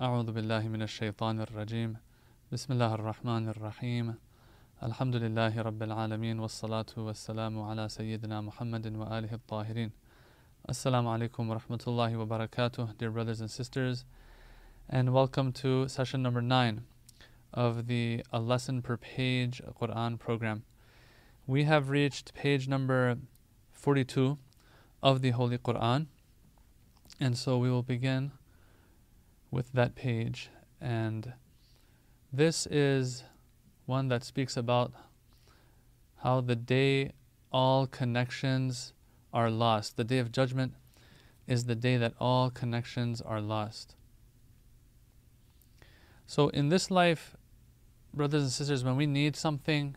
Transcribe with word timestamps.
أعوذ 0.00 0.32
بالله 0.32 0.68
من 0.68 0.82
الشيطان 0.82 1.40
الرجيم 1.40 1.96
بسم 2.52 2.72
الله 2.72 2.94
الرحمن 2.94 3.48
الرحيم 3.48 4.14
الحمد 4.82 5.16
لله 5.16 5.60
رب 5.60 5.82
العالمين 5.82 6.40
والصلاة 6.40 6.86
والسلام 6.96 7.60
على 7.60 7.88
سيدنا 7.88 8.40
محمد 8.40 8.96
وآله 8.96 9.32
الطاهرين 9.34 9.90
Assalamu 10.66 11.08
alaikum 11.12 11.48
wa 11.48 11.58
rahmatullahi 11.58 12.16
wa 12.16 12.24
barakatuh, 12.24 12.96
dear 12.96 13.10
brothers 13.10 13.42
and 13.42 13.50
sisters, 13.50 14.06
and 14.88 15.12
welcome 15.12 15.52
to 15.52 15.86
session 15.86 16.22
number 16.22 16.40
9 16.40 16.82
of 17.52 17.86
the 17.86 18.24
A 18.32 18.40
Lesson 18.40 18.80
Per 18.80 18.96
Page 18.96 19.60
Quran 19.78 20.18
program. 20.18 20.62
We 21.46 21.64
have 21.64 21.90
reached 21.90 22.32
page 22.32 22.68
number 22.68 23.18
42 23.72 24.38
of 25.02 25.20
the 25.20 25.32
Holy 25.32 25.58
Quran, 25.58 26.06
and 27.20 27.36
so 27.36 27.58
we 27.58 27.70
will 27.70 27.82
begin 27.82 28.32
with 29.55 29.71
that 29.71 29.95
page. 29.95 30.49
And 30.81 31.31
this 32.31 32.67
is 32.69 33.23
one 33.85 34.09
that 34.09 34.21
speaks 34.21 34.57
about 34.57 34.91
how 36.17 36.41
the 36.41 36.57
day 36.57 37.13
all 37.53 37.87
connections 37.87 38.91
are 39.33 39.49
lost. 39.49 39.95
The 39.95 40.03
day 40.03 40.19
of 40.19 40.33
judgment 40.33 40.73
is 41.47 41.63
the 41.63 41.75
day 41.75 41.95
that 41.95 42.13
all 42.19 42.49
connections 42.49 43.21
are 43.21 43.39
lost. 43.39 43.95
So, 46.27 46.49
in 46.49 46.67
this 46.67 46.91
life, 46.91 47.37
brothers 48.13 48.43
and 48.43 48.51
sisters, 48.51 48.83
when 48.83 48.97
we 48.97 49.05
need 49.05 49.37
something, 49.37 49.95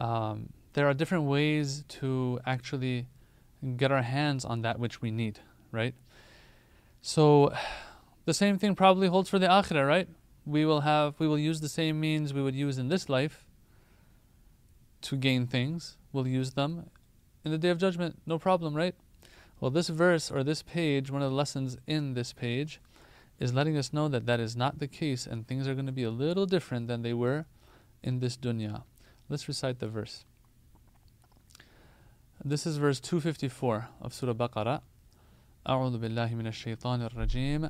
um, 0.00 0.50
there 0.74 0.86
are 0.86 0.94
different 0.94 1.24
ways 1.24 1.82
to 1.88 2.38
actually 2.46 3.06
get 3.76 3.90
our 3.90 4.02
hands 4.02 4.44
on 4.44 4.62
that 4.62 4.78
which 4.78 5.00
we 5.00 5.10
need, 5.10 5.40
right? 5.72 5.94
So, 7.00 7.52
the 8.25 8.33
same 8.33 8.57
thing 8.57 8.75
probably 8.75 9.07
holds 9.07 9.29
for 9.29 9.39
the 9.39 9.47
akhirah, 9.47 9.87
right? 9.87 10.07
We 10.45 10.65
will 10.65 10.81
have, 10.81 11.15
we 11.19 11.27
will 11.27 11.39
use 11.39 11.61
the 11.61 11.69
same 11.69 11.99
means 11.99 12.33
we 12.33 12.41
would 12.41 12.55
use 12.55 12.77
in 12.77 12.89
this 12.89 13.09
life 13.09 13.45
to 15.01 15.15
gain 15.15 15.47
things. 15.47 15.97
We'll 16.11 16.27
use 16.27 16.51
them 16.51 16.89
in 17.45 17.51
the 17.51 17.57
day 17.57 17.69
of 17.69 17.77
judgment, 17.77 18.19
no 18.25 18.37
problem, 18.37 18.75
right? 18.75 18.95
Well, 19.59 19.71
this 19.71 19.89
verse 19.89 20.31
or 20.31 20.43
this 20.43 20.61
page, 20.61 21.11
one 21.11 21.21
of 21.21 21.31
the 21.31 21.35
lessons 21.35 21.77
in 21.87 22.13
this 22.13 22.33
page, 22.33 22.79
is 23.39 23.53
letting 23.53 23.77
us 23.77 23.93
know 23.93 24.07
that 24.07 24.25
that 24.25 24.39
is 24.39 24.55
not 24.55 24.79
the 24.79 24.87
case 24.87 25.25
and 25.25 25.47
things 25.47 25.67
are 25.67 25.73
going 25.73 25.85
to 25.85 25.91
be 25.91 26.03
a 26.03 26.09
little 26.09 26.45
different 26.45 26.87
than 26.87 27.01
they 27.01 27.13
were 27.13 27.45
in 28.03 28.19
this 28.19 28.37
dunya. 28.37 28.83
Let's 29.29 29.47
recite 29.47 29.79
the 29.79 29.87
verse. 29.87 30.25
This 32.43 32.65
is 32.65 32.77
verse 32.77 32.99
254 32.99 33.89
of 34.01 34.13
Surah 34.13 34.33
Baqarah. 34.33 34.81
أعوذ 35.67 35.99
بالله 35.99 36.33
من 36.35 36.47
الشيطان 36.47 37.01
الرجيم 37.11 37.69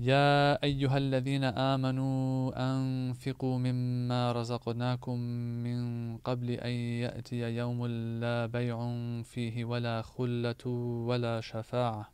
يا 0.00 0.62
أيها 0.62 0.98
الذين 0.98 1.44
آمنوا 1.44 2.52
أنفقوا 2.56 3.58
مما 3.58 4.32
رزقناكم 4.32 5.18
من 5.64 6.16
قبل 6.18 6.50
أن 6.50 6.70
يأتي 6.70 7.56
يوم 7.56 7.86
لا 8.20 8.46
بيع 8.46 8.78
فيه 9.22 9.64
ولا 9.64 10.02
خلة 10.02 10.66
ولا 11.06 11.40
شفاعة 11.40 12.10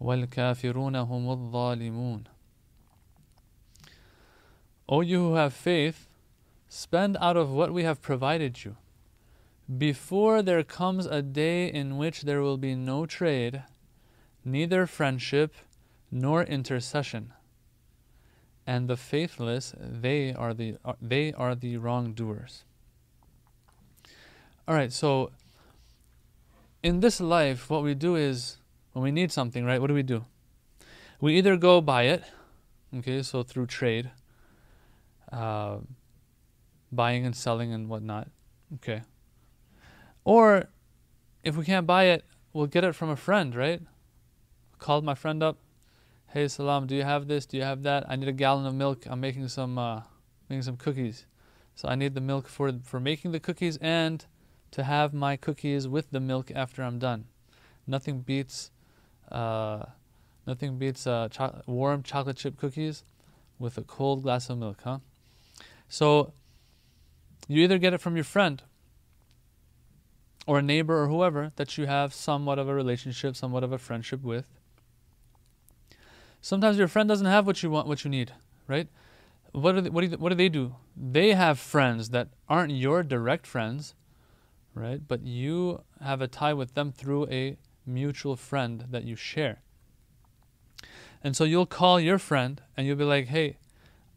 والكافرون 0.00 0.96
هم 0.96 1.30
الظالمون 1.30 2.24
O 4.88 5.00
you 5.00 5.18
who 5.18 5.34
have 5.34 5.52
faith, 5.52 6.08
spend 6.68 7.16
out 7.20 7.36
of 7.36 7.50
what 7.50 7.72
we 7.72 7.82
have 7.82 8.00
provided 8.00 8.64
you, 8.64 8.76
before 9.78 10.40
there 10.40 10.62
comes 10.62 11.06
a 11.06 11.22
day 11.22 11.66
in 11.66 11.96
which 11.96 12.22
there 12.22 12.40
will 12.40 12.58
be 12.58 12.76
no 12.76 13.06
trade, 13.06 13.64
neither 14.44 14.86
friendship, 14.86 15.54
nor 16.10 16.42
intercession. 16.42 17.32
And 18.66 18.88
the 18.88 18.96
faithless, 18.96 19.74
they 19.78 20.32
are 20.32 20.54
the 20.54 20.76
they 21.00 21.32
are 21.32 21.54
the 21.54 21.76
wrongdoers. 21.76 22.64
All 24.68 24.74
right, 24.74 24.92
so 24.92 25.32
in 26.82 27.00
this 27.00 27.20
life, 27.20 27.68
what 27.68 27.82
we 27.82 27.94
do 27.94 28.14
is 28.14 28.58
when 28.92 29.02
we 29.02 29.10
need 29.10 29.32
something, 29.32 29.64
right? 29.64 29.80
What 29.80 29.88
do 29.88 29.94
we 29.94 30.02
do? 30.02 30.24
We 31.20 31.36
either 31.36 31.56
go 31.56 31.80
buy 31.80 32.04
it, 32.04 32.22
okay, 32.98 33.22
so 33.22 33.42
through 33.42 33.66
trade, 33.66 34.10
uh, 35.32 35.78
buying 36.92 37.26
and 37.26 37.34
selling 37.34 37.72
and 37.72 37.88
whatnot, 37.88 38.28
okay. 38.76 39.02
Or 40.24 40.68
if 41.42 41.56
we 41.56 41.64
can't 41.64 41.86
buy 41.86 42.04
it, 42.04 42.24
we'll 42.52 42.66
get 42.66 42.84
it 42.84 42.94
from 42.94 43.10
a 43.10 43.16
friend, 43.16 43.54
right? 43.54 43.82
Called 44.78 45.04
my 45.04 45.14
friend 45.14 45.42
up, 45.42 45.58
hey 46.32 46.46
salam 46.46 46.86
do 46.86 46.94
you 46.94 47.02
have 47.02 47.26
this? 47.26 47.44
Do 47.44 47.56
you 47.56 47.64
have 47.64 47.82
that? 47.82 48.08
I 48.08 48.14
need 48.14 48.28
a 48.28 48.32
gallon 48.32 48.64
of 48.64 48.74
milk. 48.74 49.04
I'm 49.06 49.20
making 49.20 49.48
some 49.48 49.78
uh, 49.78 50.02
making 50.48 50.62
some 50.62 50.76
cookies. 50.76 51.26
So 51.74 51.88
i 51.88 51.94
need 51.94 52.14
the 52.14 52.20
milk 52.20 52.46
for 52.46 52.72
for 52.84 53.00
making 53.00 53.32
the 53.32 53.40
cookies 53.40 53.76
and 53.78 54.24
to 54.70 54.84
have 54.84 55.12
my 55.12 55.36
cookies 55.36 55.88
with 55.88 56.10
the 56.12 56.20
milk 56.20 56.52
after 56.54 56.82
i'm 56.82 56.98
done. 56.98 57.24
Nothing 57.86 58.20
beats 58.20 58.70
uh, 59.32 59.86
nothing 60.46 60.78
beats 60.78 61.06
uh, 61.06 61.28
cho- 61.30 61.62
warm 61.66 62.04
chocolate 62.04 62.36
chip 62.36 62.56
cookies 62.56 63.02
with 63.58 63.76
a 63.76 63.82
cold 63.82 64.22
glass 64.22 64.48
of 64.50 64.58
milk 64.58 64.80
huh? 64.84 64.98
So 65.88 66.32
you 67.48 67.62
either 67.64 67.78
get 67.78 67.92
it 67.92 68.00
from 68.00 68.14
your 68.14 68.24
friend 68.24 68.62
or 70.46 70.60
a 70.60 70.62
neighbor 70.62 71.02
or 71.02 71.08
whoever 71.08 71.50
that 71.56 71.76
you 71.76 71.86
have 71.86 72.14
somewhat 72.14 72.60
of 72.60 72.68
a 72.68 72.74
relationship 72.74 73.34
somewhat 73.34 73.64
of 73.64 73.72
a 73.72 73.78
friendship 73.78 74.22
with 74.22 74.59
Sometimes 76.40 76.78
your 76.78 76.88
friend 76.88 77.08
doesn't 77.08 77.26
have 77.26 77.46
what 77.46 77.62
you 77.62 77.70
want, 77.70 77.86
what 77.86 78.04
you 78.04 78.10
need, 78.10 78.32
right? 78.66 78.88
What 79.52 79.72
do 79.72 79.80
they, 79.80 79.90
what 79.90 80.08
do, 80.08 80.16
what 80.16 80.28
do 80.30 80.34
they 80.34 80.48
do? 80.48 80.74
They 80.96 81.34
have 81.34 81.58
friends 81.58 82.10
that 82.10 82.28
aren't 82.48 82.72
your 82.72 83.02
direct 83.02 83.46
friends, 83.46 83.94
right? 84.74 85.00
But 85.06 85.22
you 85.22 85.82
have 86.02 86.20
a 86.20 86.28
tie 86.28 86.54
with 86.54 86.74
them 86.74 86.92
through 86.92 87.26
a 87.28 87.56
mutual 87.84 88.36
friend 88.36 88.86
that 88.90 89.04
you 89.04 89.16
share. 89.16 89.60
And 91.22 91.36
so 91.36 91.44
you'll 91.44 91.66
call 91.66 92.00
your 92.00 92.18
friend 92.18 92.62
and 92.76 92.86
you'll 92.86 92.96
be 92.96 93.04
like, 93.04 93.26
"Hey, 93.26 93.58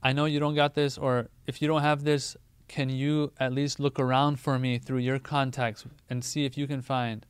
I 0.02 0.14
know 0.14 0.26
you 0.26 0.40
don't 0.40 0.56
got 0.56 0.74
this, 0.76 0.98
or 0.98 1.30
if 1.48 1.62
you 1.62 1.68
don't 1.68 1.82
have 1.82 2.04
this, 2.04 2.38
can 2.68 2.90
you 2.90 3.32
at 3.40 3.54
least 3.54 3.80
look 3.80 4.00
around 4.00 4.40
for 4.40 4.58
me 4.58 4.78
through 4.78 5.00
your 5.00 5.20
contacts 5.20 5.86
and 6.10 6.24
see 6.24 6.46
if 6.46 6.58
you 6.58 6.68
can 6.68 6.82
find 6.82 7.26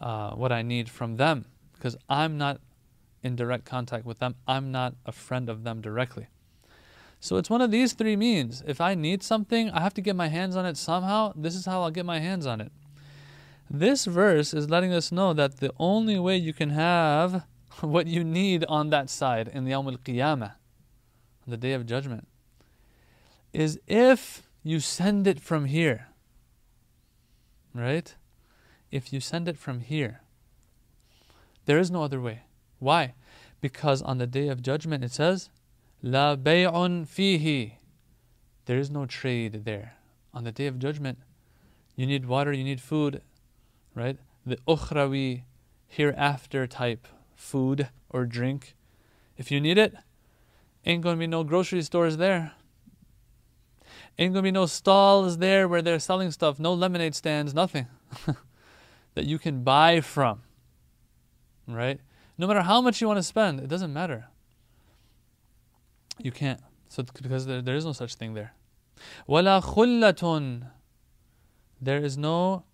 uh, 0.00 0.30
what 0.32 0.52
I 0.52 0.62
need 0.62 0.88
from 0.88 1.16
them? 1.16 1.46
Because 1.74 1.96
I'm 2.08 2.38
not 2.38 2.60
in 3.22 3.36
direct 3.36 3.64
contact 3.64 4.04
with 4.04 4.18
them. 4.18 4.34
I'm 4.46 4.72
not 4.72 4.94
a 5.06 5.12
friend 5.12 5.48
of 5.48 5.64
them 5.64 5.80
directly. 5.80 6.28
So 7.20 7.36
it's 7.36 7.48
one 7.50 7.60
of 7.60 7.70
these 7.70 7.92
three 7.92 8.16
means. 8.16 8.64
If 8.66 8.80
I 8.80 8.94
need 8.94 9.22
something, 9.22 9.70
I 9.70 9.80
have 9.80 9.94
to 9.94 10.00
get 10.00 10.16
my 10.16 10.28
hands 10.28 10.56
on 10.56 10.66
it 10.66 10.76
somehow. 10.76 11.32
This 11.36 11.54
is 11.54 11.66
how 11.66 11.82
I'll 11.82 11.90
get 11.90 12.04
my 12.04 12.18
hands 12.18 12.46
on 12.46 12.60
it. 12.60 12.72
This 13.70 14.06
verse 14.06 14.52
is 14.52 14.68
letting 14.68 14.92
us 14.92 15.12
know 15.12 15.32
that 15.32 15.58
the 15.58 15.72
only 15.78 16.18
way 16.18 16.36
you 16.36 16.52
can 16.52 16.70
have 16.70 17.44
what 17.80 18.06
you 18.06 18.24
need 18.24 18.64
on 18.68 18.90
that 18.90 19.08
side 19.08 19.48
in 19.48 19.64
the 19.64 19.70
Yawm 19.70 19.86
al 19.86 19.98
Qiyamah, 19.98 20.54
the 21.46 21.56
day 21.56 21.72
of 21.72 21.86
judgment, 21.86 22.26
is 23.52 23.78
if 23.86 24.42
you 24.62 24.80
send 24.80 25.26
it 25.26 25.40
from 25.40 25.66
here. 25.66 26.08
Right? 27.74 28.14
If 28.90 29.12
you 29.12 29.20
send 29.20 29.48
it 29.48 29.56
from 29.56 29.80
here, 29.80 30.22
there 31.66 31.78
is 31.78 31.90
no 31.90 32.02
other 32.02 32.20
way. 32.20 32.42
Why? 32.82 33.14
Because 33.60 34.02
on 34.02 34.18
the 34.18 34.26
day 34.26 34.48
of 34.48 34.60
judgment 34.60 35.04
it 35.04 35.12
says, 35.12 35.50
La 36.02 36.34
bay'un 36.34 37.06
fihi. 37.06 37.74
There 38.66 38.78
is 38.78 38.90
no 38.90 39.06
trade 39.06 39.64
there. 39.64 39.94
On 40.34 40.42
the 40.42 40.50
day 40.50 40.66
of 40.66 40.80
judgment, 40.80 41.18
you 41.94 42.06
need 42.06 42.26
water, 42.26 42.52
you 42.52 42.64
need 42.64 42.80
food, 42.80 43.22
right? 43.94 44.18
The 44.44 44.56
ukhrawi, 44.66 45.42
hereafter 45.86 46.66
type 46.66 47.06
food 47.36 47.88
or 48.10 48.24
drink. 48.24 48.74
If 49.36 49.52
you 49.52 49.60
need 49.60 49.78
it, 49.78 49.94
ain't 50.84 51.02
gonna 51.02 51.16
be 51.16 51.28
no 51.28 51.44
grocery 51.44 51.82
stores 51.82 52.16
there. 52.16 52.52
Ain't 54.18 54.34
gonna 54.34 54.42
be 54.42 54.50
no 54.50 54.66
stalls 54.66 55.38
there 55.38 55.68
where 55.68 55.82
they're 55.82 56.00
selling 56.00 56.32
stuff, 56.32 56.58
no 56.58 56.74
lemonade 56.74 57.14
stands, 57.14 57.54
nothing 57.54 57.86
that 59.14 59.24
you 59.24 59.38
can 59.38 59.62
buy 59.62 60.00
from. 60.00 60.42
Right? 61.68 62.00
No 62.38 62.46
matter 62.46 62.62
how 62.62 62.80
much 62.80 63.00
you 63.00 63.06
want 63.06 63.18
to 63.18 63.22
spend, 63.22 63.60
it 63.60 63.68
doesn't 63.68 63.92
matter. 63.92 64.26
You 66.18 66.32
can't. 66.32 66.60
So 66.88 67.02
because 67.02 67.46
there, 67.46 67.62
there 67.62 67.76
is 67.76 67.84
no 67.84 67.92
such 67.92 68.14
thing 68.14 68.34
there. 68.34 68.54
Wala 69.26 69.62
khullatun. 69.62 70.68
There 71.80 71.98
is 71.98 72.16
no 72.16 72.64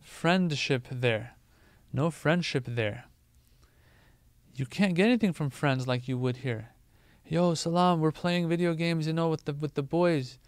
friendship 0.00 0.86
there. 0.90 1.36
No 1.92 2.10
friendship 2.10 2.64
there. 2.66 3.04
You 4.54 4.66
can't 4.66 4.94
get 4.94 5.06
anything 5.06 5.32
from 5.32 5.50
friends 5.50 5.86
like 5.86 6.08
you 6.08 6.18
would 6.18 6.38
here. 6.38 6.70
Yo, 7.24 7.54
salam, 7.54 8.00
we're 8.00 8.10
playing 8.10 8.48
video 8.48 8.74
games, 8.74 9.06
you 9.06 9.12
know, 9.12 9.28
with 9.28 9.44
the 9.44 9.52
with 9.52 9.74
the 9.74 9.82
boys. 9.82 10.38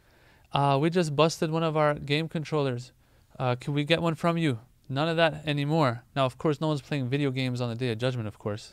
Uh, 0.52 0.78
we 0.80 0.90
just 0.90 1.14
busted 1.14 1.50
one 1.50 1.62
of 1.62 1.76
our 1.76 1.94
game 1.94 2.28
controllers. 2.28 2.92
Uh, 3.38 3.54
can 3.54 3.72
we 3.74 3.84
get 3.84 4.02
one 4.02 4.14
from 4.14 4.36
you? 4.36 4.58
None 4.89 5.09
of 5.09 5.17
that 5.17 5.47
anymore. 5.47 6.03
Now, 6.15 6.25
of 6.25 6.37
course, 6.37 6.61
no 6.61 6.67
one's 6.67 6.81
playing 6.81 7.09
video 7.09 7.31
games 7.31 7.59
on 7.59 7.69
the 7.69 7.75
day 7.75 7.91
of 7.91 7.97
judgment, 7.97 8.27
of 8.27 8.37
course. 8.37 8.71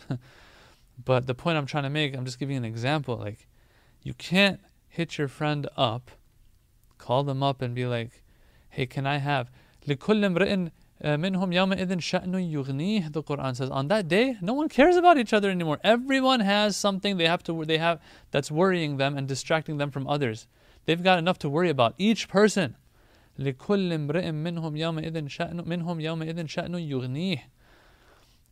But 1.05 1.27
the 1.27 1.35
point 1.35 1.57
I'm 1.57 1.67
trying 1.67 1.85
to 1.85 1.91
make, 1.91 2.15
I'm 2.15 2.25
just 2.25 2.39
giving 2.39 2.57
an 2.57 2.65
example. 2.65 3.17
Like, 3.17 3.49
you 4.03 4.13
can't 4.15 4.61
hit 4.89 5.17
your 5.17 5.29
friend 5.29 5.67
up, 5.77 6.11
call 6.99 7.25
them 7.25 7.43
up 7.43 7.63
and 7.63 7.75
be 7.75 7.87
like, 7.87 8.23
hey, 8.69 8.87
can 8.87 9.07
I 9.07 9.17
have? 9.17 9.51
لِكُلِّ 9.87 10.71
minhum 11.03 11.51
يَوْمَئِذٍ 11.53 11.89
شَأْنٌ 11.89 12.53
يُغْنِيهِ 12.53 13.13
The 13.13 13.23
Quran 13.23 13.57
says, 13.57 13.71
on 13.71 13.89
that 13.89 14.07
day, 14.07 14.37
no 14.41 14.53
one 14.53 14.69
cares 14.69 14.97
about 14.97 15.19
each 15.19 15.33
other 15.33 15.51
anymore. 15.51 15.79
Everyone 15.83 16.41
has 16.41 16.77
something 16.77 17.17
they 17.17 17.27
have 17.27 17.43
to 17.45 17.65
they 17.65 17.79
have 17.79 18.01
that's 18.31 18.51
worrying 18.51 18.99
them 18.99 19.17
and 19.17 19.27
distracting 19.27 19.79
them 19.79 19.91
from 19.91 20.07
others. 20.07 20.47
They've 20.85 21.03
got 21.03 21.19
enough 21.19 21.39
to 21.41 21.49
worry 21.49 21.71
about. 21.71 21.95
Each 21.97 22.29
person. 22.29 22.77
لِكُلِّ 23.39 23.93
امْرِئٍ 23.93 24.31
مِّنْهُمْ 24.31 24.77
يَوْمَئِذٍ 24.77 25.29
شَأْنٌ 25.29 25.65
مِّنْهُمْ 25.67 26.01
يَوْمَئِذٍ 26.01 26.47
شَأْنٌ 26.47 26.89
يُغْنِيهِ 26.89 27.41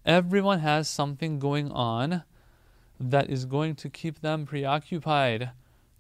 Everyone 0.07 0.61
has 0.61 0.89
something 0.89 1.39
going 1.39 1.71
on 1.71 2.23
that 2.99 3.29
is 3.29 3.45
going 3.45 3.75
to 3.77 3.91
keep 3.91 4.21
them 4.21 4.47
preoccupied. 4.47 5.51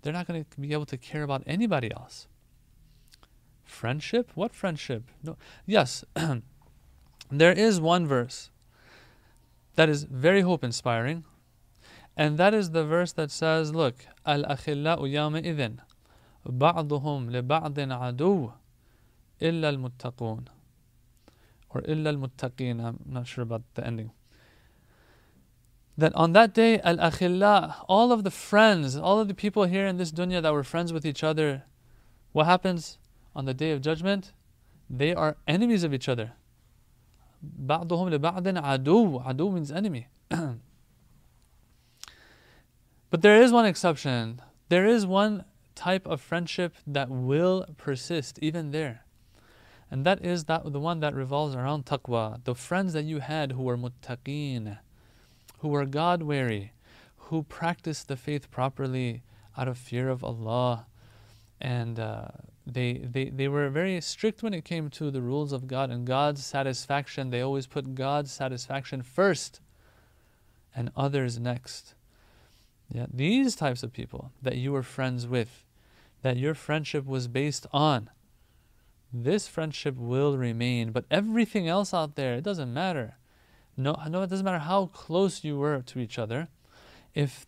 They're 0.00 0.12
not 0.12 0.26
going 0.26 0.44
to 0.44 0.60
be 0.60 0.72
able 0.72 0.86
to 0.86 0.96
care 0.96 1.22
about 1.22 1.42
anybody 1.46 1.90
else. 1.92 2.26
Friendship? 3.64 4.32
What 4.34 4.54
friendship? 4.54 5.04
No. 5.22 5.36
Yes, 5.66 6.04
there 7.30 7.52
is 7.52 7.80
one 7.80 8.06
verse 8.06 8.50
that 9.76 9.88
is 9.88 10.04
very 10.04 10.40
hope 10.40 10.64
inspiring, 10.64 11.24
and 12.16 12.38
that 12.38 12.54
is 12.54 12.70
the 12.70 12.84
verse 12.84 13.12
that 13.12 13.30
says, 13.30 13.74
Look, 13.74 14.06
Al 14.26 14.44
Akhillau 14.44 15.00
Yawma 15.00 15.78
Ba'duhum 16.46 17.30
li 17.30 17.42
ba'din 17.42 17.92
adu 17.92 18.52
illa 19.40 19.68
al 19.68 19.76
muttaqun. 19.76 20.46
Or 21.70 21.82
illa 21.86 22.10
al 22.10 22.16
muttaqin. 22.16 22.84
I'm 22.84 22.98
not 23.06 23.26
sure 23.26 23.42
about 23.42 23.62
the 23.74 23.86
ending. 23.86 24.12
That 25.98 26.14
on 26.14 26.32
that 26.32 26.54
day, 26.54 26.80
al 26.80 26.96
akhilla, 26.96 27.84
all 27.88 28.12
of 28.12 28.24
the 28.24 28.30
friends, 28.30 28.96
all 28.96 29.20
of 29.20 29.28
the 29.28 29.34
people 29.34 29.64
here 29.64 29.86
in 29.86 29.96
this 29.96 30.12
dunya 30.12 30.40
that 30.42 30.52
were 30.52 30.64
friends 30.64 30.92
with 30.92 31.04
each 31.04 31.22
other, 31.22 31.64
what 32.32 32.46
happens 32.46 32.98
on 33.34 33.44
the 33.44 33.54
day 33.54 33.72
of 33.72 33.80
judgment? 33.80 34.32
They 34.88 35.14
are 35.14 35.36
enemies 35.46 35.84
of 35.84 35.92
each 35.92 36.08
other. 36.08 36.32
بعضهم 37.42 38.10
لبعض 38.10 38.58
عدو. 38.58 39.24
عدو 39.24 39.52
means 39.52 39.72
enemy. 39.72 40.08
but 43.10 43.22
there 43.22 43.40
is 43.40 43.52
one 43.52 43.66
exception. 43.66 44.40
There 44.68 44.86
is 44.86 45.06
one 45.06 45.44
type 45.74 46.06
of 46.06 46.20
friendship 46.20 46.74
that 46.86 47.08
will 47.10 47.66
persist 47.76 48.38
even 48.42 48.70
there. 48.70 49.03
And 49.91 50.05
that 50.05 50.23
is 50.25 50.45
that 50.45 50.71
the 50.71 50.79
one 50.79 50.99
that 51.01 51.13
revolves 51.13 51.55
around 51.55 51.85
taqwa. 51.85 52.43
The 52.43 52.55
friends 52.55 52.93
that 52.93 53.05
you 53.05 53.19
had 53.19 53.51
who 53.51 53.63
were 53.63 53.77
muttaqeen, 53.77 54.79
who 55.59 55.67
were 55.67 55.85
God 55.85 56.23
wary, 56.23 56.73
who 57.17 57.43
practiced 57.43 58.07
the 58.07 58.17
faith 58.17 58.49
properly 58.51 59.23
out 59.57 59.67
of 59.67 59.77
fear 59.77 60.09
of 60.09 60.23
Allah. 60.23 60.87
And 61.61 61.99
uh, 61.99 62.27
they, 62.67 62.93
they, 62.93 63.25
they 63.29 63.47
were 63.47 63.69
very 63.69 64.01
strict 64.01 64.43
when 64.43 64.53
it 64.53 64.65
came 64.65 64.89
to 64.91 65.11
the 65.11 65.21
rules 65.21 65.51
of 65.51 65.67
God 65.67 65.89
and 65.89 66.05
God's 66.05 66.43
satisfaction. 66.43 67.29
They 67.29 67.41
always 67.41 67.67
put 67.67 67.95
God's 67.95 68.31
satisfaction 68.31 69.01
first 69.01 69.61
and 70.75 70.91
others 70.95 71.39
next. 71.39 71.93
Yeah, 72.89 73.05
these 73.11 73.55
types 73.55 73.81
of 73.81 73.93
people 73.93 74.31
that 74.41 74.57
you 74.57 74.71
were 74.71 74.83
friends 74.83 75.27
with, 75.27 75.63
that 76.21 76.37
your 76.37 76.53
friendship 76.53 77.05
was 77.05 77.27
based 77.27 77.65
on, 77.71 78.09
this 79.23 79.47
friendship 79.47 79.95
will 79.95 80.37
remain. 80.37 80.91
But 80.91 81.05
everything 81.09 81.67
else 81.67 81.93
out 81.93 82.15
there, 82.15 82.35
it 82.35 82.43
doesn't 82.43 82.73
matter. 82.73 83.17
No, 83.77 83.97
no, 84.09 84.21
it 84.21 84.29
doesn't 84.29 84.45
matter 84.45 84.59
how 84.59 84.87
close 84.87 85.43
you 85.43 85.57
were 85.57 85.81
to 85.81 85.99
each 85.99 86.17
other. 86.17 86.47
If 87.13 87.45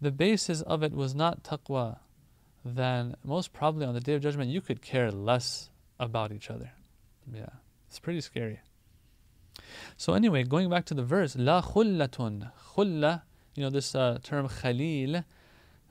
the 0.00 0.10
basis 0.10 0.62
of 0.62 0.82
it 0.82 0.92
was 0.92 1.14
not 1.14 1.42
taqwa, 1.44 1.98
then 2.64 3.16
most 3.24 3.52
probably 3.52 3.86
on 3.86 3.94
the 3.94 4.00
day 4.00 4.14
of 4.14 4.22
judgment 4.22 4.50
you 4.50 4.60
could 4.60 4.82
care 4.82 5.10
less 5.10 5.70
about 5.98 6.32
each 6.32 6.50
other. 6.50 6.72
Yeah, 7.32 7.46
it's 7.88 7.98
pretty 7.98 8.20
scary. 8.20 8.60
So 9.96 10.14
anyway, 10.14 10.44
going 10.44 10.70
back 10.70 10.84
to 10.86 10.94
the 10.94 11.04
verse, 11.04 11.36
la 11.36 11.62
khullatun, 11.62 12.50
khulla, 12.74 13.22
you 13.54 13.62
know 13.62 13.70
this 13.70 13.94
uh, 13.94 14.18
term 14.22 14.48
khalil, 14.48 15.24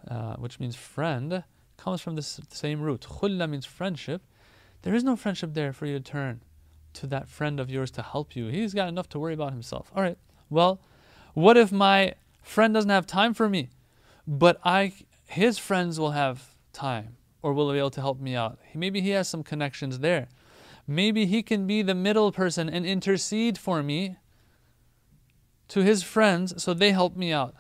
uh, 0.10 0.36
which 0.36 0.60
means 0.60 0.76
friend, 0.76 1.44
comes 1.78 2.02
from 2.02 2.16
the 2.16 2.22
same 2.22 2.82
root. 2.82 3.02
Khulla 3.10 3.50
means 3.50 3.66
friendship. 3.66 4.22
There 4.82 4.96
is 4.96 5.04
no 5.04 5.16
friendship 5.16 5.54
there 5.54 5.74
for 5.74 5.86
you 5.86 6.00
to 6.00 6.04
turn 6.04 6.42
to 6.94 7.08
that 7.08 7.30
friend 7.30 7.60
of 7.60 7.70
yours 7.70 7.92
to 7.92 8.02
help 8.02 8.36
you. 8.36 8.48
He's 8.48 8.74
got 8.74 8.90
enough 8.90 9.10
to 9.10 9.20
worry 9.20 9.34
about 9.34 9.52
himself. 9.52 9.92
All 9.96 10.02
right. 10.02 10.18
Well, 10.50 10.82
what 11.34 11.58
if 11.58 11.72
my 11.72 12.16
friend 12.42 12.74
doesn't 12.74 12.90
have 12.90 13.08
time 13.08 13.34
for 13.34 13.48
me, 13.48 13.70
but 14.28 14.60
I 14.64 14.94
his 15.28 15.58
friends 15.58 16.00
will 16.00 16.12
have 16.12 16.56
time 16.74 17.16
or 17.42 17.54
will 17.54 17.72
be 17.72 17.78
able 17.78 17.92
to 17.92 18.02
help 18.02 18.20
me 18.20 18.36
out? 18.36 18.60
Maybe 18.74 19.02
he 19.02 19.12
has 19.12 19.30
some 19.30 19.44
connections 19.44 20.00
there. 20.00 20.28
Maybe 20.88 21.26
he 21.26 21.42
can 21.42 21.68
be 21.68 21.82
the 21.82 21.96
middle 21.96 22.32
person 22.32 22.68
and 22.68 22.86
intercede 22.86 23.58
for 23.58 23.82
me 23.82 24.18
to 25.70 25.82
his 25.84 26.04
friends 26.04 26.62
so 26.62 26.74
they 26.74 26.92
help 26.92 27.16
me 27.16 27.32
out. 27.32 27.56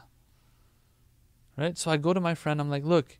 Right? 1.55 1.77
So 1.77 1.91
I 1.91 1.97
go 1.97 2.13
to 2.13 2.19
my 2.19 2.35
friend, 2.35 2.59
I'm 2.59 2.69
like, 2.69 2.83
look, 2.83 3.17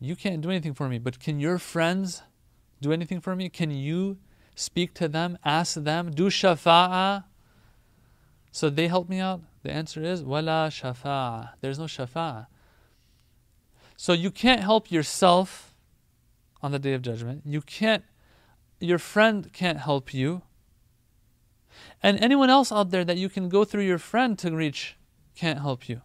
you 0.00 0.16
can't 0.16 0.40
do 0.40 0.50
anything 0.50 0.74
for 0.74 0.88
me, 0.88 0.98
but 0.98 1.18
can 1.18 1.40
your 1.40 1.58
friends 1.58 2.22
do 2.80 2.92
anything 2.92 3.20
for 3.20 3.34
me? 3.34 3.48
Can 3.48 3.70
you 3.70 4.18
speak 4.54 4.94
to 4.94 5.08
them, 5.08 5.38
ask 5.44 5.74
them, 5.74 6.10
do 6.10 6.28
shafa'a? 6.28 7.24
So 8.50 8.70
they 8.70 8.88
help 8.88 9.08
me 9.08 9.20
out? 9.20 9.42
The 9.62 9.70
answer 9.70 10.02
is 10.02 10.22
wala 10.22 10.68
shafa'a. 10.70 11.50
There's 11.60 11.78
no 11.78 11.84
shafa'a. 11.84 12.46
So 13.96 14.12
you 14.12 14.30
can't 14.30 14.60
help 14.60 14.90
yourself 14.90 15.74
on 16.62 16.72
the 16.72 16.78
day 16.78 16.94
of 16.94 17.02
judgment. 17.02 17.42
You 17.44 17.60
can't 17.60 18.04
your 18.80 18.98
friend 18.98 19.52
can't 19.52 19.78
help 19.78 20.14
you. 20.14 20.42
And 22.02 22.18
anyone 22.20 22.48
else 22.48 22.70
out 22.70 22.90
there 22.90 23.04
that 23.04 23.16
you 23.16 23.28
can 23.28 23.48
go 23.48 23.64
through 23.64 23.82
your 23.82 23.98
friend 23.98 24.38
to 24.38 24.54
reach 24.54 24.96
can't 25.34 25.60
help 25.60 25.88
you. 25.88 26.02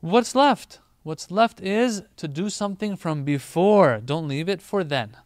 What's 0.00 0.34
left? 0.34 0.80
What's 1.04 1.30
left 1.30 1.60
is 1.60 2.02
to 2.16 2.26
do 2.26 2.48
something 2.48 2.96
from 2.96 3.24
before. 3.24 4.00
Don't 4.02 4.26
leave 4.26 4.48
it 4.48 4.62
for 4.62 4.82
then. 4.82 5.18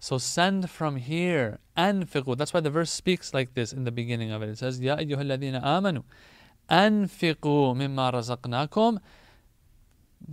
So 0.00 0.18
send 0.18 0.68
from 0.68 0.96
here. 0.96 1.60
Anfiqu. 1.76 2.36
That's 2.36 2.52
why 2.52 2.58
the 2.58 2.68
verse 2.70 2.90
speaks 2.90 3.32
like 3.32 3.54
this 3.54 3.72
in 3.72 3.84
the 3.84 3.92
beginning 3.92 4.32
of 4.32 4.42
it. 4.42 4.48
It 4.48 4.58
says, 4.58 4.80
Ya 4.80 4.96
ayyuhalladhina 4.96 5.62
amanu. 5.62 6.02
Anfiqu 6.68 7.76
mimma 7.76 8.12
razaqnakum. 8.12 8.98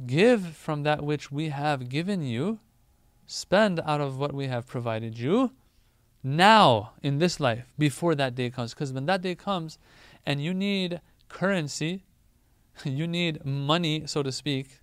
Give 0.08 0.44
from 0.44 0.82
that 0.84 1.04
which 1.04 1.32
we 1.32 1.50
have 1.50 1.88
given 1.88 2.24
you. 2.24 2.60
Spend 3.28 3.80
out 3.86 4.02
of 4.02 4.18
what 4.18 4.34
we 4.34 4.48
have 4.48 4.66
provided 4.66 5.20
you. 5.20 5.52
Now, 6.24 6.94
in 7.04 7.20
this 7.20 7.40
life, 7.40 7.72
before 7.78 8.16
that 8.16 8.34
day 8.34 8.50
comes. 8.50 8.74
Because 8.74 8.92
when 8.92 9.06
that 9.06 9.22
day 9.22 9.36
comes 9.36 9.78
and 10.26 10.42
you 10.42 10.54
need 10.54 11.00
currency, 11.30 12.06
you 12.84 13.08
need 13.08 13.46
money, 13.46 14.04
so 14.06 14.24
to 14.24 14.32
speak, 14.32 14.80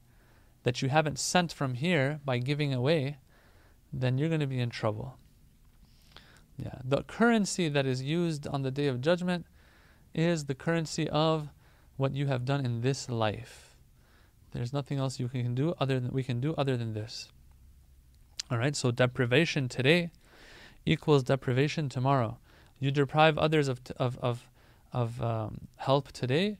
that 0.62 0.82
you 0.82 0.88
haven't 0.88 1.18
sent 1.18 1.52
from 1.52 1.74
here 1.74 2.20
by 2.24 2.38
giving 2.38 2.72
away, 2.72 3.18
then 3.92 4.18
you're 4.18 4.28
going 4.28 4.40
to 4.40 4.46
be 4.46 4.60
in 4.60 4.70
trouble. 4.70 5.16
Yeah, 6.56 6.78
the 6.84 7.02
currency 7.04 7.68
that 7.68 7.86
is 7.86 8.02
used 8.02 8.46
on 8.46 8.62
the 8.62 8.70
day 8.70 8.86
of 8.86 9.00
judgment 9.00 9.46
is 10.14 10.44
the 10.44 10.54
currency 10.54 11.08
of 11.08 11.48
what 11.96 12.14
you 12.14 12.26
have 12.26 12.44
done 12.44 12.64
in 12.64 12.82
this 12.82 13.08
life. 13.08 13.76
There's 14.52 14.72
nothing 14.72 14.98
else 14.98 15.20
you 15.20 15.28
can 15.28 15.54
do 15.54 15.74
other 15.78 16.00
than 16.00 16.12
we 16.12 16.22
can 16.22 16.40
do 16.40 16.54
other 16.58 16.76
than 16.76 16.92
this. 16.92 17.30
All 18.50 18.58
right, 18.58 18.74
so 18.74 18.90
deprivation 18.90 19.68
today 19.68 20.10
equals 20.84 21.22
deprivation 21.22 21.88
tomorrow. 21.88 22.38
You 22.78 22.90
deprive 22.90 23.38
others 23.38 23.68
of 23.68 23.80
of 23.96 24.18
of, 24.18 24.48
of 24.92 25.22
um, 25.22 25.68
help 25.76 26.10
today, 26.12 26.58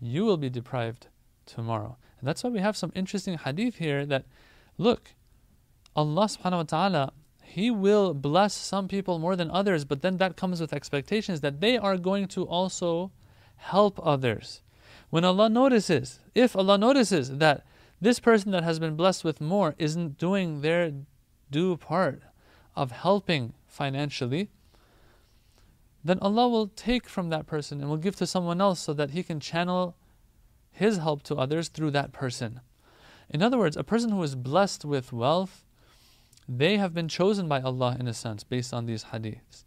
you 0.00 0.24
will 0.24 0.36
be 0.36 0.50
deprived 0.50 1.08
tomorrow. 1.46 1.96
And 2.18 2.28
that's 2.28 2.42
why 2.42 2.50
we 2.50 2.60
have 2.60 2.76
some 2.76 2.92
interesting 2.94 3.38
hadith 3.38 3.76
here 3.76 4.04
that 4.06 4.24
look, 4.76 5.14
Allah 5.94 6.26
subhanahu 6.26 6.56
wa 6.56 6.62
ta'ala, 6.62 7.12
He 7.42 7.70
will 7.70 8.14
bless 8.14 8.54
some 8.54 8.88
people 8.88 9.18
more 9.18 9.36
than 9.36 9.50
others, 9.50 9.84
but 9.84 10.02
then 10.02 10.18
that 10.18 10.36
comes 10.36 10.60
with 10.60 10.72
expectations 10.72 11.40
that 11.40 11.60
they 11.60 11.76
are 11.76 11.96
going 11.96 12.28
to 12.28 12.44
also 12.44 13.10
help 13.56 14.00
others. 14.04 14.62
When 15.10 15.24
Allah 15.24 15.48
notices, 15.48 16.20
if 16.34 16.54
Allah 16.54 16.78
notices 16.78 17.38
that 17.38 17.64
this 18.00 18.20
person 18.20 18.52
that 18.52 18.62
has 18.62 18.78
been 18.78 18.94
blessed 18.94 19.24
with 19.24 19.40
more 19.40 19.74
isn't 19.78 20.18
doing 20.18 20.60
their 20.60 20.92
due 21.50 21.76
part 21.76 22.22
of 22.76 22.92
helping 22.92 23.54
financially, 23.66 24.50
then 26.08 26.18
Allah 26.20 26.48
will 26.48 26.68
take 26.68 27.08
from 27.08 27.28
that 27.28 27.46
person 27.46 27.80
and 27.80 27.90
will 27.90 27.96
give 27.96 28.16
to 28.16 28.26
someone 28.26 28.60
else 28.60 28.80
so 28.80 28.92
that 28.94 29.10
He 29.10 29.22
can 29.22 29.40
channel 29.40 29.96
His 30.70 30.98
help 30.98 31.22
to 31.24 31.36
others 31.36 31.68
through 31.68 31.90
that 31.92 32.12
person. 32.12 32.60
In 33.28 33.42
other 33.42 33.58
words, 33.58 33.76
a 33.76 33.84
person 33.84 34.10
who 34.10 34.22
is 34.22 34.34
blessed 34.34 34.84
with 34.84 35.12
wealth, 35.12 35.64
they 36.48 36.78
have 36.78 36.94
been 36.94 37.08
chosen 37.08 37.46
by 37.46 37.60
Allah 37.60 37.96
in 38.00 38.08
a 38.08 38.14
sense 38.14 38.42
based 38.42 38.72
on 38.72 38.86
these 38.86 39.04
hadiths. 39.04 39.64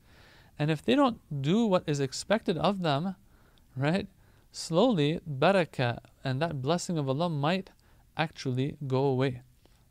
And 0.58 0.72
if 0.72 0.84
they 0.84 0.96
don't 0.96 1.20
do 1.42 1.66
what 1.66 1.84
is 1.88 2.00
expected 2.00 2.58
of 2.58 2.82
them, 2.82 3.16
right? 3.76 4.08
Slowly, 4.52 5.20
barakah 5.30 6.00
and 6.24 6.42
that 6.42 6.62
blessing 6.62 6.98
of 6.98 7.08
Allah 7.08 7.30
might 7.30 7.70
actually 8.18 8.78
go 8.88 9.06
away 9.06 9.42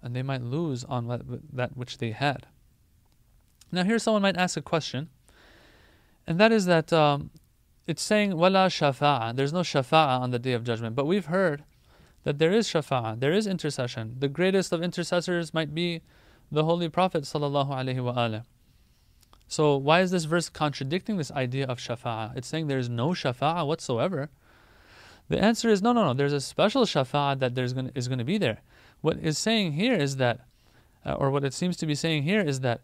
and 0.03 0.17
they 0.17 0.23
might 0.23 0.43
lose 0.43 0.85
on 0.85 1.07
that 1.53 1.77
which 1.77 1.99
they 1.99 2.11
had. 2.11 2.47
Now, 3.73 3.85
here 3.85 3.99
someone 3.99 4.23
might 4.23 4.37
ask 4.37 4.57
a 4.57 4.63
question, 4.63 5.11
and 6.31 6.39
that 6.39 6.53
is 6.53 6.67
that 6.67 6.93
um, 6.93 7.31
it's 7.89 8.01
saying 8.01 8.37
wala 8.37 8.69
shafa'a. 8.69 9.35
There's 9.35 9.53
no 9.53 9.63
shafa'a 9.63 10.21
on 10.21 10.31
the 10.31 10.39
day 10.39 10.53
of 10.53 10.63
judgment, 10.63 10.95
but 10.95 11.05
we've 11.05 11.27
heard 11.27 11.65
that 12.23 12.39
there 12.39 12.53
is 12.53 12.69
shafa'a, 12.69 13.19
there 13.19 13.33
is 13.33 13.49
intercession. 13.49 14.15
The 14.17 14.29
greatest 14.29 14.73
of 14.73 14.81
intercessors 14.81 15.53
might 15.53 15.75
be 15.75 16.03
the 16.53 16.65
Holy 16.65 16.89
Prophet 16.89 17.25
sallallahu 17.25 17.71
alaihi 17.71 17.97
wasallam. 17.97 18.45
So 19.49 19.77
why 19.77 20.03
is 20.03 20.13
this 20.13 20.27
verse 20.27 20.49
contradicting 20.49 21.17
this 21.17 21.33
idea 21.33 21.67
of 21.67 21.79
shafa'a? 21.79 22.37
It's 22.37 22.47
saying 22.47 22.69
there's 22.69 22.89
no 22.89 23.09
shafa'a 23.09 23.67
whatsoever. 23.67 24.31
The 25.31 25.43
answer 25.43 25.69
is 25.69 25.83
no, 25.83 25.93
no, 25.93 26.05
no. 26.05 26.15
There's 26.15 26.33
a 26.33 26.41
special 26.41 26.85
shafa'a 26.85 27.41
that 27.41 27.57
there's 27.57 27.73
going 27.73 27.91
is 27.97 28.07
going 28.07 28.21
to 28.21 28.25
be 28.25 28.39
there. 28.39 28.61
What 29.01 29.19
is 29.19 29.37
saying 29.37 29.73
here 29.73 29.97
is 29.97 30.15
that, 30.19 30.43
uh, 31.05 31.15
or 31.15 31.33
what 31.33 31.43
it 31.43 31.55
seems 31.55 31.77
to 31.79 31.87
be 31.87 31.97
saying 31.97 32.23
here 32.23 32.41
is 32.41 32.61
that 32.61 32.83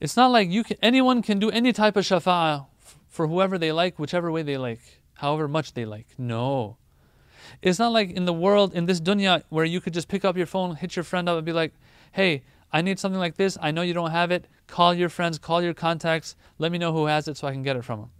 it's 0.00 0.16
not 0.16 0.30
like 0.30 0.50
you 0.50 0.64
can, 0.64 0.76
anyone 0.82 1.22
can 1.22 1.38
do 1.38 1.50
any 1.50 1.72
type 1.72 1.96
of 1.96 2.04
shafa'a 2.04 2.66
f- 2.82 2.98
for 3.08 3.26
whoever 3.26 3.58
they 3.58 3.72
like, 3.72 3.98
whichever 3.98 4.30
way 4.30 4.42
they 4.42 4.56
like, 4.56 4.80
however 5.14 5.48
much 5.48 5.74
they 5.74 5.84
like. 5.84 6.06
No. 6.16 6.76
It's 7.62 7.78
not 7.78 7.92
like 7.92 8.10
in 8.10 8.24
the 8.24 8.32
world, 8.32 8.74
in 8.74 8.86
this 8.86 9.00
dunya, 9.00 9.42
where 9.48 9.64
you 9.64 9.80
could 9.80 9.94
just 9.94 10.08
pick 10.08 10.24
up 10.24 10.36
your 10.36 10.46
phone, 10.46 10.76
hit 10.76 10.96
your 10.96 11.02
friend 11.02 11.28
up, 11.28 11.36
and 11.36 11.46
be 11.46 11.52
like, 11.52 11.72
hey, 12.12 12.42
I 12.72 12.82
need 12.82 12.98
something 12.98 13.18
like 13.18 13.36
this. 13.36 13.56
I 13.60 13.70
know 13.70 13.82
you 13.82 13.94
don't 13.94 14.10
have 14.10 14.30
it. 14.30 14.46
Call 14.66 14.92
your 14.94 15.08
friends, 15.08 15.38
call 15.38 15.62
your 15.62 15.74
contacts. 15.74 16.36
Let 16.58 16.70
me 16.70 16.78
know 16.78 16.92
who 16.92 17.06
has 17.06 17.26
it 17.26 17.36
so 17.36 17.48
I 17.48 17.52
can 17.52 17.62
get 17.62 17.76
it 17.76 17.84
from 17.84 18.00
them. 18.00 18.10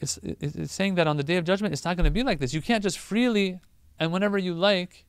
It's, 0.00 0.18
it's 0.22 0.72
saying 0.72 0.96
that 0.96 1.06
on 1.06 1.16
the 1.16 1.24
day 1.24 1.36
of 1.36 1.44
judgment, 1.44 1.72
it's 1.72 1.84
not 1.84 1.96
going 1.96 2.04
to 2.04 2.10
be 2.10 2.22
like 2.22 2.38
this. 2.38 2.52
You 2.52 2.62
can't 2.62 2.82
just 2.82 2.98
freely 2.98 3.60
and 3.98 4.12
whenever 4.12 4.38
you 4.38 4.54
like 4.54 5.04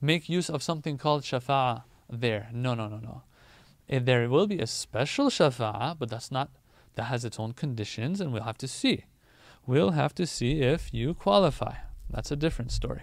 make 0.00 0.28
use 0.28 0.48
of 0.48 0.62
something 0.62 0.98
called 0.98 1.22
shafa'a 1.22 1.82
there. 2.08 2.48
No, 2.52 2.74
no, 2.74 2.88
no, 2.88 2.98
no. 2.98 3.22
There 3.88 4.28
will 4.28 4.46
be 4.46 4.58
a 4.58 4.66
special 4.66 5.28
shafa'a, 5.28 5.96
but 5.98 6.10
that's 6.10 6.30
not, 6.30 6.50
that 6.94 7.04
has 7.04 7.24
its 7.24 7.38
own 7.38 7.52
conditions, 7.52 8.20
and 8.20 8.32
we'll 8.32 8.42
have 8.42 8.58
to 8.58 8.68
see. 8.68 9.04
We'll 9.66 9.92
have 9.92 10.14
to 10.16 10.26
see 10.26 10.60
if 10.60 10.92
you 10.92 11.14
qualify. 11.14 11.76
That's 12.10 12.30
a 12.30 12.36
different 12.36 12.72
story. 12.72 13.02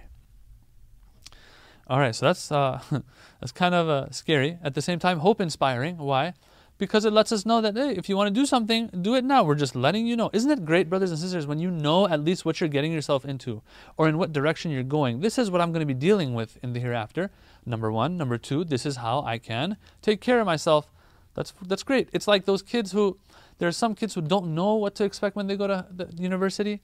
All 1.87 1.99
right, 1.99 2.15
so 2.15 2.27
that's 2.27 2.51
uh, 2.51 2.81
that's 3.39 3.51
kind 3.51 3.75
of 3.75 3.89
uh, 3.89 4.11
scary. 4.11 4.57
At 4.63 4.73
the 4.73 4.81
same 4.81 4.99
time, 4.99 5.19
hope 5.19 5.41
inspiring. 5.41 5.97
Why? 5.97 6.33
Because 6.77 7.05
it 7.05 7.13
lets 7.13 7.31
us 7.31 7.45
know 7.45 7.61
that 7.61 7.77
hey, 7.77 7.91
if 7.91 8.09
you 8.09 8.17
want 8.17 8.33
to 8.33 8.41
do 8.41 8.45
something, 8.45 8.87
do 9.01 9.15
it 9.15 9.23
now. 9.23 9.43
We're 9.43 9.55
just 9.55 9.75
letting 9.75 10.07
you 10.07 10.15
know. 10.15 10.29
Isn't 10.33 10.49
it 10.49 10.65
great, 10.65 10.89
brothers 10.89 11.11
and 11.11 11.19
sisters, 11.19 11.45
when 11.45 11.59
you 11.59 11.69
know 11.69 12.07
at 12.07 12.23
least 12.23 12.45
what 12.45 12.59
you're 12.59 12.69
getting 12.69 12.91
yourself 12.91 13.25
into, 13.25 13.61
or 13.95 14.09
in 14.09 14.17
what 14.17 14.33
direction 14.33 14.71
you're 14.71 14.83
going? 14.83 15.21
This 15.21 15.37
is 15.37 15.51
what 15.51 15.61
I'm 15.61 15.71
going 15.71 15.87
to 15.87 15.93
be 15.93 15.93
dealing 15.93 16.33
with 16.33 16.57
in 16.63 16.73
the 16.73 16.79
hereafter. 16.79 17.31
Number 17.65 17.91
one, 17.91 18.17
number 18.17 18.37
two. 18.37 18.63
This 18.63 18.85
is 18.85 18.97
how 18.97 19.21
I 19.21 19.37
can 19.37 19.77
take 20.01 20.19
care 20.19 20.39
of 20.39 20.45
myself. 20.45 20.89
That's 21.35 21.53
that's 21.65 21.83
great. 21.83 22.09
It's 22.11 22.27
like 22.27 22.45
those 22.45 22.61
kids 22.61 22.91
who 22.91 23.17
there 23.59 23.67
are 23.67 23.73
some 23.73 23.95
kids 23.95 24.15
who 24.15 24.21
don't 24.21 24.53
know 24.55 24.75
what 24.75 24.95
to 24.95 25.03
expect 25.03 25.35
when 25.35 25.47
they 25.47 25.55
go 25.55 25.67
to 25.67 25.85
the 25.91 26.09
university. 26.17 26.81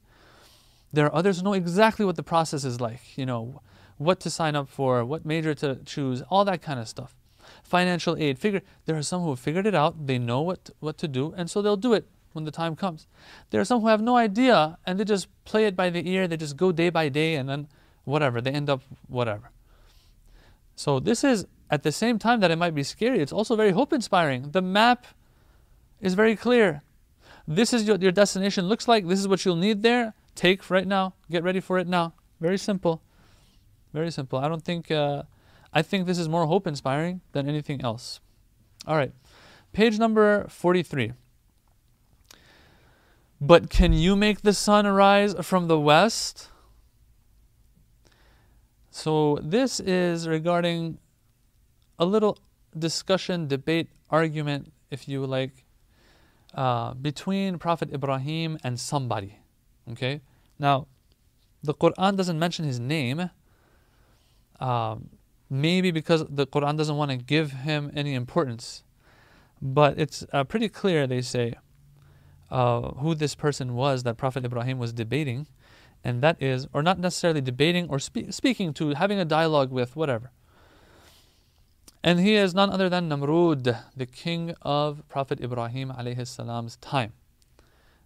There 0.93 1.05
are 1.05 1.15
others 1.15 1.37
who 1.37 1.43
know 1.43 1.53
exactly 1.53 2.05
what 2.05 2.15
the 2.15 2.23
process 2.23 2.63
is 2.63 2.79
like. 2.79 3.17
You 3.17 3.25
know 3.25 3.61
what 3.97 4.19
to 4.21 4.29
sign 4.29 4.55
up 4.55 4.69
for, 4.69 5.03
what 5.03 5.25
major 5.25 5.53
to 5.55 5.75
choose, 5.85 6.21
all 6.29 6.45
that 6.45 6.61
kind 6.61 6.79
of 6.79 6.87
stuff. 6.87 7.15
Financial 7.69 8.17
aid, 8.17 8.39
figure 8.39 8.61
there 8.87 8.97
are 8.97 9.03
some 9.03 9.21
who 9.21 9.29
have 9.29 9.39
figured 9.39 9.67
it 9.67 9.75
out, 9.75 10.07
they 10.07 10.17
know 10.17 10.41
what 10.41 10.71
what 10.79 10.97
to 10.97 11.07
do, 11.07 11.33
and 11.37 11.51
so 11.51 11.61
they'll 11.61 11.77
do 11.77 11.93
it 11.93 12.07
when 12.33 12.43
the 12.45 12.51
time 12.51 12.75
comes. 12.75 13.05
There 13.51 13.61
are 13.61 13.65
some 13.65 13.81
who 13.81 13.87
have 13.87 14.01
no 14.01 14.17
idea 14.17 14.79
and 14.85 14.99
they 14.99 15.03
just 15.03 15.27
play 15.45 15.65
it 15.65 15.75
by 15.75 15.91
the 15.91 16.09
ear, 16.09 16.27
they 16.27 16.37
just 16.37 16.57
go 16.57 16.71
day 16.71 16.89
by 16.89 17.09
day 17.09 17.35
and 17.35 17.47
then 17.47 17.67
whatever, 18.05 18.41
they 18.41 18.51
end 18.51 18.71
up 18.71 18.81
whatever. 19.07 19.51
So 20.75 20.99
this 20.99 21.23
is 21.23 21.45
at 21.69 21.83
the 21.83 21.91
same 21.91 22.17
time 22.17 22.39
that 22.39 22.49
it 22.49 22.57
might 22.57 22.73
be 22.73 22.81
scary, 22.81 23.19
it's 23.19 23.31
also 23.31 23.55
very 23.55 23.71
hope 23.71 23.93
inspiring. 23.93 24.49
The 24.51 24.63
map 24.63 25.05
is 26.01 26.15
very 26.15 26.35
clear. 26.35 26.81
This 27.47 27.71
is 27.71 27.87
what 27.87 28.01
your 28.01 28.11
destination 28.11 28.67
looks 28.67 28.87
like, 28.87 29.07
this 29.07 29.19
is 29.19 29.27
what 29.27 29.45
you'll 29.45 29.55
need 29.55 29.83
there. 29.83 30.15
Take 30.33 30.71
right 30.71 30.87
now, 30.87 31.13
get 31.29 31.43
ready 31.43 31.59
for 31.59 31.77
it 31.77 31.87
now. 31.87 32.13
Very 32.39 32.57
simple. 32.57 33.03
Very 33.93 34.09
simple. 34.09 34.39
I 34.39 34.47
don't 34.47 34.63
think, 34.63 34.89
uh, 34.89 35.23
I 35.73 35.81
think 35.81 36.07
this 36.07 36.17
is 36.17 36.27
more 36.27 36.45
hope 36.45 36.65
inspiring 36.65 37.21
than 37.31 37.47
anything 37.47 37.81
else. 37.81 38.19
All 38.87 38.95
right, 38.95 39.11
page 39.73 39.99
number 39.99 40.47
43. 40.47 41.13
But 43.41 43.69
can 43.69 43.93
you 43.93 44.15
make 44.15 44.41
the 44.41 44.53
sun 44.53 44.85
arise 44.85 45.33
from 45.41 45.67
the 45.67 45.79
west? 45.79 46.49
So, 48.91 49.39
this 49.41 49.79
is 49.79 50.27
regarding 50.27 50.97
a 51.97 52.05
little 52.05 52.37
discussion, 52.77 53.47
debate, 53.47 53.87
argument, 54.09 54.73
if 54.91 55.07
you 55.07 55.25
like, 55.25 55.63
uh, 56.53 56.93
between 56.95 57.59
Prophet 57.59 57.93
Ibrahim 57.93 58.57
and 58.63 58.79
somebody. 58.79 59.39
Okay? 59.91 60.21
Now, 60.57 60.87
the 61.63 61.73
Quran 61.73 62.17
doesn't 62.17 62.39
mention 62.39 62.65
his 62.65 62.79
name, 62.79 63.29
um, 64.59 65.09
maybe 65.49 65.91
because 65.91 66.25
the 66.29 66.45
Quran 66.45 66.77
doesn't 66.77 66.95
want 66.95 67.11
to 67.11 67.17
give 67.17 67.51
him 67.51 67.91
any 67.95 68.13
importance. 68.13 68.83
But 69.61 69.99
it's 69.99 70.25
uh, 70.31 70.43
pretty 70.43 70.69
clear, 70.69 71.07
they 71.07 71.21
say, 71.21 71.55
uh, 72.49 72.81
who 72.91 73.15
this 73.15 73.35
person 73.35 73.75
was 73.75 74.03
that 74.03 74.17
Prophet 74.17 74.45
Ibrahim 74.45 74.79
was 74.79 74.93
debating. 74.93 75.47
And 76.03 76.21
that 76.21 76.41
is, 76.41 76.67
or 76.73 76.81
not 76.81 76.97
necessarily 76.97 77.41
debating 77.41 77.89
or 77.89 77.99
spe- 77.99 78.31
speaking 78.31 78.73
to, 78.75 78.91
having 78.91 79.19
a 79.19 79.25
dialogue 79.25 79.71
with, 79.71 79.95
whatever. 79.95 80.31
And 82.01 82.21
he 82.21 82.35
is 82.35 82.55
none 82.55 82.69
other 82.69 82.87
than 82.87 83.09
Namrud, 83.09 83.77
the 83.95 84.05
king 84.05 84.55
of 84.61 85.03
Prophet 85.09 85.41
Ibrahim 85.41 85.91
alayhi 85.91 86.25
salam's 86.25 86.77
time. 86.77 87.11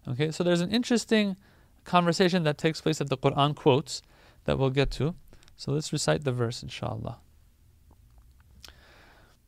Okay, 0.08 0.32
so 0.32 0.42
there's 0.42 0.60
an 0.60 0.72
interesting 0.72 1.36
conversation 1.84 2.42
that 2.42 2.58
takes 2.58 2.80
place 2.80 2.98
that 2.98 3.08
the 3.08 3.16
Quran 3.16 3.54
quotes 3.54 4.02
that 4.44 4.58
we'll 4.58 4.70
get 4.70 4.90
to. 4.92 5.14
So 5.56 5.70
let's 5.70 5.92
recite 5.92 6.24
the 6.24 6.32
verse, 6.32 6.62
inshallah. 6.62 7.18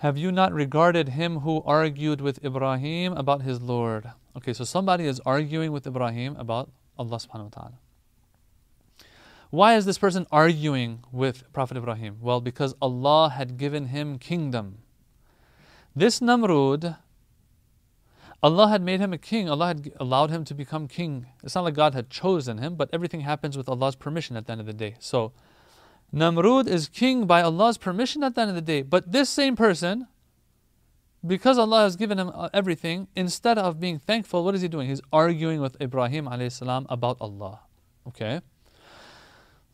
Have 0.00 0.18
you 0.18 0.30
not 0.30 0.52
regarded 0.52 1.10
him 1.10 1.40
who 1.40 1.62
argued 1.64 2.20
with 2.20 2.44
Ibrahim 2.44 3.14
about 3.14 3.42
his 3.42 3.62
Lord? 3.62 4.10
Okay, 4.36 4.52
so 4.52 4.62
somebody 4.62 5.06
is 5.06 5.20
arguing 5.24 5.72
with 5.72 5.86
Ibrahim 5.86 6.36
about 6.36 6.70
Allah 6.98 7.16
subhanahu 7.16 7.44
wa 7.44 7.48
ta'ala. 7.48 7.78
Why 9.48 9.74
is 9.74 9.86
this 9.86 9.96
person 9.96 10.26
arguing 10.30 11.02
with 11.10 11.50
Prophet 11.54 11.78
Ibrahim? 11.78 12.18
Well, 12.20 12.42
because 12.42 12.74
Allah 12.82 13.30
had 13.30 13.56
given 13.56 13.86
him 13.86 14.18
kingdom. 14.18 14.78
This 15.94 16.20
Namrud, 16.20 16.98
Allah 18.42 18.68
had 18.68 18.82
made 18.82 19.00
him 19.00 19.14
a 19.14 19.18
king. 19.18 19.48
Allah 19.48 19.68
had 19.68 19.92
allowed 19.98 20.28
him 20.28 20.44
to 20.44 20.54
become 20.54 20.88
king. 20.88 21.24
It's 21.42 21.54
not 21.54 21.64
like 21.64 21.74
God 21.74 21.94
had 21.94 22.10
chosen 22.10 22.58
him, 22.58 22.74
but 22.74 22.90
everything 22.92 23.20
happens 23.20 23.56
with 23.56 23.66
Allah's 23.66 23.96
permission 23.96 24.36
at 24.36 24.44
the 24.44 24.52
end 24.52 24.60
of 24.60 24.66
the 24.66 24.74
day. 24.74 24.96
So, 24.98 25.32
Namrud 26.14 26.66
is 26.66 26.88
king 26.88 27.26
by 27.26 27.42
Allah's 27.42 27.78
permission 27.78 28.22
at 28.22 28.34
the 28.34 28.40
end 28.40 28.50
of 28.50 28.56
the 28.56 28.62
day. 28.62 28.82
But 28.82 29.12
this 29.12 29.28
same 29.28 29.56
person, 29.56 30.06
because 31.26 31.58
Allah 31.58 31.82
has 31.82 31.96
given 31.96 32.18
him 32.18 32.30
uh, 32.32 32.48
everything, 32.54 33.08
instead 33.16 33.58
of 33.58 33.80
being 33.80 33.98
thankful, 33.98 34.44
what 34.44 34.54
is 34.54 34.62
he 34.62 34.68
doing? 34.68 34.88
He's 34.88 35.00
arguing 35.12 35.60
with 35.60 35.80
Ibrahim 35.80 36.28
salam 36.50 36.86
about 36.88 37.16
Allah. 37.20 37.60
Okay? 38.06 38.40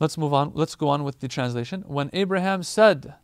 Let's 0.00 0.18
move 0.18 0.34
on. 0.34 0.52
Let's 0.54 0.74
go 0.74 0.88
on 0.88 1.04
with 1.04 1.20
the 1.20 1.28
translation. 1.28 1.84
When 1.86 2.10
Abraham 2.12 2.62
said, 2.62 3.14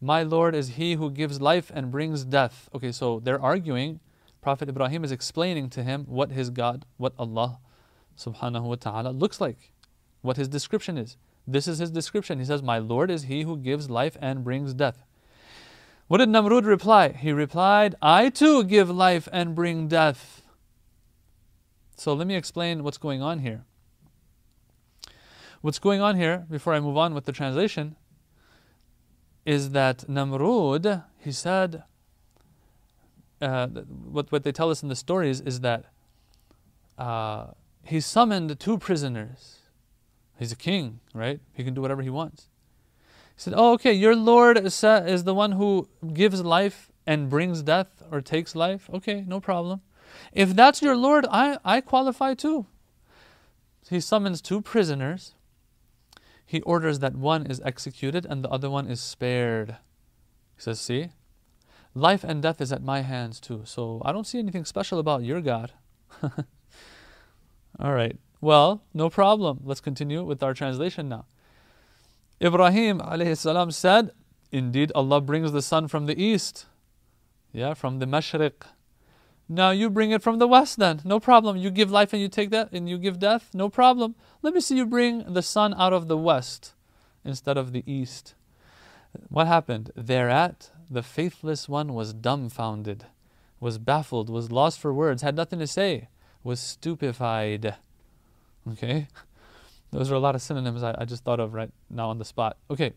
My 0.00 0.22
Lord 0.22 0.54
is 0.54 0.70
he 0.70 0.94
who 0.94 1.10
gives 1.10 1.40
life 1.40 1.72
and 1.74 1.90
brings 1.90 2.24
death. 2.24 2.68
Okay, 2.74 2.92
so 2.92 3.18
they're 3.18 3.40
arguing. 3.40 4.00
Prophet 4.40 4.68
Ibrahim 4.68 5.04
is 5.04 5.10
explaining 5.10 5.68
to 5.70 5.82
him 5.82 6.04
what 6.06 6.30
his 6.30 6.50
God, 6.50 6.86
what 6.96 7.12
Allah 7.18 7.58
subhanahu 8.16 8.62
wa 8.62 8.76
ta'ala 8.76 9.10
looks 9.10 9.40
like, 9.40 9.72
what 10.22 10.36
his 10.36 10.48
description 10.48 10.96
is. 10.96 11.16
This 11.46 11.66
is 11.68 11.78
his 11.78 11.90
description. 11.90 12.38
He 12.38 12.44
says, 12.44 12.62
My 12.62 12.78
Lord 12.78 13.10
is 13.10 13.24
he 13.24 13.42
who 13.42 13.56
gives 13.56 13.90
life 13.90 14.16
and 14.20 14.44
brings 14.44 14.74
death. 14.74 15.04
What 16.08 16.18
did 16.18 16.28
Namrud 16.28 16.64
reply? 16.64 17.10
He 17.12 17.32
replied, 17.32 17.94
I 18.02 18.30
too 18.30 18.64
give 18.64 18.90
life 18.90 19.28
and 19.32 19.54
bring 19.54 19.88
death. 19.88 20.42
So 21.96 22.14
let 22.14 22.26
me 22.26 22.34
explain 22.34 22.82
what's 22.82 22.98
going 22.98 23.22
on 23.22 23.40
here. 23.40 23.64
what's 25.60 25.78
going 25.78 26.00
on 26.00 26.16
here, 26.16 26.46
before 26.50 26.72
I 26.74 26.80
move 26.80 26.96
on 26.96 27.14
with 27.14 27.26
the 27.26 27.32
translation, 27.32 27.96
is 29.44 29.70
that 29.70 29.98
Namrud, 30.08 31.04
he 31.18 31.32
said, 31.32 31.84
uh, 33.40 33.66
what, 33.68 34.30
what 34.32 34.42
they 34.44 34.52
tell 34.52 34.70
us 34.70 34.82
in 34.82 34.88
the 34.88 34.96
stories 34.96 35.40
is 35.40 35.60
that 35.60 35.86
uh, 36.98 37.48
he 37.82 38.00
summoned 38.00 38.58
two 38.60 38.78
prisoners. 38.78 39.59
He's 40.40 40.52
a 40.52 40.56
king, 40.56 41.00
right? 41.12 41.38
He 41.52 41.62
can 41.62 41.74
do 41.74 41.82
whatever 41.82 42.00
he 42.00 42.08
wants. 42.08 42.48
He 43.36 43.42
said, 43.42 43.52
Oh, 43.54 43.74
okay, 43.74 43.92
your 43.92 44.16
Lord 44.16 44.56
is, 44.56 44.80
the 44.80 45.34
one 45.34 45.52
who 45.52 45.86
gives 46.14 46.42
life 46.42 46.90
and 47.06 47.28
brings 47.28 47.62
death 47.62 48.02
or 48.10 48.22
takes 48.22 48.56
life. 48.56 48.88
Okay, 48.92 49.22
no 49.28 49.38
problem. 49.38 49.82
If 50.32 50.56
that's 50.56 50.80
your 50.80 50.96
Lord, 50.96 51.26
I, 51.30 51.58
I 51.62 51.82
qualify 51.82 52.32
too. 52.32 52.64
He 53.90 54.00
summons 54.00 54.40
two 54.40 54.62
prisoners. 54.62 55.34
He 56.46 56.62
orders 56.62 57.00
that 57.00 57.16
one 57.16 57.46
is 57.46 57.60
executed 57.62 58.24
and 58.24 58.42
the 58.42 58.48
other 58.48 58.70
one 58.70 58.86
is 58.86 59.02
spared. 59.02 59.76
He 60.56 60.62
says, 60.62 60.80
See, 60.80 61.10
life 61.94 62.24
and 62.24 62.40
death 62.40 62.62
is 62.62 62.72
at 62.72 62.82
my 62.82 63.02
hands 63.02 63.40
too. 63.40 63.62
So 63.66 64.00
I 64.06 64.12
don't 64.12 64.26
see 64.26 64.38
anything 64.38 64.64
special 64.64 64.98
about 64.98 65.22
your 65.22 65.42
God. 65.42 65.72
All 67.78 67.92
right. 67.92 68.16
Well, 68.40 68.82
no 68.94 69.10
problem. 69.10 69.60
Let's 69.64 69.80
continue 69.80 70.24
with 70.24 70.42
our 70.42 70.54
translation 70.54 71.08
now. 71.08 71.26
Ibrahim 72.42 73.00
alayhi 73.00 73.72
said, 73.72 74.10
Indeed, 74.50 74.92
Allah 74.94 75.20
brings 75.20 75.52
the 75.52 75.62
sun 75.62 75.88
from 75.88 76.06
the 76.06 76.20
east. 76.20 76.66
Yeah, 77.52 77.74
from 77.74 77.98
the 77.98 78.06
mashriq. 78.06 78.52
Now 79.48 79.70
you 79.70 79.90
bring 79.90 80.12
it 80.12 80.22
from 80.22 80.38
the 80.38 80.46
west 80.46 80.78
then. 80.78 81.00
No 81.04 81.18
problem. 81.20 81.56
You 81.56 81.70
give 81.70 81.90
life 81.90 82.12
and 82.12 82.22
you 82.22 82.28
take 82.28 82.50
that 82.50 82.72
and 82.72 82.88
you 82.88 82.98
give 82.98 83.18
death. 83.18 83.50
No 83.52 83.68
problem. 83.68 84.14
Let 84.42 84.54
me 84.54 84.60
see 84.60 84.76
you 84.76 84.86
bring 84.86 85.34
the 85.34 85.42
sun 85.42 85.74
out 85.76 85.92
of 85.92 86.08
the 86.08 86.16
west 86.16 86.74
instead 87.24 87.56
of 87.56 87.72
the 87.72 87.82
east. 87.84 88.34
What 89.28 89.48
happened? 89.48 89.90
Thereat, 89.96 90.70
the 90.88 91.02
faithless 91.02 91.68
one 91.68 91.94
was 91.94 92.14
dumbfounded, 92.14 93.06
was 93.58 93.78
baffled, 93.78 94.30
was 94.30 94.52
lost 94.52 94.78
for 94.78 94.94
words, 94.94 95.22
had 95.22 95.34
nothing 95.34 95.58
to 95.58 95.66
say, 95.66 96.08
was 96.44 96.60
stupefied. 96.60 97.74
Okay? 98.72 99.08
Those 99.90 100.10
are 100.10 100.14
a 100.14 100.20
lot 100.20 100.34
of 100.34 100.42
synonyms 100.42 100.82
I, 100.82 100.94
I 100.98 101.04
just 101.04 101.24
thought 101.24 101.40
of 101.40 101.54
right 101.54 101.70
now 101.88 102.10
on 102.10 102.18
the 102.18 102.24
spot. 102.24 102.56
Okay. 102.70 102.92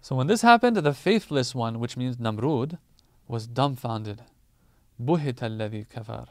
So 0.00 0.16
when 0.16 0.26
this 0.26 0.42
happened, 0.42 0.76
the 0.76 0.92
faithless 0.92 1.54
one, 1.54 1.78
which 1.78 1.96
means 1.96 2.16
Namrud, 2.16 2.78
was 3.28 3.46
dumbfounded 3.46 4.22
Buhit 5.02 5.36
alladhi 5.36 5.86
kafar. 5.88 6.28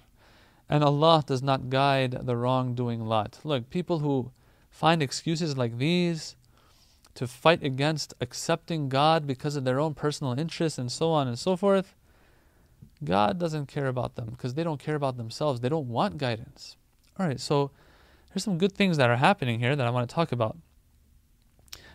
And 0.70 0.84
Allah 0.84 1.24
does 1.26 1.42
not 1.42 1.70
guide 1.70 2.26
the 2.26 2.38
wrongdoing 2.38 3.06
lot. 3.06 3.40
Look, 3.44 3.70
people 3.70 4.00
who 4.00 4.32
find 4.70 5.02
excuses 5.02 5.58
like 5.58 5.78
these 5.78 6.36
to 7.16 7.28
fight 7.28 7.62
against 7.64 8.14
accepting 8.22 8.88
God 8.88 9.28
because 9.28 9.56
of 9.56 9.66
their 9.66 9.80
own 9.80 9.94
personal 9.94 10.38
interests 10.38 10.80
and 10.80 10.92
so 10.92 11.12
on 11.12 11.28
and 11.28 11.38
so 11.38 11.58
forth, 11.58 11.96
God 13.04 13.38
doesn't 13.38 13.66
care 13.66 13.88
about 13.88 14.16
them 14.16 14.30
because 14.30 14.54
they 14.54 14.64
don't 14.64 14.80
care 14.80 14.96
about 14.96 15.18
themselves. 15.18 15.60
They 15.60 15.70
don't 15.70 15.90
want 15.90 16.18
guidance. 16.18 16.78
All 17.20 17.28
right, 17.28 17.40
so 17.40 17.72
there's 18.34 18.44
some 18.44 18.58
good 18.58 18.74
things 18.74 18.98
that 18.98 19.10
are 19.10 19.18
happening 19.18 19.60
here 19.60 19.76
that 19.76 19.86
I 19.86 19.90
want 19.90 20.10
to 20.10 20.14
talk 20.14 20.32
about. 20.32 20.58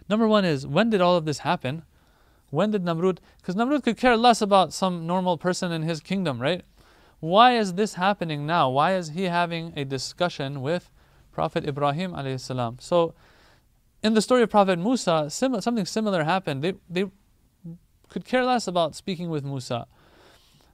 Number 0.09 0.29
one 0.29 0.45
is 0.45 0.67
when 0.67 0.91
did 0.91 1.01
all 1.01 1.17
of 1.17 1.25
this 1.25 1.39
happen? 1.39 1.83
When 2.51 2.71
did 2.71 2.85
Namrud? 2.85 3.19
Because 3.39 3.57
Namrud 3.57 3.83
could 3.83 3.97
care 3.97 4.17
less 4.17 4.41
about 4.41 4.73
some 4.73 5.07
normal 5.07 5.37
person 5.37 5.73
in 5.73 5.83
his 5.83 6.01
kingdom, 6.01 6.41
right? 6.41 6.63
Why 7.21 7.57
is 7.57 7.75
this 7.75 7.95
happening 7.95 8.47
now? 8.47 8.71
Why 8.71 8.95
is 8.95 9.11
he 9.11 9.25
having 9.25 9.73
a 9.77 9.85
discussion 9.85 10.61
with 10.63 10.91
Prophet 11.33 11.67
Ibrahim 11.67 12.13
alayhi? 12.13 12.81
So, 12.81 13.15
in 14.03 14.15
the 14.15 14.23
story 14.23 14.43
of 14.43 14.51
Prophet 14.51 14.79
Musa, 14.79 15.29
sim- 15.29 15.61
something 15.61 15.87
similar 15.87 16.25
happened. 16.25 16.63
They 16.63 16.75
they 16.89 17.07
could 18.09 18.25
care 18.25 18.45
less 18.45 18.69
about 18.69 18.95
speaking 18.95 19.29
with 19.31 19.45
Musa, 19.45 19.87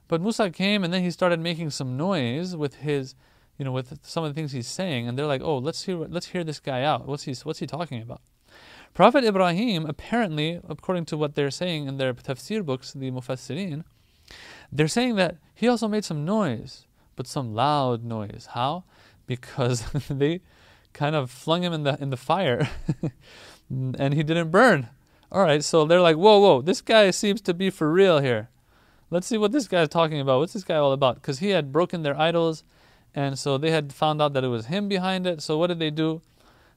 but 0.07 0.21
Musa 0.21 0.51
came 0.51 0.83
and 0.83 0.93
then 0.93 1.01
he 1.01 1.09
started 1.09 1.39
making 1.39 1.71
some 1.71 1.97
noise 1.97 2.55
with 2.55 2.75
his, 2.75 3.15
you 3.57 3.65
know, 3.65 3.71
with 3.71 3.99
some 4.03 4.23
of 4.23 4.29
the 4.29 4.33
things 4.33 4.51
he's 4.51 4.67
saying, 4.67 5.07
and 5.07 5.17
they're 5.17 5.27
like, 5.27 5.41
"Oh, 5.41 5.57
let's 5.57 5.83
hear 5.83 5.97
let's 5.97 6.27
hear 6.27 6.43
this 6.43 6.59
guy 6.59 6.83
out. 6.83 7.07
What's 7.07 7.23
he 7.23 7.35
what's 7.43 7.59
he 7.59 7.67
talking 7.67 8.01
about?" 8.01 8.21
Prophet 8.93 9.23
Ibrahim, 9.23 9.85
apparently, 9.85 10.59
according 10.69 11.05
to 11.05 11.17
what 11.17 11.35
they're 11.35 11.51
saying 11.51 11.87
in 11.87 11.97
their 11.97 12.13
tafsir 12.13 12.63
books, 12.63 12.93
the 12.93 13.09
Mufassirin, 13.09 13.83
they're 14.71 14.87
saying 14.87 15.15
that 15.15 15.37
he 15.55 15.67
also 15.67 15.87
made 15.87 16.05
some 16.05 16.25
noise, 16.25 16.85
but 17.15 17.27
some 17.27 17.53
loud 17.55 18.03
noise. 18.03 18.49
How? 18.51 18.83
Because 19.25 19.83
they 20.09 20.41
kind 20.93 21.15
of 21.15 21.31
flung 21.31 21.63
him 21.63 21.73
in 21.73 21.83
the 21.83 21.97
in 22.01 22.09
the 22.11 22.17
fire 22.17 22.69
and 23.69 24.13
he 24.13 24.23
didn't 24.23 24.51
burn. 24.51 24.89
All 25.31 25.41
right, 25.41 25.63
so 25.63 25.85
they're 25.85 26.01
like, 26.01 26.17
"Whoa, 26.17 26.39
whoa, 26.39 26.61
this 26.61 26.81
guy 26.81 27.09
seems 27.11 27.41
to 27.41 27.53
be 27.53 27.69
for 27.69 27.91
real 27.91 28.19
here. 28.19 28.49
Let's 29.09 29.27
see 29.27 29.37
what 29.37 29.51
this 29.51 29.67
guy's 29.67 29.89
talking 29.89 30.19
about. 30.19 30.39
What's 30.39 30.53
this 30.53 30.63
guy 30.63 30.75
all 30.75 30.91
about?" 30.93 31.15
Because 31.15 31.39
he 31.39 31.49
had 31.49 31.71
broken 31.71 32.03
their 32.03 32.19
idols, 32.19 32.63
and 33.15 33.37
so 33.37 33.57
they 33.57 33.71
had 33.71 33.93
found 33.93 34.21
out 34.21 34.33
that 34.33 34.43
it 34.43 34.47
was 34.47 34.67
him 34.67 34.87
behind 34.87 35.27
it. 35.27 35.41
So 35.41 35.57
what 35.57 35.67
did 35.67 35.79
they 35.79 35.91
do? 35.91 36.21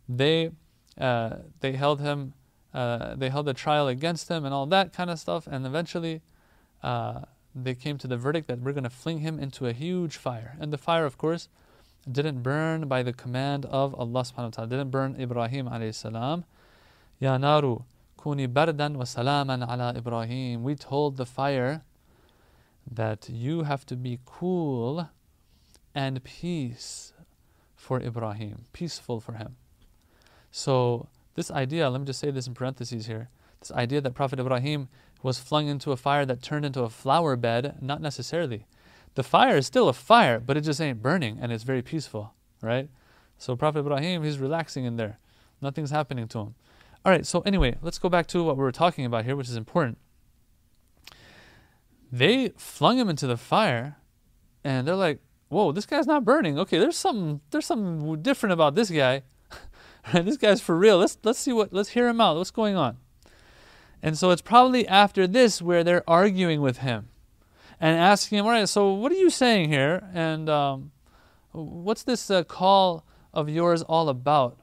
They 0.08 0.50
uh, 0.98 1.36
they 1.60 1.72
held 1.72 2.00
him, 2.00 2.34
uh, 2.72 3.14
they 3.16 3.28
held 3.28 3.48
a 3.48 3.54
trial 3.54 3.88
against 3.88 4.28
him 4.28 4.44
and 4.44 4.54
all 4.54 4.66
that 4.66 4.92
kind 4.92 5.10
of 5.10 5.18
stuff. 5.18 5.46
And 5.46 5.66
eventually, 5.66 6.22
uh, 6.82 7.22
they 7.54 7.74
came 7.74 7.98
to 7.98 8.06
the 8.06 8.16
verdict 8.16 8.48
that 8.48 8.60
we're 8.60 8.72
going 8.72 8.84
to 8.84 8.90
fling 8.90 9.18
him 9.18 9.38
into 9.38 9.66
a 9.66 9.72
huge 9.72 10.16
fire. 10.16 10.56
And 10.60 10.72
the 10.72 10.78
fire, 10.78 11.04
of 11.04 11.18
course, 11.18 11.48
didn't 12.10 12.42
burn 12.42 12.86
by 12.86 13.02
the 13.02 13.12
command 13.12 13.64
of 13.66 13.94
Allah 13.94 14.22
subhanahu 14.22 14.36
wa 14.36 14.50
ta'ala. 14.50 14.68
Didn't 14.68 14.90
burn 14.90 15.16
Ibrahim 15.20 15.68
alayhi 15.68 15.94
salam. 15.94 16.44
Ya 17.18 17.36
naru 17.36 17.80
kuni 18.16 18.46
bardan 18.46 18.96
wa 18.96 19.04
salaman 19.04 19.62
ala 19.62 19.94
Ibrahim. 19.96 20.62
We 20.62 20.74
told 20.76 21.16
the 21.16 21.26
fire 21.26 21.82
that 22.90 23.28
you 23.28 23.64
have 23.64 23.84
to 23.86 23.96
be 23.96 24.20
cool 24.24 25.08
and 25.96 26.22
peace 26.22 27.14
for 27.74 27.98
Ibrahim, 28.00 28.66
peaceful 28.74 29.18
for 29.18 29.32
him. 29.32 29.56
So, 30.50 31.08
this 31.34 31.50
idea, 31.50 31.88
let 31.88 32.00
me 32.00 32.06
just 32.06 32.20
say 32.20 32.30
this 32.30 32.46
in 32.46 32.54
parentheses 32.54 33.06
here 33.06 33.30
this 33.60 33.72
idea 33.72 34.02
that 34.02 34.14
Prophet 34.14 34.38
Ibrahim 34.38 34.88
was 35.22 35.38
flung 35.38 35.66
into 35.66 35.90
a 35.90 35.96
fire 35.96 36.26
that 36.26 36.42
turned 36.42 36.66
into 36.66 36.82
a 36.82 36.90
flower 36.90 37.34
bed, 37.36 37.78
not 37.80 38.02
necessarily. 38.02 38.66
The 39.14 39.22
fire 39.22 39.56
is 39.56 39.66
still 39.66 39.88
a 39.88 39.94
fire, 39.94 40.38
but 40.38 40.58
it 40.58 40.60
just 40.60 40.78
ain't 40.78 41.00
burning 41.00 41.38
and 41.40 41.50
it's 41.50 41.64
very 41.64 41.80
peaceful, 41.80 42.34
right? 42.60 42.90
So, 43.38 43.56
Prophet 43.56 43.80
Ibrahim, 43.80 44.22
he's 44.22 44.38
relaxing 44.38 44.84
in 44.84 44.96
there. 44.96 45.18
Nothing's 45.62 45.90
happening 45.90 46.28
to 46.28 46.38
him. 46.40 46.54
All 47.06 47.12
right, 47.12 47.24
so 47.24 47.40
anyway, 47.40 47.76
let's 47.80 47.98
go 47.98 48.10
back 48.10 48.26
to 48.28 48.44
what 48.44 48.58
we 48.58 48.62
were 48.62 48.72
talking 48.72 49.06
about 49.06 49.24
here, 49.24 49.36
which 49.36 49.48
is 49.48 49.56
important. 49.56 49.96
They 52.12 52.50
flung 52.58 52.98
him 52.98 53.08
into 53.08 53.26
the 53.26 53.38
fire, 53.38 53.96
and 54.62 54.86
they're 54.86 54.94
like, 54.94 55.20
"Whoa, 55.48 55.72
this 55.72 55.86
guy's 55.86 56.06
not 56.06 56.24
burning. 56.24 56.58
Okay, 56.58 56.78
there's 56.78 56.96
something 56.96 57.40
there's 57.50 57.66
something 57.66 58.22
different 58.22 58.52
about 58.52 58.74
this 58.74 58.90
guy." 58.90 59.22
this 60.12 60.36
guy's 60.36 60.60
for 60.60 60.76
real. 60.76 60.98
Let's 60.98 61.18
let's 61.24 61.38
see 61.38 61.52
what 61.52 61.72
let's 61.72 61.90
hear 61.90 62.08
him 62.08 62.20
out. 62.20 62.36
What's 62.36 62.50
going 62.50 62.76
on? 62.76 62.98
And 64.02 64.16
so 64.16 64.30
it's 64.30 64.42
probably 64.42 64.86
after 64.86 65.26
this 65.26 65.60
where 65.60 65.82
they're 65.82 66.08
arguing 66.08 66.60
with 66.60 66.78
him 66.78 67.08
and 67.80 67.98
asking 67.98 68.38
him, 68.38 68.44
all 68.44 68.52
right, 68.52 68.68
so 68.68 68.92
what 68.92 69.12
are 69.12 69.16
you 69.16 69.30
saying 69.30 69.68
here? 69.68 70.08
And 70.14 70.48
um, 70.48 70.92
what's 71.52 72.02
this 72.02 72.30
uh, 72.30 72.44
call 72.44 73.04
of 73.32 73.48
yours 73.48 73.82
all 73.82 74.08
about? 74.08 74.58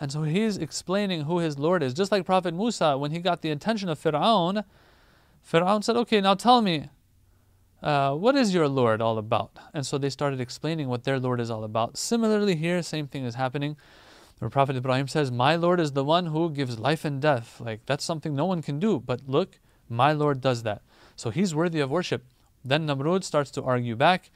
And 0.00 0.12
so 0.12 0.22
he's 0.22 0.56
explaining 0.56 1.22
who 1.22 1.38
his 1.38 1.58
Lord 1.58 1.82
is. 1.82 1.94
Just 1.94 2.12
like 2.12 2.24
Prophet 2.24 2.54
Musa, 2.54 2.96
when 2.96 3.10
he 3.10 3.18
got 3.18 3.42
the 3.42 3.50
attention 3.50 3.88
of 3.88 4.00
Fir'aun, 4.00 4.64
Fir'aun 5.50 5.82
said, 5.82 5.96
okay, 5.96 6.20
now 6.20 6.34
tell 6.34 6.62
me, 6.62 6.88
uh, 7.82 8.14
what 8.14 8.34
is 8.34 8.52
your 8.52 8.68
Lord 8.68 9.00
all 9.00 9.18
about? 9.18 9.58
And 9.72 9.86
so 9.86 9.98
they 9.98 10.10
started 10.10 10.40
explaining 10.40 10.88
what 10.88 11.04
their 11.04 11.20
Lord 11.20 11.40
is 11.40 11.50
all 11.50 11.64
about. 11.64 11.96
Similarly, 11.96 12.56
here, 12.56 12.82
same 12.82 13.06
thing 13.06 13.24
is 13.24 13.36
happening. 13.36 13.76
The 14.40 14.50
Prophet 14.50 14.76
Ibrahim 14.76 15.08
says, 15.08 15.30
My 15.30 15.56
Lord 15.56 15.80
is 15.80 15.92
the 15.92 16.04
one 16.04 16.26
who 16.26 16.50
gives 16.50 16.78
life 16.78 17.04
and 17.04 17.20
death. 17.20 17.60
Like, 17.60 17.86
that's 17.86 18.04
something 18.04 18.34
no 18.34 18.44
one 18.44 18.62
can 18.62 18.78
do. 18.78 18.98
But 18.98 19.28
look, 19.28 19.58
my 19.88 20.12
Lord 20.12 20.40
does 20.40 20.62
that. 20.64 20.82
So 21.16 21.30
he's 21.30 21.54
worthy 21.54 21.80
of 21.80 21.90
worship. 21.90 22.24
Then 22.64 22.86
Namrud 22.86 23.24
starts 23.24 23.50
to 23.52 23.62
argue 23.62 23.96
back. 23.96 24.30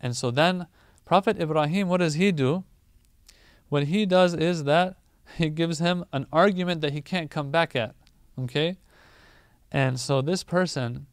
And 0.00 0.16
so 0.16 0.30
then, 0.30 0.66
Prophet 1.04 1.40
Ibrahim, 1.40 1.88
what 1.88 1.98
does 1.98 2.14
he 2.14 2.32
do? 2.32 2.64
What 3.68 3.84
he 3.84 4.06
does 4.06 4.34
is 4.34 4.64
that 4.64 4.96
he 5.36 5.50
gives 5.50 5.78
him 5.78 6.04
an 6.12 6.26
argument 6.32 6.80
that 6.80 6.92
he 6.92 7.00
can't 7.00 7.30
come 7.30 7.50
back 7.50 7.74
at. 7.76 7.94
Okay? 8.38 8.76
And 9.70 9.98
so 10.00 10.22
this 10.22 10.42
person, 10.42 11.06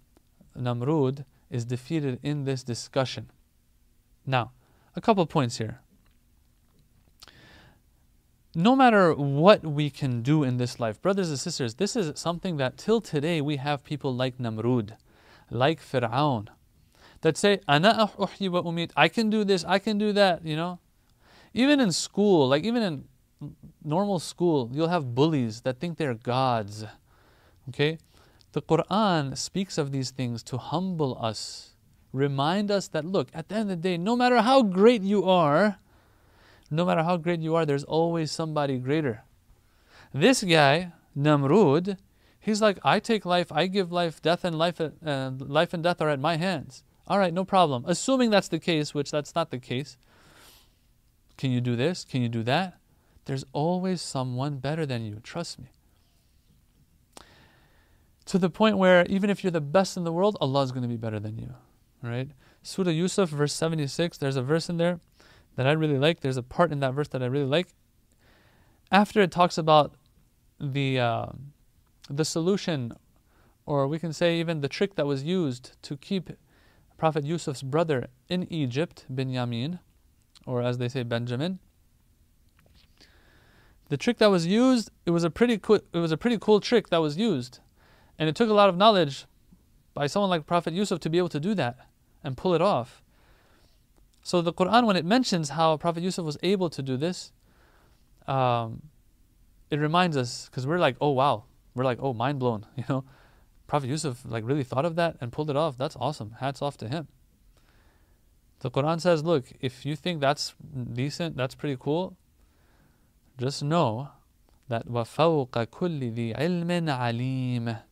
Namrud, 0.58 1.26
is 1.50 1.66
defeated 1.66 2.20
in 2.24 2.46
this 2.46 2.64
discussion. 2.64 3.30
Now, 4.26 4.52
a 4.96 5.02
couple 5.02 5.26
points 5.26 5.58
here 5.58 5.82
no 8.56 8.74
matter 8.74 9.14
what 9.14 9.64
we 9.66 9.90
can 9.90 10.22
do 10.22 10.44
in 10.44 10.58
this 10.58 10.80
life, 10.80 11.02
brothers 11.02 11.30
and 11.30 11.38
sisters, 11.38 11.76
this 11.76 11.96
is 11.96 12.18
something 12.18 12.56
that 12.56 12.78
till 12.78 13.02
today 13.02 13.42
we 13.42 13.58
have 13.58 13.84
people 13.84 14.16
like 14.16 14.38
Namrud, 14.38 14.94
like 15.52 15.82
Fir'aun, 15.82 16.48
that 17.22 17.36
say, 17.36 17.60
Ana 17.68 18.10
wa 18.18 18.28
umit, 18.28 18.92
I 18.96 19.10
can 19.10 19.30
do 19.30 19.44
this, 19.44 19.66
I 19.66 19.78
can 19.78 19.98
do 19.98 20.14
that, 20.14 20.46
you 20.46 20.56
know. 20.56 20.80
Even 21.54 21.82
in 21.82 21.92
school, 21.92 22.48
like 22.48 22.64
even 22.64 22.82
in 22.82 23.04
normal 23.84 24.20
school, 24.20 24.70
you'll 24.74 24.88
have 24.88 25.14
bullies 25.14 25.62
that 25.62 25.80
think 25.80 25.98
they're 25.98 26.14
gods. 26.14 26.86
Okay? 27.70 27.98
The 28.56 28.62
Quran 28.62 29.38
speaks 29.38 29.78
of 29.78 29.92
these 29.92 30.12
things 30.12 30.42
to 30.44 30.58
humble 30.58 31.18
us, 31.20 31.76
remind 32.14 32.72
us 32.72 32.88
that 32.88 33.04
look, 33.04 33.28
at 33.34 33.50
the 33.50 33.56
end 33.56 33.70
of 33.70 33.82
the 33.82 33.90
day, 33.90 33.98
no 33.98 34.16
matter 34.16 34.42
how 34.42 34.62
great 34.62 35.02
you 35.02 35.26
are, 35.26 35.80
no 36.72 36.86
matter 36.86 37.04
how 37.04 37.18
great 37.18 37.42
you 37.42 37.54
are, 37.54 37.66
there's 37.66 37.84
always 37.84 38.32
somebody 38.32 38.78
greater. 38.78 39.26
This 40.14 40.42
guy, 40.42 40.94
Namrud, 41.18 41.98
he's 42.40 42.62
like, 42.62 42.80
I 42.82 43.02
take 43.02 43.26
life, 43.26 43.52
I 43.52 43.68
give 43.68 43.92
life, 43.92 44.22
death 44.22 44.46
and 44.46 44.58
life, 44.58 44.80
uh, 44.80 45.32
life 45.38 45.74
and 45.74 45.84
death 45.84 46.00
are 46.00 46.10
at 46.10 46.22
my 46.22 46.38
hands. 46.38 46.86
All 47.10 47.20
right, 47.20 47.34
no 47.34 47.44
problem. 47.44 47.84
Assuming 47.86 48.30
that's 48.30 48.48
the 48.48 48.60
case, 48.60 48.94
which 48.94 49.12
that's 49.12 49.36
not 49.36 49.52
the 49.52 49.60
case. 49.60 49.98
Can 51.36 51.52
you 51.52 51.60
do 51.60 51.76
this? 51.76 52.06
Can 52.06 52.22
you 52.22 52.30
do 52.30 52.44
that? 52.44 52.80
There's 53.26 53.44
always 53.52 54.02
someone 54.02 54.60
better 54.60 54.86
than 54.86 55.04
you. 55.04 55.20
Trust 55.22 55.60
me. 55.60 55.75
To 58.26 58.40
the 58.40 58.50
point 58.50 58.78
where 58.78 59.06
even 59.08 59.30
if 59.30 59.44
you're 59.44 59.52
the 59.52 59.62
best 59.62 59.98
in 59.98 60.04
the 60.04 60.12
world, 60.12 60.38
Allah 60.42 60.64
is 60.64 60.72
going 60.72 60.82
to 60.82 60.90
be 60.90 60.98
better 60.98 61.20
than 61.20 61.38
you. 61.38 61.54
Right? 62.02 62.30
Surah 62.64 62.92
Yusuf, 62.92 63.30
verse 63.30 63.54
76, 63.54 64.18
there's 64.18 64.36
a 64.36 64.42
verse 64.42 64.70
in 64.70 64.78
there 64.78 65.00
that 65.56 65.68
I 65.68 65.72
really 65.72 65.98
like. 65.98 66.22
There's 66.22 66.38
a 66.38 66.44
part 66.44 66.72
in 66.72 66.80
that 66.80 66.94
verse 66.94 67.08
that 67.10 67.22
I 67.22 67.28
really 67.28 67.46
like. 67.46 67.68
After 68.92 69.22
it 69.22 69.32
talks 69.32 69.58
about 69.58 69.96
the 70.60 71.00
uh, 71.00 71.28
the 72.10 72.26
solution, 72.26 72.94
or 73.66 73.88
we 73.88 74.00
can 74.00 74.14
say 74.14 74.40
even 74.40 74.62
the 74.62 74.70
trick 74.70 74.96
that 74.96 75.06
was 75.06 75.24
used 75.24 75.72
to 75.84 75.98
keep 75.98 76.30
Prophet 76.98 77.26
Yusuf's 77.26 77.64
brother 77.64 78.08
in 78.30 78.52
Egypt, 78.52 79.06
Binyamin, 79.14 79.80
or 80.46 80.62
as 80.62 80.78
they 80.78 80.88
say, 80.88 81.04
Benjamin. 81.04 81.60
The 83.90 83.98
trick 83.98 84.18
that 84.18 84.32
was 84.32 84.48
used, 84.48 84.90
it 85.06 85.12
was 85.12 85.24
a 85.24 85.30
pretty 85.30 85.58
cool, 85.58 85.80
it 85.94 86.00
was 86.00 86.12
a 86.12 86.18
pretty 86.18 86.38
cool 86.40 86.60
trick 86.60 86.90
that 86.90 87.02
was 87.02 87.18
used, 87.18 87.60
and 88.19 88.29
it 88.29 88.37
took 88.37 88.51
a 88.51 88.55
lot 88.55 88.69
of 88.69 88.77
knowledge 88.77 89.27
by 89.95 90.07
someone 90.07 90.31
like 90.31 90.47
Prophet 90.47 90.73
Yusuf 90.75 91.01
to 91.01 91.11
be 91.11 91.19
able 91.19 91.29
to 91.31 91.41
do 91.41 91.55
that 91.55 91.79
and 92.23 92.37
pull 92.37 92.55
it 92.55 92.63
off. 92.63 93.03
So 94.23 94.43
the 94.43 94.53
Quran, 94.53 94.87
when 94.87 94.97
it 94.97 95.05
mentions 95.05 95.51
how 95.51 95.77
Prophet 95.77 96.03
Yusuf 96.03 96.25
was 96.25 96.39
able 96.43 96.69
to 96.71 96.83
do 96.83 96.97
this, 96.97 97.33
um, 98.27 98.83
it 99.71 99.79
reminds 99.79 100.17
us 100.17 100.47
because 100.47 100.67
we're 100.67 100.79
like, 100.79 100.97
oh 101.01 101.11
wow, 101.11 101.45
we're 101.75 101.85
like, 101.85 101.99
oh, 102.01 102.13
mind 102.13 102.39
blown, 102.39 102.67
you 102.77 102.85
know. 102.89 103.05
Prophet 103.67 103.89
Yusuf 103.89 104.23
like 104.25 104.45
really 104.45 104.65
thought 104.65 104.85
of 104.85 104.97
that 104.97 105.17
and 105.21 105.31
pulled 105.31 105.49
it 105.49 105.57
off. 105.57 105.79
That's 105.79 105.97
awesome. 105.97 106.37
Hats 106.41 106.61
off 106.61 106.77
to 106.79 106.89
him. 106.89 107.07
The 108.61 108.71
Quran 108.71 109.01
says, 109.01 109.25
look, 109.25 109.47
if 109.61 109.87
you 109.87 109.97
think 109.97 110.21
that's 110.21 110.55
decent, 110.93 111.37
that's 111.37 111.55
pretty 111.55 111.77
cool, 111.81 112.17
just 113.39 113.63
know 113.63 114.11
that 114.69 114.87
وَفَوْقَ 114.87 115.51
كُلِّ 115.67 116.15
ذِي 116.15 116.37
عِلْمٍ 116.37 116.87
عَلِيمٍ 116.87 117.83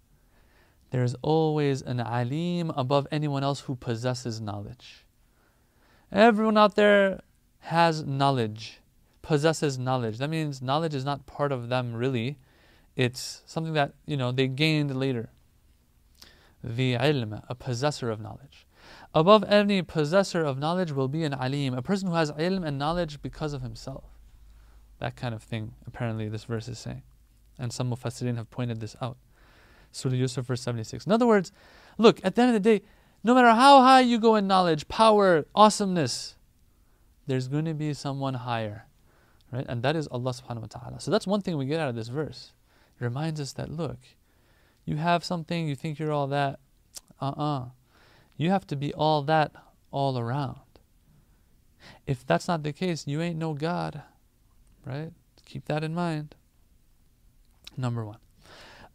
There 0.93 1.03
is 1.03 1.15
always 1.23 1.81
an 1.81 1.99
alim 1.99 2.69
above 2.75 3.07
anyone 3.11 3.43
else 3.43 3.61
who 3.61 3.75
possesses 3.75 4.39
knowledge. 4.39 5.07
Everyone 6.11 6.55
out 6.55 6.75
there 6.75 7.21
has 7.61 8.03
knowledge, 8.05 8.79
possesses 9.23 9.79
knowledge. 9.79 10.19
That 10.19 10.29
means 10.29 10.61
knowledge 10.61 10.93
is 10.93 11.03
not 11.03 11.25
part 11.25 11.51
of 11.51 11.67
them 11.69 11.95
really. 11.95 12.37
It's 12.95 13.41
something 13.47 13.73
that, 13.73 13.93
you 14.05 14.15
know, 14.15 14.31
they 14.31 14.47
gained 14.47 14.95
later. 14.95 15.31
The 16.63 16.93
ilm, 16.93 17.41
a 17.49 17.55
possessor 17.55 18.11
of 18.11 18.21
knowledge. 18.21 18.67
Above 19.15 19.43
any 19.45 19.81
possessor 19.81 20.43
of 20.43 20.59
knowledge 20.59 20.91
will 20.91 21.07
be 21.07 21.23
an 21.23 21.33
alim, 21.33 21.73
a 21.73 21.81
person 21.81 22.07
who 22.07 22.13
has 22.13 22.31
ilm 22.33 22.63
and 22.63 22.77
knowledge 22.77 23.19
because 23.23 23.53
of 23.53 23.63
himself. 23.63 24.03
That 24.99 25.15
kind 25.15 25.33
of 25.33 25.41
thing, 25.41 25.73
apparently, 25.87 26.29
this 26.29 26.43
verse 26.43 26.67
is 26.67 26.77
saying. 26.77 27.01
And 27.57 27.73
some 27.73 27.89
mufassirin 27.89 28.35
have 28.35 28.51
pointed 28.51 28.79
this 28.79 28.95
out. 29.01 29.17
Surah 29.93 30.15
Yusuf, 30.15 30.47
verse 30.47 30.61
76. 30.61 31.05
In 31.05 31.11
other 31.11 31.27
words, 31.27 31.51
look, 31.97 32.19
at 32.23 32.35
the 32.35 32.41
end 32.41 32.55
of 32.55 32.61
the 32.61 32.77
day, 32.79 32.83
no 33.23 33.33
matter 33.33 33.51
how 33.51 33.81
high 33.81 34.01
you 34.01 34.19
go 34.19 34.35
in 34.35 34.47
knowledge, 34.47 34.87
power, 34.87 35.45
awesomeness, 35.55 36.35
there's 37.27 37.47
going 37.47 37.65
to 37.65 37.73
be 37.73 37.93
someone 37.93 38.33
higher. 38.33 38.87
Right? 39.51 39.65
And 39.69 39.83
that 39.83 39.95
is 39.95 40.07
Allah 40.07 40.31
subhanahu 40.31 40.61
wa 40.61 40.67
ta'ala. 40.67 40.99
So 40.99 41.11
that's 41.11 41.27
one 41.27 41.41
thing 41.41 41.57
we 41.57 41.65
get 41.65 41.79
out 41.79 41.89
of 41.89 41.95
this 41.95 42.07
verse. 42.07 42.53
It 42.99 43.03
reminds 43.03 43.39
us 43.39 43.53
that 43.53 43.69
look, 43.69 43.99
you 44.83 44.97
have 44.97 45.23
something, 45.23 45.67
you 45.67 45.75
think 45.75 45.99
you're 45.99 46.11
all 46.11 46.27
that. 46.27 46.59
Uh 47.21 47.27
uh-uh. 47.27 47.59
uh 47.59 47.65
You 48.35 48.49
have 48.49 48.65
to 48.67 48.75
be 48.75 48.93
all 48.93 49.21
that 49.23 49.51
all 49.91 50.17
around. 50.17 50.59
If 52.07 52.25
that's 52.25 52.47
not 52.47 52.63
the 52.63 52.73
case, 52.73 53.05
you 53.05 53.21
ain't 53.21 53.37
no 53.37 53.53
God. 53.53 54.01
Right? 54.85 55.11
Keep 55.45 55.65
that 55.65 55.83
in 55.83 55.93
mind. 55.93 56.35
Number 57.77 58.03
one. 58.03 58.17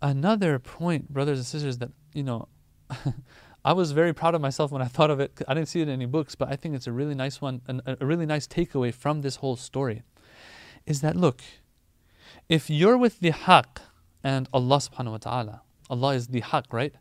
Another 0.00 0.58
point, 0.58 1.08
brothers 1.08 1.38
and 1.38 1.46
sisters, 1.46 1.78
that, 1.78 1.90
you 2.14 2.22
know, 2.22 2.48
I 3.64 3.72
was 3.72 3.92
very 3.92 4.14
proud 4.14 4.34
of 4.34 4.40
myself 4.40 4.70
when 4.70 4.80
I 4.80 4.86
thought 4.86 5.10
of 5.10 5.20
it. 5.20 5.42
I 5.48 5.54
didn't 5.54 5.68
see 5.68 5.80
it 5.80 5.88
in 5.88 5.94
any 5.94 6.06
books, 6.06 6.34
but 6.34 6.48
I 6.48 6.56
think 6.56 6.74
it's 6.74 6.86
a 6.86 6.92
really 6.92 7.14
nice 7.14 7.40
one, 7.40 7.60
a 7.84 8.04
really 8.04 8.26
nice 8.26 8.46
takeaway 8.46 8.94
from 8.94 9.22
this 9.22 9.36
whole 9.36 9.56
story. 9.56 10.02
Is 10.86 11.00
that, 11.00 11.16
look, 11.16 11.42
if 12.48 12.70
you're 12.70 12.96
with 12.96 13.20
the 13.20 13.32
haqq 13.32 13.78
and 14.22 14.48
Allah 14.52 14.76
subhanahu 14.78 15.10
wa 15.10 15.16
ta'ala, 15.18 15.62
Allah 15.90 16.14
is 16.14 16.28
the 16.28 16.40
haqq, 16.40 16.72
right? 16.72 16.94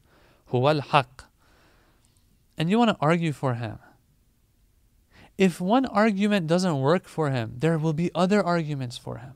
Huwal 0.51 0.81
haqq. 0.81 1.25
And 2.57 2.69
you 2.69 2.79
want 2.79 2.89
to 2.89 2.97
argue 2.99 3.31
for 3.31 3.53
Him. 3.53 3.79
If 5.37 5.61
one 5.61 5.85
argument 5.85 6.47
doesn't 6.47 6.81
work 6.81 7.07
for 7.07 7.29
Him, 7.29 7.53
there 7.57 7.77
will 7.77 7.93
be 7.93 8.09
other 8.15 8.43
arguments 8.43 8.97
for 8.97 9.19
Him. 9.19 9.33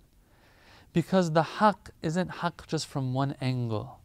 Because 0.93 1.31
the 1.31 1.43
haqq 1.43 1.89
isn't 2.01 2.29
haqq 2.29 2.67
just 2.67 2.87
from 2.87 3.13
one 3.13 3.35
angle. 3.41 3.99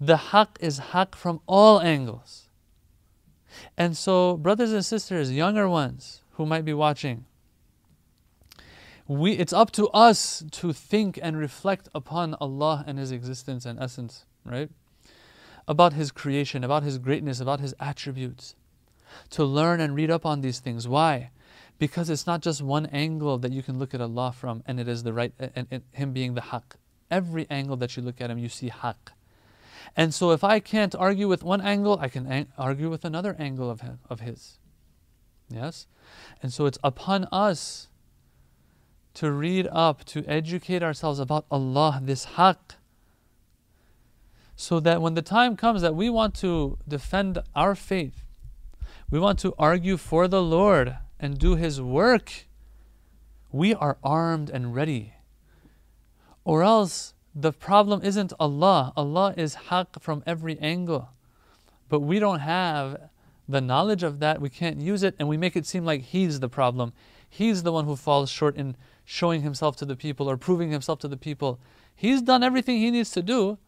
The 0.00 0.16
haqq 0.16 0.56
is 0.60 0.80
haqq 0.92 1.14
from 1.14 1.40
all 1.46 1.80
angles. 1.80 2.48
And 3.76 3.96
so, 3.96 4.36
brothers 4.36 4.72
and 4.72 4.84
sisters, 4.84 5.32
younger 5.32 5.68
ones 5.68 6.20
who 6.32 6.44
might 6.44 6.64
be 6.64 6.74
watching, 6.74 7.24
we, 9.08 9.32
it's 9.32 9.52
up 9.52 9.70
to 9.72 9.88
us 9.88 10.44
to 10.50 10.72
think 10.72 11.18
and 11.22 11.38
reflect 11.38 11.88
upon 11.94 12.34
Allah 12.34 12.84
and 12.86 12.98
His 12.98 13.12
existence 13.12 13.64
and 13.64 13.78
essence, 13.78 14.26
right? 14.44 14.68
About 15.68 15.92
His 15.92 16.10
creation, 16.10 16.64
about 16.64 16.82
His 16.82 16.98
greatness, 16.98 17.40
about 17.40 17.60
His 17.60 17.74
attributes. 17.78 18.54
To 19.30 19.44
learn 19.44 19.80
and 19.80 19.94
read 19.94 20.10
up 20.10 20.26
on 20.26 20.40
these 20.40 20.58
things. 20.58 20.86
Why? 20.86 21.30
Because 21.78 22.08
it's 22.08 22.26
not 22.26 22.40
just 22.40 22.62
one 22.62 22.86
angle 22.86 23.38
that 23.38 23.52
you 23.52 23.62
can 23.62 23.78
look 23.78 23.94
at 23.94 24.00
Allah 24.00 24.32
from 24.32 24.62
and 24.66 24.80
it 24.80 24.88
is 24.88 25.02
the 25.02 25.12
right, 25.12 25.32
and, 25.38 25.66
and 25.70 25.82
Him 25.92 26.12
being 26.12 26.34
the 26.34 26.40
haqq. 26.40 26.76
Every 27.10 27.46
angle 27.50 27.76
that 27.76 27.96
you 27.96 28.02
look 28.02 28.20
at 28.20 28.30
Him, 28.30 28.38
you 28.38 28.48
see 28.48 28.70
haqq. 28.70 29.12
And 29.94 30.12
so 30.14 30.30
if 30.30 30.42
I 30.42 30.60
can't 30.60 30.94
argue 30.94 31.28
with 31.28 31.42
one 31.42 31.60
angle, 31.60 31.98
I 32.00 32.08
can 32.08 32.26
an- 32.26 32.48
argue 32.58 32.90
with 32.90 33.04
another 33.04 33.36
angle 33.38 33.70
of, 33.70 33.82
him, 33.82 33.98
of 34.10 34.20
His. 34.20 34.58
Yes? 35.48 35.86
And 36.42 36.52
so 36.52 36.66
it's 36.66 36.78
upon 36.82 37.28
us 37.30 37.88
to 39.14 39.30
read 39.30 39.66
up, 39.72 40.04
to 40.04 40.24
educate 40.26 40.82
ourselves 40.82 41.18
about 41.18 41.46
Allah, 41.50 42.00
this 42.02 42.26
haqq, 42.26 42.76
so 44.56 44.80
that 44.80 45.00
when 45.00 45.14
the 45.14 45.22
time 45.22 45.56
comes 45.56 45.82
that 45.82 45.94
we 45.94 46.10
want 46.10 46.34
to 46.36 46.78
defend 46.88 47.38
our 47.54 47.74
faith, 47.74 48.24
we 49.10 49.18
want 49.18 49.38
to 49.40 49.54
argue 49.58 49.96
for 49.96 50.26
the 50.28 50.42
Lord 50.42 50.96
and 51.18 51.38
do 51.38 51.56
His 51.56 51.80
work, 51.80 52.46
we 53.50 53.74
are 53.74 53.98
armed 54.02 54.50
and 54.50 54.74
ready. 54.74 55.14
Or 56.44 56.62
else 56.62 57.14
the 57.34 57.52
problem 57.52 58.02
isn't 58.02 58.32
Allah. 58.38 58.92
Allah 58.96 59.34
is 59.36 59.56
haqq 59.68 60.00
from 60.00 60.22
every 60.26 60.58
angle. 60.58 61.10
But 61.88 62.00
we 62.00 62.18
don't 62.18 62.40
have 62.40 63.10
the 63.48 63.60
knowledge 63.60 64.02
of 64.02 64.18
that, 64.18 64.40
we 64.40 64.50
can't 64.50 64.80
use 64.80 65.02
it, 65.02 65.14
and 65.18 65.28
we 65.28 65.36
make 65.36 65.56
it 65.56 65.66
seem 65.66 65.84
like 65.84 66.02
He's 66.02 66.40
the 66.40 66.48
problem. 66.48 66.92
He's 67.28 67.62
the 67.62 67.72
one 67.72 67.84
who 67.84 67.96
falls 67.96 68.30
short 68.30 68.56
in 68.56 68.76
showing 69.04 69.42
himself 69.42 69.76
to 69.76 69.84
the 69.84 69.96
people 69.96 70.28
or 70.28 70.36
proving 70.36 70.70
himself 70.70 70.98
to 71.00 71.08
the 71.08 71.16
people. 71.16 71.60
He's 71.94 72.22
done 72.22 72.42
everything 72.42 72.78
he 72.78 72.90
needs 72.90 73.10
to 73.12 73.22
do. 73.22 73.58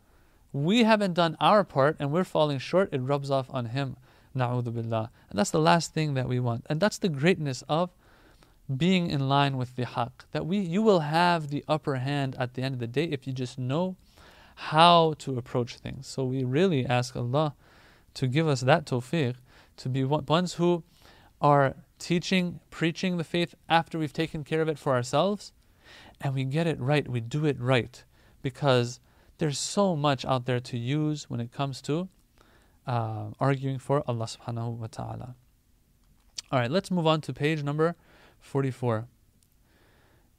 We 0.53 0.85
haven't 0.85 1.15
done 1.15 1.37
our 1.41 1.65
part 1.65 1.97
and 1.99 2.11
we're 2.11 2.25
falling 2.25 2.59
short. 2.59 2.89
It 2.93 2.99
rubs 2.99 3.31
off 3.31 3.47
on 3.51 3.67
him. 3.67 3.97
Na'udhu 4.37 4.73
billah. 4.73 5.11
And 5.31 5.39
that's 5.39 5.51
the 5.51 5.61
last 5.61 5.95
thing 5.95 6.15
that 6.15 6.29
we 6.29 6.41
want. 6.41 6.67
And 6.69 6.81
that's 6.81 6.99
the 6.99 7.09
greatness 7.09 7.63
of 7.69 7.91
being 8.77 9.11
in 9.11 9.29
line 9.29 9.57
with 9.57 9.77
the 9.77 9.85
haqq. 9.85 10.13
That 10.33 10.47
we 10.47 10.59
you 10.59 10.83
will 10.83 11.01
have 11.01 11.49
the 11.49 11.65
upper 11.69 11.97
hand 11.97 12.37
at 12.39 12.55
the 12.55 12.63
end 12.63 12.75
of 12.75 12.81
the 12.81 12.87
day 12.87 13.05
if 13.05 13.27
you 13.27 13.33
just 13.33 13.59
know 13.59 13.97
how 14.55 15.15
to 15.19 15.39
approach 15.39 15.77
things. 15.77 16.07
So 16.07 16.25
we 16.25 16.45
really 16.45 16.85
ask 16.85 17.17
Allah 17.17 17.55
to 18.15 18.27
give 18.27 18.49
us 18.49 18.63
that 18.63 18.85
tawfiq 18.87 19.37
to 19.77 19.89
be 19.89 20.05
ones 20.05 20.55
who 20.55 20.83
are 21.41 21.77
teaching, 21.99 22.61
preaching 22.71 23.17
the 23.17 23.25
faith 23.25 23.55
after 23.69 23.99
we've 23.99 24.13
taken 24.13 24.45
care 24.45 24.61
of 24.61 24.69
it 24.69 24.79
for 24.79 24.95
ourselves, 24.95 25.53
and 26.21 26.35
we 26.35 26.45
get 26.45 26.67
it 26.67 26.81
right, 26.81 27.09
we 27.09 27.21
do 27.21 27.47
it 27.47 27.61
right, 27.61 28.03
because 28.43 29.01
there's 29.39 29.59
so 29.59 29.95
much 29.95 30.25
out 30.25 30.47
there 30.47 30.61
to 30.61 30.77
use 30.77 31.31
when 31.31 31.41
it 31.41 31.53
comes 31.53 31.81
to 31.83 32.09
uh, 32.89 33.27
arguing 33.39 33.79
for 33.79 34.03
Allah 34.09 34.25
subhanahu 34.25 34.79
wa 34.79 34.87
ta'ala. 34.91 35.35
All 36.51 36.59
right, 36.59 36.71
let's 36.71 36.91
move 36.91 37.07
on 37.07 37.21
to 37.21 37.35
page 37.35 37.63
number 37.63 37.95
44. 38.41 39.07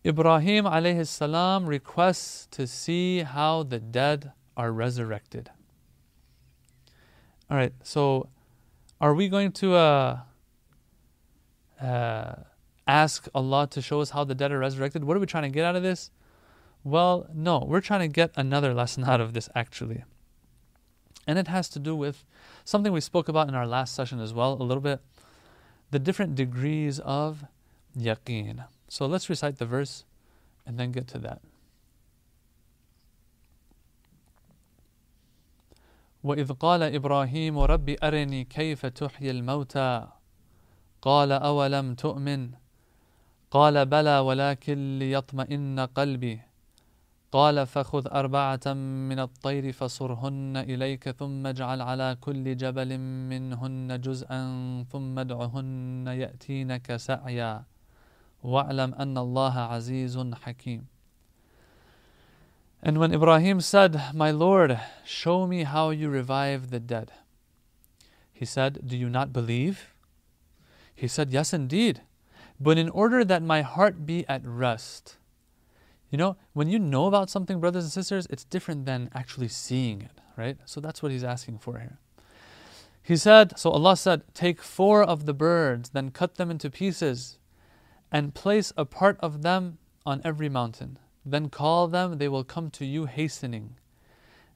Ibrahim 0.03 0.65
alayhi 0.65 1.05
salam 1.05 1.67
requests 1.67 2.47
to 2.51 2.65
see 2.65 3.19
how 3.19 3.63
the 3.63 3.79
dead 3.79 4.31
are 4.57 4.71
resurrected. 4.71 5.51
All 7.51 7.57
right, 7.57 7.73
so 7.83 8.29
are 8.99 9.13
we 9.13 9.29
going 9.29 9.51
to 9.53 9.75
uh, 9.75 10.19
uh, 11.79 12.35
ask 12.87 13.27
Allah 13.35 13.67
to 13.69 13.81
show 13.81 14.01
us 14.01 14.09
how 14.09 14.23
the 14.23 14.33
dead 14.33 14.51
are 14.51 14.59
resurrected? 14.59 15.03
What 15.03 15.15
are 15.15 15.19
we 15.19 15.27
trying 15.27 15.43
to 15.43 15.49
get 15.49 15.65
out 15.65 15.75
of 15.75 15.83
this? 15.83 16.09
Well, 16.83 17.27
no, 17.31 17.63
we're 17.67 17.81
trying 17.81 18.01
to 18.01 18.07
get 18.07 18.31
another 18.35 18.73
lesson 18.73 19.03
out 19.11 19.21
of 19.21 19.33
this 19.33 19.49
actually. 19.53 20.03
And 21.28 21.38
it 21.38 21.48
has 21.48 21.68
to 21.70 21.78
do 21.78 21.96
with 21.96 22.24
something 22.64 22.92
we 22.92 23.00
spoke 23.00 23.28
about 23.28 23.48
in 23.48 23.54
our 23.54 23.66
last 23.66 23.94
session 23.94 24.20
as 24.20 24.34
well, 24.34 24.54
a 24.54 24.62
little 24.62 24.82
bit 24.82 25.00
the 25.90 25.98
different 25.98 26.34
degrees 26.34 26.98
of 26.98 27.44
yaqeen. 27.96 28.64
So 28.88 29.06
let's 29.06 29.30
recite 29.30 29.58
the 29.58 29.66
verse 29.66 30.04
and 30.66 30.78
then 30.78 30.92
get 30.92 31.06
to 31.08 31.18
that. 31.18 31.40
وإذ 36.24 36.52
قال 36.52 36.82
إبراهيم 36.82 37.58
رب 37.58 37.96
أرني 38.02 38.44
كيف 38.44 38.86
تحيي 38.86 39.30
الموتى 39.30 40.08
قال 41.02 41.32
أولم 41.32 41.94
تؤمن 41.94 42.50
قال 43.50 43.86
بلى 43.86 44.18
ولكن 44.18 44.98
ليطمئن 44.98 45.80
قلبي 45.80 46.40
قال 47.31 47.65
فخذ 47.67 48.07
أربعة 48.11 48.73
من 49.09 49.19
الطير 49.19 49.71
فصرهن 49.71 50.57
إليك 50.57 51.09
ثم 51.09 51.47
اجعل 51.47 51.81
على 51.81 52.17
كل 52.21 52.57
جبل 52.57 52.97
منهن 52.97 54.01
جزءا 54.01 54.41
ثم 54.91 55.19
ادعهن 55.19 56.05
يأتينك 56.07 56.95
سعيا 56.95 57.63
واعلم 58.43 58.93
أن 58.93 59.17
الله 59.17 59.59
عزيز 59.59 60.17
حكيم 60.17 60.85
And 62.81 62.97
when 62.97 63.13
Ibrahim 63.13 63.59
said, 63.59 63.99
My 64.15 64.31
Lord, 64.31 64.79
show 65.03 65.45
me 65.45 65.63
how 65.63 65.89
you 65.89 66.07
revive 66.09 66.71
the 66.71 66.79
dead, 66.79 67.11
he 68.31 68.45
said, 68.45 68.87
Do 68.87 68.95
you 68.95 69.09
not 69.09 69.33
believe? 69.33 69.93
He 70.95 71.07
said, 71.07 71.29
Yes, 71.29 71.53
indeed. 71.53 72.01
But 72.57 72.77
in 72.77 72.87
order 72.89 73.25
that 73.25 73.43
my 73.43 73.61
heart 73.63 74.05
be 74.05 74.25
at 74.29 74.41
rest, 74.45 75.18
you 76.09 76.17
know, 76.17 76.37
when 76.53 76.69
you 76.69 76.79
know 76.79 77.05
about 77.05 77.29
something, 77.29 77.59
brothers 77.59 77.83
and 77.83 77.91
sisters, 77.91 78.27
it's 78.29 78.43
different 78.43 78.85
than 78.85 79.09
actually 79.13 79.47
seeing 79.47 80.01
it, 80.01 80.19
right? 80.35 80.57
So 80.65 80.81
that's 80.81 81.03
what 81.03 81.11
he's 81.11 81.23
asking 81.23 81.59
for 81.59 81.79
here. 81.79 81.99
He 83.03 83.15
said, 83.15 83.57
so 83.57 83.71
Allah 83.71 83.95
said, 83.95 84.23
Take 84.33 84.61
four 84.61 85.03
of 85.03 85.25
the 85.25 85.33
birds, 85.33 85.89
then 85.89 86.11
cut 86.11 86.35
them 86.35 86.51
into 86.51 86.69
pieces, 86.69 87.37
and 88.11 88.33
place 88.33 88.73
a 88.75 88.85
part 88.85 89.17
of 89.19 89.41
them 89.41 89.77
on 90.05 90.21
every 90.23 90.49
mountain. 90.49 90.97
Then 91.25 91.49
call 91.49 91.87
them, 91.87 92.17
they 92.17 92.27
will 92.27 92.43
come 92.43 92.71
to 92.71 92.85
you 92.85 93.05
hastening. 93.05 93.75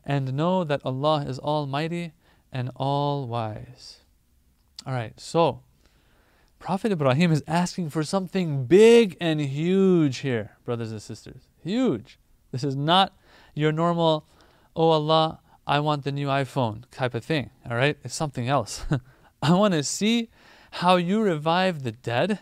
And 0.06 0.34
know 0.34 0.64
that 0.64 0.82
Allah 0.84 1.26
is 1.28 1.40
Almighty 1.40 2.14
and 2.52 2.72
All 2.76 3.28
Wise. 3.28 4.00
All 4.86 4.94
right, 4.94 5.20
so 5.20 5.62
Prophet 6.64 6.94
Ibrahim 6.94 7.34
is 7.34 7.44
asking 7.46 7.90
for 7.90 8.06
something 8.06 8.64
big 8.64 9.18
and 9.20 9.42
huge 9.42 10.20
here, 10.20 10.56
brothers 10.64 10.94
and 10.94 11.02
sisters. 11.02 11.50
Huge. 11.62 12.18
This 12.54 12.64
is 12.64 12.74
not 12.74 13.12
your 13.54 13.74
normal, 13.74 14.26
oh 14.74 14.92
Allah, 14.92 15.42
I 15.68 15.82
want 15.82 16.06
the 16.06 16.12
new 16.14 16.28
iPhone 16.28 16.86
type 16.90 17.16
of 17.16 17.26
thing. 17.26 17.50
All 17.70 17.76
right? 17.76 17.98
It's 18.06 18.16
something 18.16 18.48
else. 18.48 18.86
I 19.44 19.52
want 19.56 19.74
to 19.74 19.84
see 19.84 20.30
how 20.72 20.96
you 20.96 21.22
revive 21.22 21.84
the 21.84 21.92
dead. 21.92 22.40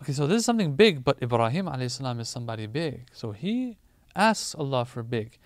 Okay, 0.00 0.12
so 0.12 0.28
this 0.28 0.38
is 0.38 0.44
something 0.44 0.76
big, 0.76 1.02
but 1.02 1.20
Ibrahim 1.20 1.66
alayhi 1.66 2.20
is 2.20 2.28
somebody 2.28 2.66
big. 2.66 3.08
So 3.12 3.32
he 3.32 3.78
asks 4.14 4.54
Allah 4.54 4.84
for 4.84 5.02
big. 5.02 5.38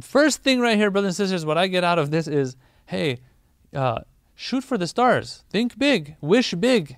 First 0.00 0.42
thing 0.42 0.60
right 0.60 0.78
here, 0.78 0.90
brothers 0.90 1.20
and 1.20 1.28
sisters, 1.28 1.44
what 1.44 1.58
I 1.58 1.66
get 1.66 1.84
out 1.84 1.98
of 1.98 2.10
this 2.10 2.26
is 2.26 2.56
hey, 2.86 3.18
uh, 3.74 3.98
shoot 4.34 4.64
for 4.64 4.78
the 4.78 4.86
stars. 4.86 5.44
Think 5.50 5.78
big. 5.78 6.16
Wish 6.22 6.54
big. 6.54 6.96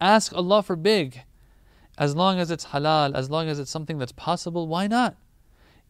Ask 0.00 0.34
Allah 0.34 0.62
for 0.62 0.76
big. 0.76 1.22
As 1.98 2.14
long 2.14 2.38
as 2.38 2.50
it's 2.50 2.66
halal, 2.66 3.14
as 3.14 3.30
long 3.30 3.48
as 3.48 3.58
it's 3.58 3.70
something 3.70 3.98
that's 3.98 4.12
possible, 4.12 4.68
why 4.68 4.86
not? 4.86 5.16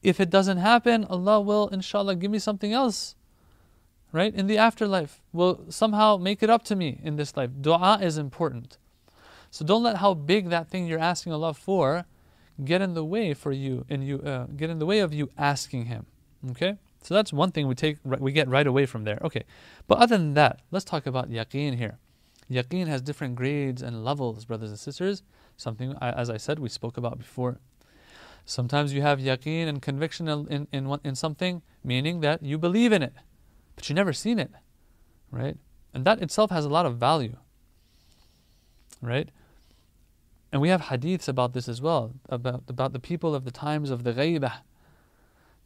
If 0.02 0.20
it 0.20 0.30
doesn't 0.30 0.58
happen, 0.58 1.04
Allah 1.04 1.40
will, 1.40 1.68
inshallah, 1.68 2.16
give 2.16 2.30
me 2.30 2.38
something 2.38 2.72
else. 2.72 3.16
Right? 4.12 4.32
In 4.32 4.46
the 4.46 4.56
afterlife, 4.56 5.20
will 5.32 5.64
somehow 5.68 6.16
make 6.16 6.42
it 6.42 6.50
up 6.50 6.62
to 6.64 6.76
me 6.76 7.00
in 7.02 7.16
this 7.16 7.36
life. 7.36 7.50
Dua 7.60 7.98
is 8.00 8.16
important. 8.16 8.78
So 9.50 9.64
don't 9.64 9.82
let 9.82 9.96
how 9.96 10.14
big 10.14 10.48
that 10.50 10.68
thing 10.68 10.86
you're 10.86 10.98
asking 10.98 11.32
Allah 11.32 11.54
for 11.54 12.04
get 12.64 12.80
in 12.80 12.94
the 12.94 13.04
way 13.04 13.34
for 13.34 13.52
you 13.52 13.84
and 13.88 14.06
you 14.06 14.20
uh, 14.20 14.46
get 14.56 14.70
in 14.70 14.78
the 14.78 14.86
way 14.86 15.00
of 15.00 15.12
you 15.12 15.30
asking 15.36 15.86
Him. 15.86 16.06
Okay? 16.50 16.76
So 17.02 17.14
that's 17.14 17.32
one 17.32 17.52
thing 17.52 17.68
we 17.68 17.74
take 17.74 17.98
we 18.04 18.32
get 18.32 18.48
right 18.48 18.66
away 18.66 18.86
from 18.86 19.04
there. 19.04 19.18
Okay. 19.22 19.44
But 19.86 19.98
other 19.98 20.18
than 20.18 20.34
that, 20.34 20.60
let's 20.70 20.84
talk 20.84 21.06
about 21.06 21.30
yaqeen 21.30 21.76
here. 21.76 21.98
Yaqeen 22.50 22.86
has 22.86 23.02
different 23.02 23.34
grades 23.34 23.82
and 23.82 24.04
levels, 24.04 24.44
brothers 24.44 24.70
and 24.70 24.78
sisters. 24.78 25.22
Something, 25.56 25.94
as 26.00 26.30
I 26.30 26.36
said, 26.36 26.58
we 26.58 26.68
spoke 26.68 26.96
about 26.96 27.18
before. 27.18 27.58
Sometimes 28.44 28.92
you 28.92 29.02
have 29.02 29.18
yaqeen 29.18 29.66
and 29.66 29.82
conviction 29.82 30.28
in, 30.28 30.68
in, 30.70 30.98
in 31.02 31.14
something, 31.16 31.62
meaning 31.82 32.20
that 32.20 32.42
you 32.42 32.58
believe 32.58 32.92
in 32.92 33.02
it, 33.02 33.14
but 33.74 33.88
you've 33.88 33.96
never 33.96 34.12
seen 34.12 34.38
it, 34.38 34.52
right? 35.32 35.56
And 35.92 36.04
that 36.04 36.22
itself 36.22 36.50
has 36.50 36.64
a 36.64 36.68
lot 36.68 36.86
of 36.86 36.96
value, 36.96 37.36
right? 39.02 39.30
And 40.52 40.62
we 40.62 40.68
have 40.68 40.82
hadiths 40.82 41.26
about 41.26 41.54
this 41.54 41.68
as 41.68 41.82
well, 41.82 42.14
about, 42.28 42.62
about 42.68 42.92
the 42.92 43.00
people 43.00 43.34
of 43.34 43.44
the 43.44 43.50
times 43.50 43.90
of 43.90 44.04
the 44.04 44.12
ghaibah, 44.12 44.62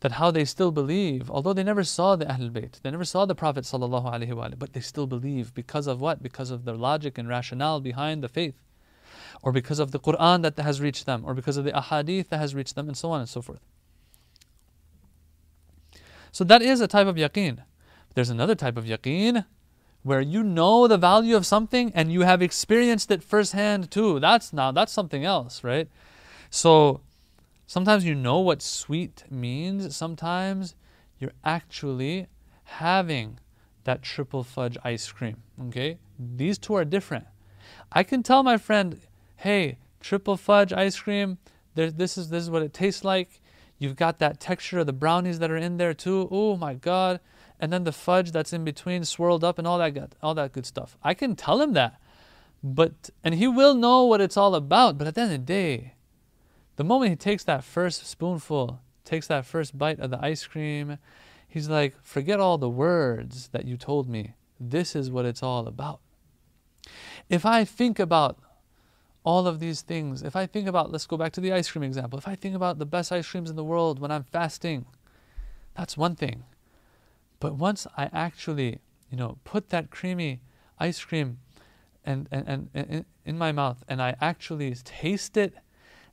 that 0.01 0.13
how 0.13 0.31
they 0.31 0.45
still 0.45 0.71
believe, 0.71 1.31
although 1.31 1.53
they 1.53 1.63
never 1.63 1.85
saw 1.85 2.17
the 2.17 2.25
Ahlul 2.25 2.51
Bayt, 2.51 2.81
they 2.83 2.91
never 2.91 3.05
saw 3.05 3.27
the 3.27 3.35
Prophet 3.35 3.69
but 4.59 4.73
they 4.73 4.81
still 4.81 5.07
believe 5.07 5.55
because 5.55 5.87
of 5.87 6.01
what? 6.01 6.23
Because 6.23 6.51
of 6.51 6.65
the 6.65 6.75
logic 6.75 7.19
and 7.19 7.29
rationale 7.29 7.81
behind 7.81 8.23
the 8.23 8.29
faith, 8.29 8.57
or 9.43 9.53
because 9.53 9.79
of 9.79 9.91
the 9.91 9.99
Quran 9.99 10.43
that 10.43 10.59
has 10.59 10.81
reached 10.81 11.07
them, 11.07 11.23
or 11.27 11.35
because 11.35 11.57
of 11.57 11.65
the 11.65 11.73
ahadith 11.73 12.29
that 12.29 12.39
has 12.39 12.55
reached 12.55 12.75
them, 12.75 12.89
and 12.89 12.97
so 12.97 13.11
on 13.11 13.21
and 13.21 13.29
so 13.29 13.43
forth. 13.43 13.61
So 16.33 16.45
that 16.45 16.63
is 16.63 16.81
a 16.81 16.89
type 16.89 17.07
of 17.07 17.17
yaqeen. 17.17 17.59
There's 18.15 18.31
another 18.31 18.55
type 18.55 18.77
of 18.77 18.85
yaqeen 18.85 19.45
where 20.03 20.21
you 20.21 20.43
know 20.43 20.89
the 20.89 20.97
value 20.97 21.37
of 21.37 21.45
something 21.45 21.93
and 21.95 22.11
you 22.11 22.23
have 22.23 22.41
experienced 22.41 23.11
it 23.11 23.23
firsthand 23.23 23.91
too. 23.91 24.19
That's 24.19 24.53
now 24.53 24.73
that's 24.73 24.93
something 24.93 25.25
else, 25.25 25.63
right? 25.63 25.89
So 26.49 27.03
Sometimes 27.71 28.05
you 28.05 28.17
know 28.17 28.41
what 28.41 28.63
sweet 28.63 29.23
means. 29.31 29.95
Sometimes 29.95 30.75
you're 31.21 31.39
actually 31.45 32.27
having 32.65 33.39
that 33.85 34.03
triple 34.03 34.43
fudge 34.43 34.77
ice 34.83 35.13
cream. 35.13 35.37
Okay? 35.69 35.99
These 36.19 36.59
two 36.59 36.75
are 36.75 36.85
different. 36.85 37.27
I 37.93 38.03
can 38.03 38.25
tell 38.25 38.43
my 38.43 38.57
friend, 38.57 38.99
hey, 39.37 39.79
triple 40.01 40.37
fudge 40.37 40.73
ice 40.73 40.99
cream, 40.99 41.39
there, 41.77 41.93
this, 41.93 42.19
is, 42.19 42.31
this 42.31 42.43
is 42.43 42.51
what 42.51 42.63
it 42.63 42.75
tastes 42.75 43.05
like. 43.05 43.41
You've 43.79 43.95
got 43.95 44.19
that 44.19 44.41
texture 44.41 44.81
of 44.81 44.87
the 44.87 44.93
brownies 44.93 45.39
that 45.39 45.53
are 45.53 45.57
in 45.57 45.77
there 45.77 45.95
too. 45.95 46.27
Oh 46.33 46.57
my 46.57 46.75
God. 46.75 47.21
And 47.61 47.73
then 47.73 47.85
the 47.85 47.93
fudge 47.93 48.33
that's 48.33 48.53
in 48.53 48.65
between 48.65 49.05
swirled 49.05 49.45
up 49.45 49.59
and 49.59 49.69
all 49.69 49.79
that 49.79 49.95
good, 49.95 50.17
all 50.21 50.35
that 50.35 50.51
good 50.51 50.67
stuff. 50.67 50.99
I 51.05 51.15
can 51.15 51.37
tell 51.37 51.61
him 51.61 51.75
that. 51.75 52.01
But 52.65 53.11
and 53.23 53.37
he 53.37 53.47
will 53.47 53.75
know 53.75 54.07
what 54.07 54.21
it's 54.21 54.37
all 54.37 54.57
about. 54.57 54.99
But 54.99 55.07
at 55.07 55.15
the 55.15 55.21
end 55.21 55.33
of 55.33 55.39
the 55.39 55.47
day, 55.47 55.95
the 56.81 56.85
moment 56.85 57.11
he 57.11 57.16
takes 57.16 57.45
that 57.45 57.62
first 57.62 58.07
spoonful, 58.07 58.81
takes 59.05 59.27
that 59.27 59.45
first 59.45 59.77
bite 59.77 60.01
of 60.01 60.11
the 60.11 60.25
ice 60.25 60.47
cream, 60.47 60.97
he's 61.47 61.69
like, 61.69 61.95
forget 62.03 62.40
all 62.40 62.57
the 62.57 62.71
words 62.71 63.49
that 63.49 63.66
you 63.66 63.77
told 63.77 64.09
me. 64.09 64.33
This 64.59 64.97
is 64.97 65.11
what 65.11 65.27
it's 65.27 65.43
all 65.43 65.66
about. 65.66 66.01
If 67.29 67.45
I 67.45 67.66
think 67.66 67.99
about 67.99 68.38
all 69.25 69.47
of 69.47 69.61
these 69.61 69.83
things, 69.83 70.23
if 70.23 70.35
I 70.35 70.47
think 70.47 70.66
about, 70.66 70.90
let's 70.90 71.05
go 71.05 71.19
back 71.19 71.33
to 71.33 71.43
the 71.43 71.53
ice 71.53 71.71
cream 71.71 71.83
example, 71.83 72.19
if 72.19 72.27
I 72.27 72.35
think 72.35 72.57
about 72.57 72.79
the 72.79 72.87
best 72.87 73.12
ice 73.12 73.29
creams 73.29 73.51
in 73.51 73.57
the 73.57 73.62
world 73.62 73.99
when 73.99 74.11
I'm 74.11 74.25
fasting, 74.25 74.87
that's 75.77 75.99
one 75.99 76.16
thing. 76.16 76.45
But 77.40 77.57
once 77.57 77.87
I 77.99 78.09
actually, 78.11 78.79
you 79.11 79.19
know, 79.19 79.37
put 79.45 79.69
that 79.69 79.90
creamy 79.90 80.40
ice 80.79 81.05
cream 81.05 81.40
and, 82.07 82.27
and, 82.31 82.49
and, 82.49 82.71
and 82.73 83.05
in 83.27 83.37
my 83.37 83.53
mouth 83.53 83.85
and 83.87 84.01
I 84.01 84.16
actually 84.23 84.75
taste 84.77 85.37
it 85.37 85.53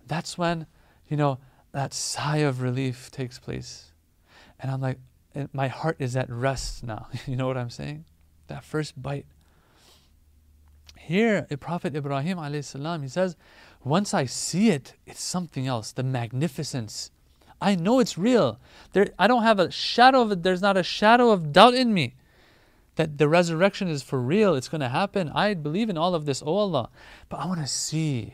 that's 0.08 0.38
when, 0.38 0.66
you 1.08 1.18
know, 1.18 1.40
that 1.72 1.94
sigh 1.94 2.38
of 2.38 2.62
relief 2.62 3.12
takes 3.12 3.40
place. 3.40 3.92
And 4.60 4.72
I'm 4.72 4.82
like, 4.82 4.98
my 5.54 5.68
heart 5.68 5.98
is 6.00 6.16
at 6.16 6.30
rest 6.30 6.84
now. 6.84 7.08
you 7.28 7.36
know 7.36 7.48
what 7.48 7.58
I'm 7.58 7.70
saying? 7.70 8.06
That 8.48 8.64
first 8.64 9.02
bite. 9.02 9.26
Here, 10.98 11.48
Prophet 11.60 11.96
Ibrahim 11.96 12.40
salam, 12.64 13.02
he 13.02 13.08
says, 13.08 13.36
once 13.84 14.14
I 14.14 14.26
see 14.26 14.70
it, 14.70 14.96
it's 15.06 15.22
something 15.22 15.68
else. 15.68 15.92
The 15.92 16.04
magnificence. 16.04 17.12
I 17.62 17.76
know 17.76 18.00
it's 18.00 18.18
real. 18.18 18.60
There, 18.94 19.10
I 19.18 19.28
don't 19.28 19.44
have 19.44 19.60
a 19.60 19.72
shadow 19.72 20.22
of 20.22 20.32
it. 20.32 20.44
There's 20.44 20.62
not 20.62 20.78
a 20.78 20.84
shadow 20.84 21.32
of 21.32 21.52
doubt 21.54 21.74
in 21.74 21.94
me 21.94 22.16
that 22.96 23.18
the 23.18 23.28
resurrection 23.28 23.88
is 23.88 24.04
for 24.04 24.20
real. 24.20 24.56
It's 24.56 24.68
going 24.68 24.82
to 24.82 24.90
happen. 24.90 25.30
I 25.30 25.54
believe 25.54 25.90
in 25.90 25.98
all 25.98 26.14
of 26.14 26.26
this, 26.26 26.44
oh 26.46 26.56
Allah. 26.56 26.90
But 27.30 27.38
I 27.38 27.46
want 27.46 27.62
to 27.62 27.68
see 27.68 28.34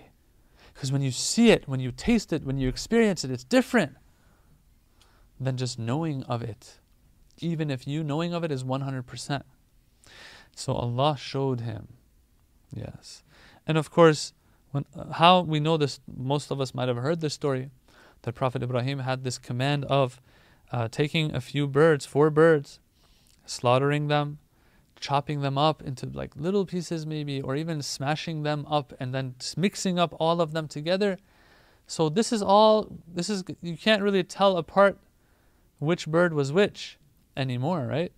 Because 0.84 0.92
when 0.92 1.02
you 1.02 1.12
see 1.12 1.50
it, 1.50 1.66
when 1.66 1.80
you 1.80 1.94
taste 1.94 2.34
it, 2.34 2.44
when 2.44 2.58
you 2.58 2.68
experience 2.68 3.24
it, 3.24 3.32
it's 3.32 3.46
different 3.46 3.96
than 5.40 5.56
just 5.56 5.80
knowing 5.80 6.24
of 6.24 6.42
it, 6.42 6.82
even 7.40 7.72
if 7.72 7.88
you 7.88 8.04
knowing 8.04 8.34
of 8.34 8.44
it 8.44 8.52
is 8.52 8.66
100%. 8.66 9.44
So 10.58 10.74
Allah 10.74 11.16
showed 11.18 11.62
him. 11.62 11.88
Yes. 12.76 13.24
And 13.66 13.78
of 13.78 13.92
course, 13.92 14.34
when, 14.72 14.84
uh, 14.94 15.14
how 15.14 15.40
we 15.40 15.62
know 15.62 15.78
this, 15.78 16.02
most 16.06 16.52
of 16.52 16.60
us 16.60 16.76
might 16.76 16.90
have 16.90 16.98
heard 16.98 17.22
this 17.22 17.34
story 17.34 17.70
that 18.24 18.36
Prophet 18.36 18.62
Ibrahim 18.62 19.00
had 19.00 19.24
this 19.24 19.38
command 19.38 19.86
of 19.86 20.20
uh, 20.70 20.90
taking 20.90 21.34
a 21.34 21.40
few 21.40 21.66
birds, 21.66 22.06
four 22.06 22.30
birds, 22.30 22.82
slaughtering 23.46 24.10
them, 24.10 24.40
chopping 25.04 25.42
them 25.42 25.58
up 25.58 25.84
into 25.84 26.06
like 26.06 26.32
little 26.38 26.66
pieces, 26.66 27.06
maybe, 27.06 27.42
or 27.42 27.58
even 27.58 27.82
smashing 27.82 28.44
them 28.44 28.66
up 28.70 28.94
and 29.02 29.14
then 29.14 29.36
mixing 29.58 30.00
up 30.00 30.16
all 30.18 30.40
of 30.40 30.54
them 30.54 30.66
together. 30.66 31.18
So 31.88 32.08
this 32.08 32.32
is 32.32 32.42
all, 32.42 32.88
this 33.06 33.30
is, 33.30 33.44
you 33.62 33.76
can't 33.76 34.02
really 34.02 34.24
tell 34.24 34.56
apart 34.56 34.98
which 35.80 36.08
bird 36.08 36.34
was 36.34 36.54
which 36.54 36.98
anymore, 37.36 37.86
right? 37.86 38.14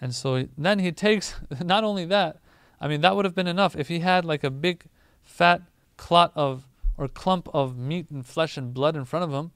And 0.00 0.14
so 0.14 0.46
then 0.56 0.78
he 0.78 0.92
takes, 0.92 1.34
not 1.64 1.82
only 1.82 2.04
that, 2.04 2.38
I 2.80 2.86
mean, 2.86 3.00
that 3.00 3.16
would 3.16 3.24
have 3.24 3.34
been 3.34 3.48
enough 3.48 3.74
if 3.74 3.88
he 3.88 3.98
had 3.98 4.24
like 4.24 4.44
a 4.44 4.50
big 4.50 4.84
fat 5.24 5.62
clot 5.96 6.30
of, 6.36 6.68
or 6.96 7.08
clump 7.08 7.48
of 7.52 7.76
meat 7.76 8.06
and 8.08 8.24
flesh 8.24 8.56
and 8.56 8.72
blood 8.72 8.94
in 8.94 9.04
front 9.04 9.24
of 9.24 9.32
him, 9.32 9.50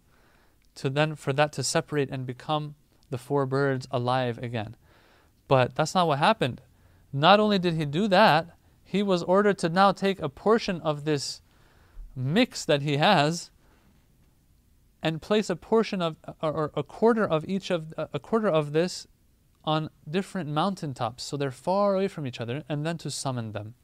to 0.74 0.90
then 0.90 1.14
for 1.14 1.32
that 1.32 1.52
to 1.52 1.62
separate 1.62 2.10
and 2.10 2.26
become 2.26 2.74
the 3.10 3.18
four 3.18 3.46
birds 3.46 3.86
alive 3.92 4.38
again. 4.38 4.74
But 5.48 5.74
that's 5.74 5.94
not 5.94 6.06
what 6.06 6.18
happened. 6.18 6.62
Not 7.12 7.40
only 7.40 7.58
did 7.58 7.74
he 7.74 7.84
do 7.84 8.08
that, 8.08 8.56
he 8.84 9.02
was 9.02 9.22
ordered 9.22 9.58
to 9.58 9.68
now 9.68 9.92
take 9.92 10.20
a 10.20 10.28
portion 10.28 10.80
of 10.80 11.04
this 11.04 11.40
mix 12.16 12.64
that 12.64 12.82
he 12.82 12.96
has 12.96 13.50
and 15.02 15.20
place 15.20 15.50
a 15.50 15.56
portion 15.56 16.00
of 16.00 16.16
or 16.40 16.70
a 16.74 16.82
quarter 16.82 17.26
of 17.26 17.44
each 17.46 17.70
of 17.70 17.92
a 17.98 18.18
quarter 18.18 18.48
of 18.48 18.72
this 18.72 19.06
on 19.64 19.90
different 20.08 20.48
mountaintops. 20.48 21.24
So 21.24 21.36
they're 21.36 21.50
far 21.50 21.94
away 21.94 22.08
from 22.08 22.26
each 22.26 22.40
other 22.40 22.64
and 22.68 22.86
then 22.86 22.98
to 22.98 23.10
summon 23.10 23.52
them. 23.52 23.74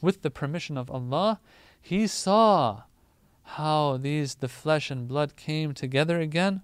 With 0.00 0.22
the 0.22 0.30
permission 0.30 0.76
of 0.76 0.90
Allah 0.90 1.40
he 1.80 2.06
saw 2.06 2.82
how 3.42 3.96
these 3.96 4.36
the 4.36 4.48
flesh 4.48 4.90
and 4.90 5.08
blood 5.08 5.36
came 5.36 5.72
together 5.74 6.20
again 6.20 6.62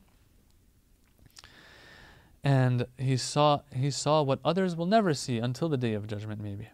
and 2.46 2.87
he 2.96 3.16
saw 3.16 3.61
he 3.74 3.90
saw 3.90 4.22
what 4.22 4.38
others 4.44 4.76
will 4.76 4.87
never 4.87 5.12
see 5.14 5.38
until 5.38 5.68
the 5.68 5.76
day 5.76 5.94
of 5.94 6.06
judgment 6.06 6.40
maybe. 6.40 6.68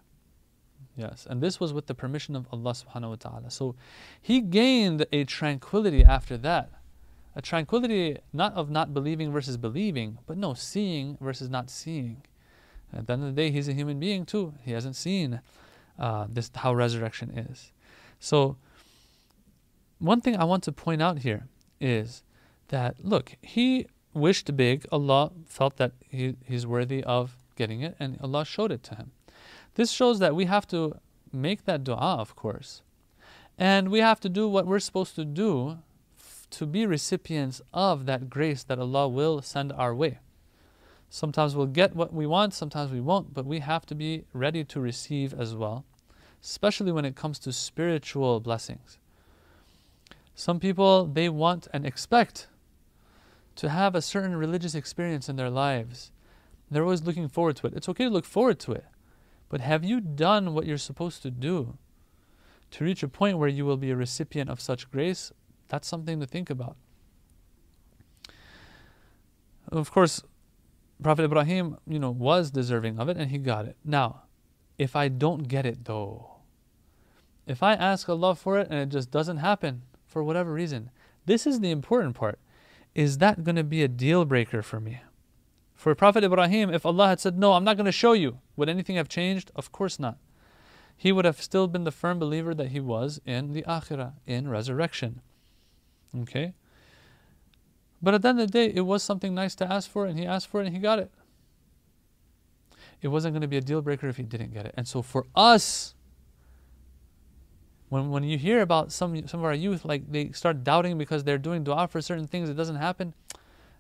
Yes 0.97 1.27
and 1.29 1.41
this 1.41 1.59
was 1.59 1.73
with 1.73 1.87
the 1.87 1.95
permission 1.95 2.37
of 2.37 2.47
Allah 2.53 2.73
subhanahu 2.73 3.09
wa 3.09 3.15
ta'ala. 3.15 3.51
So 3.51 3.75
he 4.21 4.43
gained 4.43 5.07
a 5.11 5.25
tranquility 5.25 6.05
after 6.05 6.37
that. 6.37 6.71
A 7.35 7.41
tranquility 7.41 8.19
not 8.35 8.53
of 8.53 8.69
not 8.69 8.93
believing 8.93 9.33
versus 9.33 9.57
believing 9.57 10.19
but 10.27 10.37
no 10.37 10.53
seeing 10.53 11.17
versus 11.23 11.49
not 11.49 11.71
seeing. 11.71 12.21
At 12.93 13.07
the 13.07 13.15
end 13.15 13.23
of 13.23 13.35
the 13.35 13.41
day 13.43 13.51
he's 13.51 13.69
a 13.69 13.73
human 13.73 13.99
being 13.99 14.27
too. 14.27 14.53
He 14.63 14.73
hasn't 14.73 14.97
seen 14.97 15.41
uh, 15.99 16.27
this 16.29 16.51
how 16.55 16.75
resurrection 16.75 17.31
is. 17.31 17.73
So 18.21 18.59
one 19.99 20.21
thing 20.21 20.37
I 20.37 20.45
want 20.45 20.65
to 20.65 20.73
point 20.73 21.01
out 21.01 21.21
here 21.21 21.47
is 21.81 22.25
that 22.69 23.03
look, 23.03 23.37
he 23.41 23.87
wished 24.15 24.57
big. 24.57 24.87
Allah 24.93 25.33
felt 25.47 25.77
that 25.77 25.93
he, 26.09 26.37
he's 26.45 26.67
worthy 26.67 27.03
of 27.05 27.37
getting 27.57 27.83
it, 27.83 27.97
and 27.99 28.19
Allah 28.23 28.45
showed 28.45 28.73
it 28.73 28.83
to 28.85 28.95
him. 28.95 29.13
This 29.75 29.91
shows 29.91 30.19
that 30.19 30.35
we 30.35 30.47
have 30.47 30.67
to 30.69 30.97
make 31.33 31.65
that 31.65 31.85
dua, 31.85 32.17
of 32.19 32.37
course, 32.37 32.83
and 33.59 33.91
we 33.91 34.01
have 34.01 34.21
to 34.21 34.29
do 34.29 34.49
what 34.49 34.67
we're 34.67 34.81
supposed 34.81 35.15
to 35.15 35.25
do 35.25 35.79
to 36.51 36.67
be 36.67 36.85
recipients 36.87 37.63
of 37.73 38.05
that 38.07 38.29
grace 38.29 38.63
that 38.65 38.79
Allah 38.79 39.09
will 39.09 39.41
send 39.41 39.73
our 39.73 39.95
way. 39.95 40.19
Sometimes 41.09 41.55
we'll 41.55 41.67
get 41.67 41.95
what 41.95 42.13
we 42.13 42.27
want, 42.27 42.55
sometimes 42.55 42.91
we 42.91 43.01
won't, 43.01 43.35
but 43.35 43.47
we 43.47 43.61
have 43.61 43.87
to 43.87 43.95
be 43.95 44.25
ready 44.33 44.65
to 44.65 44.81
receive 44.81 45.33
as 45.39 45.55
well, 45.55 45.85
especially 46.43 46.93
when 46.93 47.05
it 47.05 47.17
comes 47.17 47.39
to 47.41 47.53
spiritual 47.53 48.41
blessings. 48.41 48.99
Some 50.35 50.59
people, 50.59 51.07
they 51.07 51.29
want 51.29 51.69
and 51.73 51.87
expect 51.87 52.49
to 53.57 53.69
have 53.69 53.95
a 53.95 54.03
certain 54.03 54.37
religious 54.37 54.75
experience 54.75 55.29
in 55.29 55.37
their 55.37 55.51
lives. 55.51 56.13
They're 56.71 56.83
always 56.83 57.03
looking 57.03 57.29
forward 57.29 57.57
to 57.57 57.67
it. 57.67 57.75
It's 57.75 57.89
okay 57.89 58.05
to 58.05 58.11
look 58.11 58.25
forward 58.25 58.59
to 58.61 58.73
it, 58.73 58.87
but 59.49 59.61
have 59.61 59.85
you 59.85 60.01
done 60.01 60.55
what 60.55 60.67
you're 60.67 60.79
supposed 60.79 61.23
to 61.23 61.31
do 61.31 61.77
to 62.71 62.85
reach 62.85 63.03
a 63.03 63.09
point 63.09 63.39
where 63.39 63.49
you 63.49 63.65
will 63.65 63.77
be 63.77 63.91
a 63.91 63.97
recipient 63.97 64.49
of 64.49 64.61
such 64.61 64.91
grace? 64.91 65.33
That's 65.69 65.89
something 65.89 66.21
to 66.21 66.27
think 66.27 66.49
about. 66.49 66.77
Of 69.71 69.91
course, 69.91 70.23
Prophet 71.03 71.25
Ibrahim, 71.25 71.79
you 71.87 71.99
know, 71.99 72.11
was 72.11 72.51
deserving 72.51 72.99
of 72.99 73.09
it 73.09 73.17
and 73.17 73.31
he 73.31 73.39
got 73.39 73.67
it. 73.67 73.77
Now, 73.85 74.23
if 74.79 74.97
I 74.97 75.09
don't 75.09 75.49
get 75.49 75.67
it 75.67 75.85
though, 75.85 76.31
if 77.47 77.63
I 77.63 77.75
ask 77.75 78.09
Allah 78.09 78.35
for 78.35 78.59
it 78.59 78.69
and 78.71 78.79
it 78.79 78.89
just 78.89 79.11
doesn't 79.11 79.39
happen, 79.39 79.83
for 80.13 80.23
whatever 80.23 80.53
reason. 80.53 80.91
This 81.25 81.47
is 81.47 81.61
the 81.61 81.71
important 81.71 82.15
part. 82.15 82.39
Is 82.95 83.19
that 83.19 83.45
going 83.45 83.57
to 83.57 83.65
be 83.65 83.83
a 83.83 83.89
deal 83.89 84.25
breaker 84.25 84.63
for 84.63 84.81
me? 84.81 85.01
For 85.75 85.95
Prophet 85.95 86.23
Ibrahim, 86.23 86.73
if 86.73 86.87
Allah 86.87 87.09
had 87.09 87.21
said, 87.21 87.39
No, 87.39 87.55
I'm 87.55 87.65
not 87.65 87.77
going 87.77 87.87
to 87.87 87.93
show 87.93 88.13
you, 88.13 88.39
would 88.57 88.69
anything 88.69 88.97
have 88.97 89.09
changed? 89.09 89.51
Of 89.57 89.73
course 89.73 89.99
not. 89.99 90.19
He 90.97 91.11
would 91.11 91.25
have 91.25 91.43
still 91.43 91.67
been 91.67 91.85
the 91.85 91.91
firm 91.91 92.19
believer 92.19 92.55
that 92.55 92.69
he 92.69 92.79
was 92.79 93.21
in 93.27 93.53
the 93.53 93.63
Akhirah, 93.63 94.13
in 94.27 94.49
resurrection. 94.49 95.21
Okay? 96.17 96.55
But 98.01 98.15
at 98.15 98.23
the 98.23 98.29
end 98.29 98.41
of 98.41 98.51
the 98.51 98.53
day, 98.53 98.73
it 98.75 98.83
was 98.83 99.03
something 99.03 99.35
nice 99.35 99.55
to 99.57 99.73
ask 99.73 99.91
for, 99.91 100.07
and 100.07 100.19
he 100.19 100.27
asked 100.27 100.49
for 100.49 100.61
it 100.61 100.67
and 100.67 100.75
he 100.75 100.81
got 100.81 100.99
it. 100.99 101.11
It 103.01 103.09
wasn't 103.09 103.35
going 103.35 103.43
to 103.43 103.49
be 103.49 103.57
a 103.57 103.61
deal 103.61 103.83
breaker 103.83 104.09
if 104.09 104.17
he 104.17 104.23
didn't 104.23 104.53
get 104.53 104.67
it. 104.67 104.75
And 104.77 104.87
so 104.87 105.03
for 105.03 105.27
us, 105.35 105.95
when, 107.93 108.09
when 108.09 108.25
you 108.25 108.39
hear 108.39 108.63
about 108.63 108.91
some, 108.91 109.29
some 109.29 109.41
of 109.41 109.45
our 109.45 109.53
youth, 109.53 109.85
like 109.85 110.11
they 110.11 110.31
start 110.31 110.65
doubting 110.65 110.97
because 110.97 111.25
they're 111.25 111.37
doing 111.37 111.63
dua 111.63 111.87
for 111.87 112.01
certain 112.01 112.27
things, 112.27 112.49
it 112.49 112.55
doesn't 112.55 112.77
happen. 112.77 113.13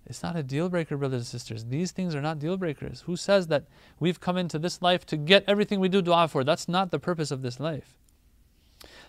It's 0.04 0.22
not 0.22 0.36
a 0.36 0.42
deal 0.42 0.68
breaker, 0.68 0.98
brothers 0.98 1.22
and 1.22 1.26
sisters. 1.26 1.64
These 1.64 1.92
things 1.92 2.14
are 2.14 2.20
not 2.20 2.38
deal 2.38 2.58
breakers. 2.58 3.04
Who 3.06 3.16
says 3.16 3.46
that 3.46 3.64
we've 4.00 4.20
come 4.20 4.36
into 4.36 4.58
this 4.58 4.82
life 4.82 5.06
to 5.06 5.16
get 5.16 5.44
everything 5.48 5.80
we 5.80 5.88
do 5.88 6.02
dua 6.02 6.28
for? 6.28 6.44
That's 6.44 6.68
not 6.68 6.90
the 6.90 6.98
purpose 6.98 7.30
of 7.30 7.40
this 7.40 7.58
life. 7.58 7.96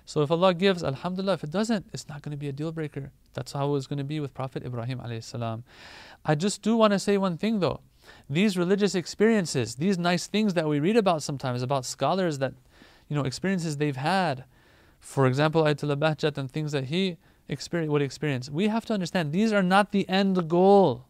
So 0.05 0.21
if 0.21 0.31
Allah 0.31 0.53
gives, 0.53 0.85
Alhamdulillah. 0.85 1.33
If 1.33 1.43
it 1.43 1.51
doesn't, 1.51 1.87
it's 1.91 2.07
not 2.07 2.21
going 2.21 2.31
to 2.31 2.37
be 2.37 2.47
a 2.47 2.53
deal 2.53 2.71
breaker. 2.71 3.11
That's 3.33 3.51
how 3.51 3.67
it 3.67 3.71
was 3.71 3.87
going 3.87 3.97
to 3.97 4.05
be 4.05 4.21
with 4.21 4.33
Prophet 4.33 4.63
Ibrahim 4.63 5.01
I 6.23 6.35
just 6.35 6.61
do 6.61 6.77
want 6.77 6.93
to 6.93 6.99
say 6.99 7.17
one 7.17 7.37
thing 7.37 7.59
though. 7.59 7.81
These 8.29 8.57
religious 8.57 8.95
experiences, 8.95 9.75
these 9.75 9.97
nice 9.97 10.27
things 10.27 10.53
that 10.53 10.69
we 10.69 10.79
read 10.79 10.95
about 10.95 11.23
sometimes 11.23 11.61
about 11.61 11.83
scholars 11.83 12.39
that, 12.39 12.53
you 13.09 13.17
know, 13.17 13.23
experiences 13.23 13.75
they've 13.75 13.97
had, 13.97 14.45
for 15.03 15.27
example, 15.27 15.63
Ayatollah 15.63 15.97
Bahjat 15.97 16.37
and 16.37 16.49
things 16.49 16.71
that 16.71 16.85
he 16.85 17.17
experience, 17.49 17.91
would 17.91 18.01
experience. 18.01 18.49
We 18.49 18.69
have 18.69 18.85
to 18.85 18.93
understand 18.93 19.33
these 19.33 19.51
are 19.51 19.61
not 19.61 19.91
the 19.91 20.07
end 20.07 20.47
goal. 20.47 21.05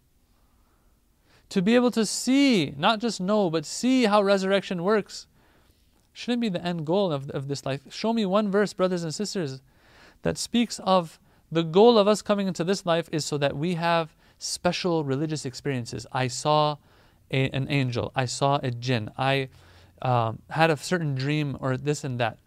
To 1.49 1.61
be 1.61 1.75
able 1.75 1.91
to 1.91 2.03
see, 2.03 2.73
not 2.75 2.99
just 2.99 3.21
know, 3.21 3.51
but 3.51 3.65
see 3.65 4.05
how 4.05 4.23
resurrection 4.23 4.83
works, 4.83 5.27
shouldn't 6.11 6.41
be 6.41 6.49
the 6.49 6.65
end 6.65 6.87
goal 6.87 7.11
of, 7.11 7.29
of 7.29 7.47
this 7.47 7.67
life. 7.67 7.81
Show 7.91 8.13
me 8.13 8.25
one 8.25 8.49
verse, 8.49 8.73
brothers 8.73 9.03
and 9.03 9.13
sisters, 9.13 9.61
that 10.23 10.39
speaks 10.39 10.79
of 10.79 11.19
the 11.51 11.63
goal 11.63 11.99
of 11.99 12.07
us 12.07 12.23
coming 12.23 12.47
into 12.47 12.63
this 12.63 12.87
life 12.87 13.07
is 13.11 13.23
so 13.23 13.37
that 13.37 13.55
we 13.55 13.75
have 13.75 14.15
special 14.39 15.03
religious 15.03 15.45
experiences. 15.45 16.07
I 16.11 16.27
saw 16.29 16.77
a, 17.29 17.49
an 17.51 17.67
angel, 17.69 18.11
I 18.15 18.25
saw 18.25 18.59
a 18.63 18.71
jinn, 18.71 19.11
I 19.19 19.49
um, 20.01 20.39
had 20.49 20.71
a 20.71 20.77
certain 20.77 21.13
dream 21.13 21.57
or 21.59 21.77
this 21.77 22.03
and 22.03 22.19
that. 22.19 22.39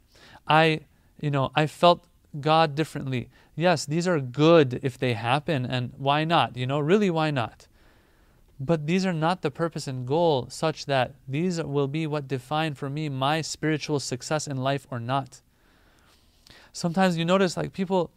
I 0.48 0.80
you 1.20 1.30
know, 1.30 1.50
I 1.54 1.66
felt 1.66 2.04
God 2.40 2.74
differently. 2.74 3.28
Yes, 3.54 3.86
these 3.86 4.06
are 4.06 4.20
good 4.20 4.80
if 4.82 4.98
they 4.98 5.14
happen, 5.14 5.64
and 5.64 5.92
why 5.96 6.24
not? 6.24 6.56
You 6.56 6.66
know, 6.66 6.78
really, 6.78 7.10
why 7.10 7.30
not? 7.30 7.66
But 8.58 8.86
these 8.86 9.04
are 9.04 9.12
not 9.12 9.42
the 9.42 9.50
purpose 9.50 9.86
and 9.86 10.06
goal, 10.06 10.46
such 10.50 10.86
that 10.86 11.14
these 11.28 11.62
will 11.62 11.88
be 11.88 12.06
what 12.06 12.28
define 12.28 12.74
for 12.74 12.88
me 12.88 13.08
my 13.08 13.40
spiritual 13.40 14.00
success 14.00 14.46
in 14.46 14.56
life 14.56 14.86
or 14.90 15.00
not. 15.00 15.40
Sometimes 16.72 17.16
you 17.16 17.24
notice, 17.24 17.56
like, 17.56 17.72
people, 17.72 18.10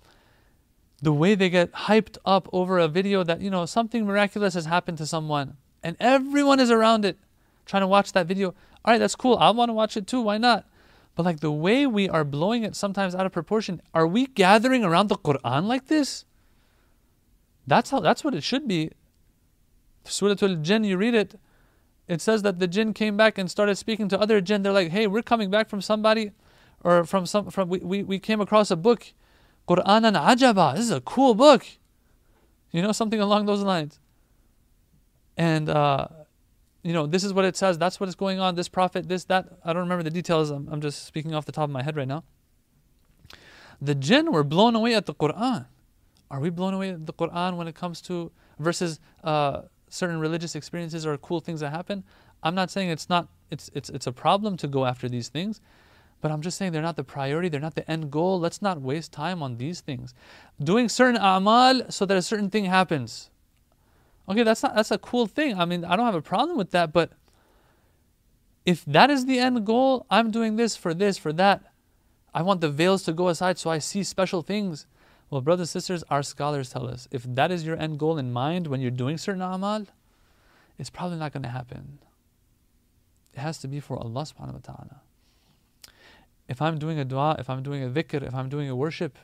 the 1.02 1.14
way 1.14 1.36
they 1.36 1.50
get 1.50 1.72
hyped 1.72 2.18
up 2.26 2.50
over 2.52 2.80
a 2.80 2.88
video 2.88 3.24
that, 3.24 3.42
you 3.42 3.50
know, 3.50 3.66
something 3.66 4.06
miraculous 4.06 4.54
has 4.54 4.66
happened 4.66 4.98
to 4.98 5.06
someone, 5.06 5.56
and 5.82 5.96
everyone 6.00 6.60
is 6.60 6.72
around 6.72 7.06
it 7.06 7.18
trying 7.66 7.82
to 7.82 7.88
watch 7.88 8.12
that 8.12 8.26
video. 8.26 8.50
All 8.84 8.94
right, 8.94 8.98
that's 8.98 9.16
cool. 9.16 9.38
I 9.38 9.52
want 9.52 9.70
to 9.70 9.74
watch 9.74 9.96
it 9.96 10.08
too. 10.08 10.22
Why 10.22 10.38
not? 10.38 10.66
But 11.20 11.26
like 11.26 11.42
the 11.42 11.52
way 11.52 11.86
we 11.86 12.08
are 12.08 12.24
blowing 12.24 12.64
it 12.64 12.78
sometimes 12.78 13.14
out 13.14 13.26
of 13.26 13.34
proportion, 13.34 13.82
are 13.94 14.08
we 14.08 14.26
gathering 14.26 14.86
around 14.86 15.10
the 15.10 15.18
Quran 15.18 15.66
like 15.66 15.88
this? 15.88 16.24
That's 17.68 17.90
how 17.90 18.00
that's 18.00 18.24
what 18.24 18.34
it 18.34 18.42
should 18.42 18.70
be. 18.70 18.92
Surah 20.06 20.36
Al-Jinn, 20.42 20.86
you 20.86 20.96
read 20.96 21.14
it, 21.14 21.38
it 22.08 22.22
says 22.22 22.42
that 22.44 22.60
the 22.60 22.68
jinn 22.68 22.94
came 22.94 23.18
back 23.18 23.38
and 23.38 23.52
started 23.52 23.76
speaking 23.76 24.08
to 24.08 24.18
other 24.18 24.40
jinn. 24.40 24.64
They're 24.64 24.72
like, 24.72 24.92
hey, 24.92 25.08
we're 25.08 25.22
coming 25.22 25.52
back 25.52 25.68
from 25.68 25.82
somebody 25.82 26.32
or 26.86 27.04
from 27.04 27.26
some 27.26 27.50
from 27.50 27.68
we, 27.68 27.80
we, 27.80 28.02
we 28.02 28.18
came 28.18 28.40
across 28.40 28.72
a 28.72 28.78
book, 28.78 29.08
Quran 29.68 30.08
and 30.08 30.16
ajaba. 30.16 30.76
This 30.76 30.86
is 30.86 30.92
a 30.92 31.02
cool 31.02 31.36
book. 31.36 31.66
You 32.72 32.82
know, 32.82 32.94
something 32.94 33.20
along 33.20 33.46
those 33.46 33.62
lines. 33.62 34.00
And 35.36 35.68
uh, 35.68 36.08
you 36.84 36.94
know, 36.94 37.06
this 37.06 37.24
is 37.24 37.34
what 37.34 37.46
it 37.46 37.58
says, 37.58 37.78
that's 37.78 38.00
what 38.00 38.08
is 38.08 38.16
going 38.16 38.40
on, 38.40 38.56
this 38.56 38.70
prophet, 38.70 39.10
this, 39.10 39.26
that. 39.26 39.48
I 39.66 39.74
don't 39.74 39.84
remember 39.84 40.04
the 40.04 40.10
details. 40.10 40.50
I'm, 40.50 40.68
I'm 40.72 40.82
just 40.82 41.06
speaking 41.06 41.36
off 41.36 41.46
the 41.46 41.52
top 41.52 41.66
of 41.66 41.70
my 41.72 41.84
head 41.84 41.96
right 41.96 42.08
now. 42.08 42.24
The 43.82 43.96
jinn 43.96 44.32
were 44.32 44.44
blown 44.44 44.76
away 44.76 44.94
at 44.96 45.06
the 45.06 45.14
Quran. 45.14 45.66
Are 46.32 46.40
we 46.40 46.50
blown 46.50 46.74
away 46.74 46.92
at 46.92 47.06
the 47.06 47.14
Quran 47.14 47.58
when 47.58 47.68
it 47.68 47.76
comes 47.76 48.02
to 48.02 48.32
versus 48.60 49.00
uh, 49.24 49.64
certain 49.90 50.20
religious 50.20 50.56
experiences 50.56 51.06
or 51.06 51.18
cool 51.18 51.40
things 51.40 51.62
that 51.62 51.72
happen? 51.72 52.04
I'm 52.44 52.56
not 52.56 52.72
saying 52.72 52.90
it's 52.90 53.10
not 53.10 53.28
it's 53.52 53.70
it's 53.74 53.90
it's 53.90 54.08
a 54.08 54.12
problem 54.12 54.56
to 54.58 54.68
go 54.68 54.86
after 54.86 55.10
these 55.10 55.28
things, 55.30 55.60
but 56.22 56.32
I'm 56.32 56.42
just 56.42 56.58
saying 56.58 56.72
they're 56.72 56.82
not 56.82 56.96
the 56.96 57.04
priority, 57.04 57.50
they're 57.50 57.60
not 57.60 57.76
the 57.76 57.90
end 57.90 58.12
goal. 58.12 58.40
Let's 58.40 58.62
not 58.62 58.80
waste 58.82 59.12
time 59.12 59.42
on 59.42 59.58
these 59.58 59.82
things. 59.82 60.14
Doing 60.64 60.88
certain 60.88 61.20
amal 61.20 61.90
so 61.90 62.06
that 62.06 62.16
a 62.16 62.22
certain 62.22 62.50
thing 62.50 62.66
happens. 62.66 63.32
Okay, 64.30 64.44
that's 64.44 64.62
not 64.62 64.76
that's 64.76 64.92
a 64.92 64.98
cool 64.98 65.26
thing. 65.26 65.60
I 65.60 65.66
mean, 65.66 65.84
I 65.84 65.96
don't 65.96 66.06
have 66.06 66.16
a 66.16 66.22
problem 66.22 66.58
with 66.58 66.72
that, 66.72 66.94
but 66.94 67.12
if 68.66 68.86
that 68.86 69.10
is 69.10 69.26
the 69.26 69.40
end 69.40 69.66
goal, 69.66 70.06
I'm 70.10 70.30
doing 70.30 70.56
this 70.56 70.76
for 70.76 70.94
this, 70.94 71.18
for 71.18 71.34
that. 71.34 71.64
I 72.34 72.44
want 72.44 72.62
the 72.62 72.70
veils 72.70 73.04
to 73.04 73.14
go 73.14 73.30
aside 73.30 73.58
so 73.58 73.72
I 73.72 73.80
see 73.80 74.04
special 74.04 74.44
things. 74.44 74.86
Well, 75.32 75.42
brothers 75.42 75.74
and 75.74 75.82
sisters, 75.82 76.04
our 76.10 76.22
scholars 76.22 76.70
tell 76.70 76.88
us 76.88 77.08
if 77.12 77.24
that 77.24 77.52
is 77.52 77.66
your 77.66 77.78
end 77.78 77.98
goal 77.98 78.18
in 78.20 78.32
mind 78.32 78.68
when 78.68 78.82
you're 78.82 78.92
doing 78.92 79.18
certain 79.18 79.42
amal, 79.42 79.88
it's 80.78 80.90
probably 80.90 81.18
not 81.18 81.34
going 81.34 81.44
to 81.44 81.50
happen. 81.50 82.00
It 83.34 83.40
has 83.40 83.58
to 83.60 83.68
be 83.68 83.80
for 83.80 83.98
Allah 83.98 84.24
subhanahu 84.24 84.54
wa 84.54 84.60
ta'ala. 84.64 85.02
If 86.48 86.62
I'm 86.62 86.80
doing 86.80 87.00
a 87.00 87.06
dua, 87.06 87.36
if 87.40 87.50
I'm 87.50 87.62
doing 87.62 87.84
a 87.84 87.90
dhikr, 87.90 88.24
if 88.24 88.34
I'm 88.34 88.50
doing 88.50 88.70
a 88.70 88.76
worship, 88.76 89.18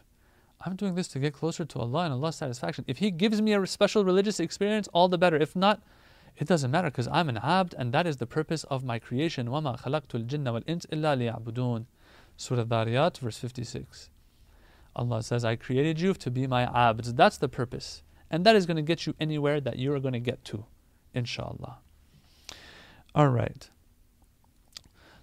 I'm 0.64 0.76
doing 0.76 0.94
this 0.94 1.08
to 1.08 1.18
get 1.18 1.32
closer 1.32 1.64
to 1.64 1.78
Allah 1.78 2.04
and 2.04 2.12
Allah's 2.12 2.36
satisfaction. 2.36 2.84
If 2.86 2.98
He 2.98 3.10
gives 3.10 3.40
me 3.40 3.54
a 3.54 3.66
special 3.66 4.04
religious 4.04 4.40
experience, 4.40 4.88
all 4.92 5.08
the 5.08 5.18
better. 5.18 5.36
If 5.36 5.56
not, 5.56 5.82
it 6.36 6.46
doesn't 6.46 6.70
matter 6.70 6.90
because 6.90 7.08
I'm 7.08 7.28
an 7.28 7.38
abd 7.38 7.74
and 7.78 7.92
that 7.92 8.06
is 8.06 8.18
the 8.18 8.26
purpose 8.26 8.64
of 8.64 8.84
my 8.84 8.98
creation. 8.98 9.48
وَمَا 9.48 9.80
خَلَقْتُ 9.80 10.26
الْجِنَّ 10.26 10.44
وَالْإِنسِ 10.44 10.86
إِلَّا 10.88 11.44
لِيَعْبُدُونَ 11.44 11.86
Surah 12.36 12.64
Dhariyat, 12.64 13.18
verse 13.18 13.38
56. 13.38 14.10
Allah 14.96 15.22
says, 15.22 15.44
I 15.44 15.56
created 15.56 16.00
you 16.00 16.14
to 16.14 16.30
be 16.30 16.46
my 16.46 16.62
abds. 16.62 17.14
That's 17.14 17.36
the 17.36 17.48
purpose. 17.48 18.02
And 18.30 18.44
that 18.46 18.56
is 18.56 18.66
going 18.66 18.76
to 18.76 18.82
get 18.82 19.06
you 19.06 19.14
anywhere 19.20 19.60
that 19.60 19.76
you 19.76 19.92
are 19.92 20.00
going 20.00 20.14
to 20.14 20.20
get 20.20 20.44
to, 20.46 20.64
inshallah. 21.14 21.78
All 23.14 23.28
right. 23.28 23.68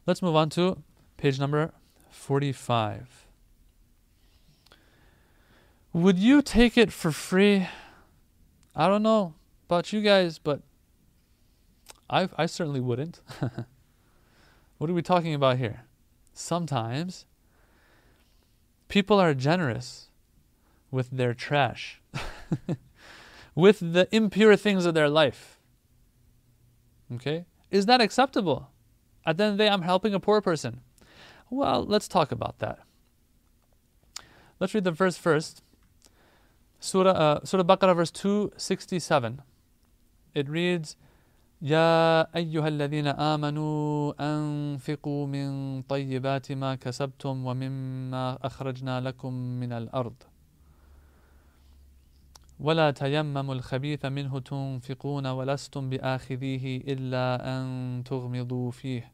Let's 0.05 0.21
move 0.21 0.35
on 0.35 0.49
to 0.51 0.83
page 1.17 1.39
number 1.39 1.73
45. 2.11 3.20
Would 5.92 6.18
you 6.18 6.40
take 6.40 6.78
it 6.78 6.90
for 6.90 7.12
free? 7.12 7.68
I 8.74 8.88
don't 8.88 9.02
know 9.02 9.34
about 9.68 9.92
you 9.92 10.00
guys, 10.00 10.38
but 10.38 10.62
I, 12.08 12.28
I 12.38 12.46
certainly 12.46 12.80
wouldn't. 12.80 13.20
what 14.78 14.88
are 14.88 14.94
we 14.94 15.02
talking 15.02 15.34
about 15.34 15.58
here? 15.58 15.82
Sometimes 16.32 17.26
people 18.88 19.20
are 19.20 19.34
generous 19.34 20.08
with 20.90 21.10
their 21.10 21.34
trash, 21.34 22.00
with 23.54 23.78
the 23.80 24.08
impure 24.14 24.56
things 24.56 24.86
of 24.86 24.94
their 24.94 25.10
life. 25.10 25.58
Okay? 27.14 27.44
Is 27.70 27.84
that 27.84 28.00
acceptable? 28.00 28.70
At 29.26 29.36
the 29.36 29.44
end 29.44 29.52
of 29.52 29.58
the 29.58 29.64
day, 29.64 29.70
I'm 29.70 29.82
helping 29.82 30.14
a 30.14 30.20
poor 30.20 30.40
person. 30.40 30.80
Well, 31.50 31.84
let's 31.84 32.08
talk 32.08 32.32
about 32.32 32.60
that. 32.60 32.78
Let's 34.58 34.72
read 34.72 34.84
the 34.84 34.90
verse 34.90 35.18
first. 35.18 35.62
Surah, 36.81 37.11
uh, 37.11 37.39
Surah 37.43 37.63
Baqarah, 37.63 37.95
verse 37.95 38.11
267. 38.11 39.41
It 40.35 40.47
reads, 40.49 40.95
يا 41.61 42.35
أيها 42.35 42.67
الذين 42.67 43.07
آمنوا 43.07 44.13
أنفقوا 44.19 45.27
من 45.27 45.81
طيبات 45.81 46.51
ما 46.51 46.75
كسبتم 46.75 47.45
ومما 47.45 48.37
أخرجنا 48.43 49.01
لكم 49.01 49.33
من 49.33 49.73
الأرض 49.73 50.13
ولا 52.59 52.91
تيمموا 52.91 53.53
الخبيث 53.53 54.05
منه 54.05 54.39
تنفقون 54.39 55.27
ولستم 55.27 55.89
بآخذيه 55.89 56.81
إلا 56.93 57.57
أن 57.57 58.03
تغمضوا 58.05 58.71
فيه 58.71 59.11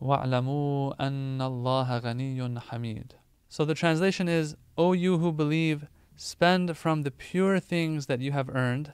واعلموا 0.00 1.06
أن 1.06 1.42
الله 1.42 1.98
غني 1.98 2.60
حميد 2.60 3.12
So 3.48 3.64
the 3.64 3.74
translation 3.74 4.28
is, 4.28 4.54
O 4.78 4.92
you 4.92 5.18
who 5.18 5.32
believe, 5.32 5.88
Spend 6.15 6.77
from 6.77 7.01
the 7.01 7.11
pure 7.11 7.59
things 7.59 8.05
that 8.05 8.21
you 8.21 8.31
have 8.31 8.49
earned, 8.49 8.93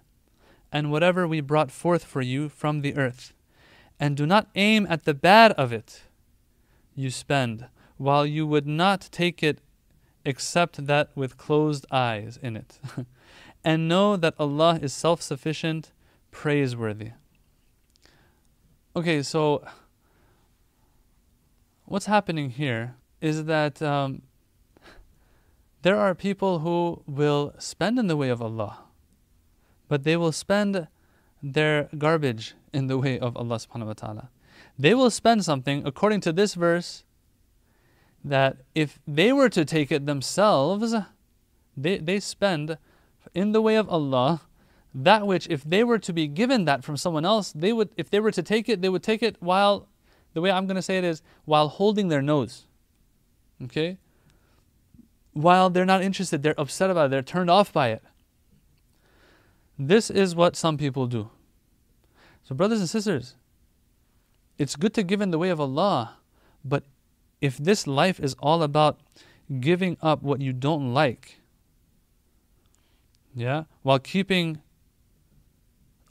and 0.71 0.91
whatever 0.91 1.27
we 1.27 1.41
brought 1.41 1.71
forth 1.71 2.03
for 2.03 2.21
you 2.21 2.49
from 2.49 2.81
the 2.81 2.95
earth. 2.95 3.33
And 3.99 4.17
do 4.17 4.25
not 4.25 4.49
aim 4.55 4.87
at 4.89 5.03
the 5.05 5.13
bad 5.13 5.51
of 5.53 5.71
it 5.71 6.03
you 6.95 7.09
spend, 7.09 7.67
while 7.97 8.25
you 8.25 8.47
would 8.47 8.65
not 8.65 9.09
take 9.11 9.43
it 9.43 9.59
except 10.25 10.87
that 10.87 11.09
with 11.15 11.37
closed 11.37 11.85
eyes 11.91 12.37
in 12.41 12.55
it. 12.55 12.79
and 13.63 13.87
know 13.87 14.17
that 14.17 14.35
Allah 14.39 14.79
is 14.81 14.93
self 14.93 15.21
sufficient, 15.21 15.91
praiseworthy. 16.31 17.11
Okay, 18.95 19.21
so 19.21 19.63
what's 21.85 22.07
happening 22.07 22.49
here 22.49 22.95
is 23.21 23.45
that 23.45 23.81
um, 23.81 24.23
there 25.81 25.97
are 25.97 26.13
people 26.13 26.59
who 26.59 27.03
will 27.07 27.53
spend 27.57 27.97
in 27.97 28.07
the 28.07 28.17
way 28.17 28.29
of 28.29 28.41
Allah, 28.41 28.79
but 29.87 30.03
they 30.03 30.15
will 30.15 30.31
spend 30.31 30.87
their 31.41 31.89
garbage 31.97 32.53
in 32.73 32.87
the 32.87 32.97
way 32.97 33.19
of 33.19 33.35
Allah 33.35 33.57
subhanahu 33.57 33.87
wa 33.87 33.93
ta'ala. 33.93 34.29
They 34.77 34.93
will 34.93 35.09
spend 35.09 35.43
something, 35.43 35.83
according 35.85 36.21
to 36.21 36.33
this 36.33 36.53
verse, 36.53 37.03
that 38.23 38.57
if 38.75 38.99
they 39.07 39.33
were 39.33 39.49
to 39.49 39.65
take 39.65 39.91
it 39.91 40.05
themselves, 40.05 40.95
they, 41.75 41.97
they 41.97 42.19
spend 42.19 42.77
in 43.33 43.51
the 43.51 43.61
way 43.61 43.75
of 43.75 43.89
Allah 43.89 44.41
that 44.93 45.25
which 45.25 45.47
if 45.49 45.63
they 45.63 45.83
were 45.83 45.99
to 45.99 46.13
be 46.13 46.27
given 46.27 46.65
that 46.65 46.83
from 46.83 46.97
someone 46.97 47.25
else, 47.25 47.51
they 47.53 47.73
would 47.73 47.89
if 47.95 48.09
they 48.09 48.19
were 48.19 48.31
to 48.31 48.43
take 48.43 48.67
it, 48.67 48.81
they 48.81 48.89
would 48.89 49.03
take 49.03 49.23
it 49.23 49.37
while 49.39 49.87
the 50.33 50.41
way 50.41 50.51
I'm 50.51 50.67
gonna 50.67 50.81
say 50.81 50.97
it 50.97 51.03
is 51.03 51.21
while 51.45 51.69
holding 51.69 52.09
their 52.09 52.21
nose. 52.21 52.65
Okay? 53.63 53.97
While 55.33 55.69
they're 55.69 55.85
not 55.85 56.01
interested, 56.01 56.43
they're 56.43 56.59
upset 56.59 56.89
about 56.89 57.05
it, 57.05 57.11
they're 57.11 57.21
turned 57.21 57.49
off 57.49 57.71
by 57.71 57.89
it. 57.89 58.03
This 59.77 60.09
is 60.09 60.35
what 60.35 60.55
some 60.55 60.77
people 60.77 61.07
do. 61.07 61.29
So, 62.43 62.53
brothers 62.53 62.79
and 62.79 62.89
sisters, 62.89 63.35
it's 64.57 64.75
good 64.75 64.93
to 64.95 65.03
give 65.03 65.21
in 65.21 65.31
the 65.31 65.37
way 65.39 65.49
of 65.49 65.59
Allah, 65.59 66.17
but 66.63 66.83
if 67.39 67.57
this 67.57 67.87
life 67.87 68.19
is 68.19 68.35
all 68.39 68.61
about 68.61 68.99
giving 69.59 69.97
up 70.01 70.21
what 70.21 70.41
you 70.41 70.53
don't 70.53 70.93
like, 70.93 71.39
yeah, 73.33 73.63
while 73.81 73.99
keeping 73.99 74.61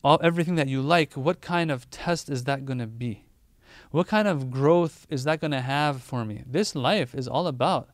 all 0.03 0.19
everything 0.23 0.55
that 0.55 0.69
you 0.69 0.81
like, 0.81 1.13
what 1.13 1.41
kind 1.41 1.71
of 1.71 1.89
test 1.91 2.31
is 2.31 2.45
that 2.45 2.65
going 2.65 2.79
to 2.79 2.87
be? 2.87 3.25
What 3.91 4.07
kind 4.07 4.27
of 4.27 4.51
growth 4.51 5.07
is 5.11 5.25
that 5.25 5.41
going 5.41 5.51
to 5.51 5.61
have 5.61 6.03
for 6.03 6.25
me? 6.25 6.43
This 6.47 6.75
life 6.75 7.15
is 7.15 7.29
all 7.29 7.47
about 7.47 7.91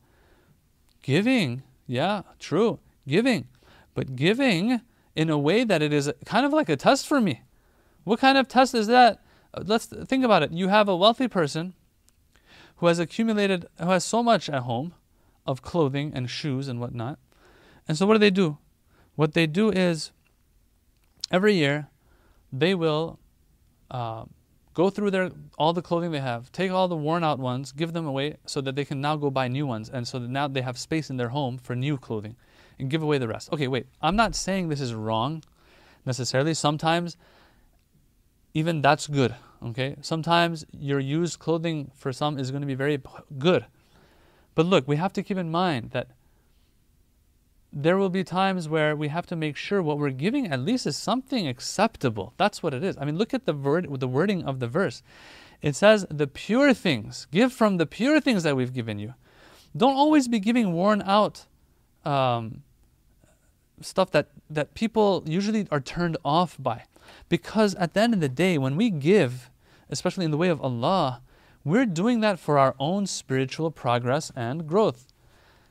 Giving, 1.03 1.63
yeah, 1.87 2.23
true, 2.39 2.81
giving. 3.07 3.49
But 3.95 4.17
giving 4.17 4.81
in 5.15 5.31
a 5.31 5.39
way 5.39 5.65
that 5.65 5.83
it 5.83 5.93
is 5.93 6.13
kind 6.25 6.45
of 6.45 6.53
like 6.53 6.69
a 6.69 6.77
test 6.77 7.07
for 7.07 7.21
me. 7.21 7.43
What 8.05 8.21
kind 8.21 8.39
of 8.39 8.49
test 8.49 8.75
is 8.75 8.87
that? 8.89 9.23
Uh, 9.55 9.63
let's 9.65 9.87
think 9.87 10.25
about 10.25 10.43
it. 10.43 10.53
You 10.53 10.69
have 10.69 10.89
a 10.89 10.97
wealthy 10.97 11.29
person 11.29 11.75
who 12.77 12.87
has 12.87 12.99
accumulated, 12.99 13.67
who 13.81 13.89
has 13.89 14.05
so 14.05 14.23
much 14.23 14.49
at 14.49 14.63
home 14.63 14.95
of 15.47 15.63
clothing 15.63 16.13
and 16.15 16.29
shoes 16.29 16.69
and 16.69 16.81
whatnot. 16.81 17.19
And 17.89 17.97
so 17.97 18.07
what 18.07 18.15
do 18.15 18.19
they 18.19 18.31
do? 18.31 18.59
What 19.15 19.33
they 19.33 19.47
do 19.47 19.71
is 19.71 20.13
every 21.31 21.55
year 21.55 21.89
they 22.53 22.75
will 22.75 23.19
uh, 23.91 24.25
Go 24.77 24.91
through 24.91 25.11
their 25.11 25.31
all 25.57 25.73
the 25.73 25.81
clothing 25.81 26.11
they 26.11 26.21
have, 26.21 26.53
take 26.53 26.71
all 26.71 26.87
the 26.87 26.99
worn 26.99 27.25
out 27.25 27.39
ones, 27.39 27.73
give 27.73 27.95
them 27.95 28.07
away 28.07 28.37
so 28.45 28.61
that 28.61 28.77
they 28.77 28.85
can 28.85 29.01
now 29.01 29.17
go 29.17 29.31
buy 29.31 29.49
new 29.49 29.67
ones, 29.67 29.89
and 29.89 30.07
so 30.07 30.19
that 30.19 30.29
now 30.29 30.49
they 30.49 30.61
have 30.61 30.77
space 30.77 31.09
in 31.09 31.17
their 31.17 31.31
home 31.31 31.57
for 31.57 31.75
new 31.75 31.97
clothing, 31.97 32.37
and 32.79 32.91
give 32.91 33.03
away 33.03 33.17
the 33.17 33.27
rest. 33.27 33.51
Okay, 33.55 33.69
wait. 33.69 33.87
I'm 34.03 34.17
not 34.17 34.35
saying 34.35 34.69
this 34.69 34.83
is 34.83 34.93
wrong 34.93 35.43
necessarily. 36.05 36.53
Sometimes 36.53 37.17
even 38.53 38.83
that's 38.83 39.07
good. 39.07 39.35
Okay, 39.65 39.97
sometimes 40.03 40.67
your 40.73 41.01
used 41.01 41.39
clothing 41.39 41.91
for 41.95 42.13
some 42.13 42.39
is 42.39 42.51
going 42.51 42.61
to 42.61 42.67
be 42.67 42.75
very 42.75 43.01
good, 43.39 43.65
but 44.55 44.67
look, 44.67 44.87
we 44.87 44.97
have 44.97 45.15
to 45.15 45.23
keep 45.23 45.39
in 45.39 45.51
mind 45.51 45.93
that 45.93 46.09
there 47.79 47.99
will 47.99 48.09
be 48.09 48.25
times 48.25 48.71
where 48.71 48.97
we 48.97 49.09
have 49.09 49.27
to 49.27 49.37
make 49.37 49.55
sure 49.55 49.83
what 49.83 49.99
we're 49.99 50.09
giving 50.09 50.47
at 50.47 50.61
least 50.61 50.87
is 50.87 50.97
something 50.97 51.47
acceptable. 51.47 52.33
That's 52.39 52.63
what 52.63 52.73
it 52.73 52.83
is. 52.83 52.97
I 52.99 53.05
mean, 53.05 53.19
look 53.19 53.35
at 53.35 53.45
the 53.45 53.53
word, 53.53 54.01
the 54.01 54.09
wording 54.09 54.45
of 54.45 54.61
the 54.61 54.67
verse. 54.67 55.03
It 55.61 55.77
says 55.77 56.07
the 56.11 56.27
pure 56.27 56.73
things. 56.73 57.27
Give 57.31 57.53
from 57.53 57.77
the 57.77 57.85
pure 57.85 58.19
things 58.19 58.45
that 58.45 58.57
we've 58.57 58.73
given 58.73 58.99
you. 58.99 59.13
Don't 59.77 59.95
always 59.95 60.27
be 60.27 60.41
giving 60.41 60.73
worn 60.73 61.03
out 61.03 61.45
um, 62.07 62.63
stuff 63.83 64.11
that, 64.13 64.29
that 64.49 64.73
people 64.73 65.23
usually 65.27 65.69
are 65.71 65.81
turned 65.81 66.17
off 66.25 66.57
by. 66.59 66.85
Because 67.29 67.75
at 67.75 67.93
the 67.93 68.01
end 68.01 68.15
of 68.15 68.21
the 68.21 68.29
day, 68.31 68.57
when 68.57 68.77
we 68.77 68.89
give, 68.89 69.51
especially 69.91 70.25
in 70.25 70.31
the 70.31 70.39
way 70.39 70.49
of 70.49 70.63
Allah, 70.63 71.21
we're 71.63 71.85
doing 71.85 72.21
that 72.21 72.39
for 72.39 72.59
our 72.59 72.75
own 72.79 73.07
spiritual 73.07 73.71
progress 73.71 74.33
and 74.35 74.67
growth. 74.67 75.13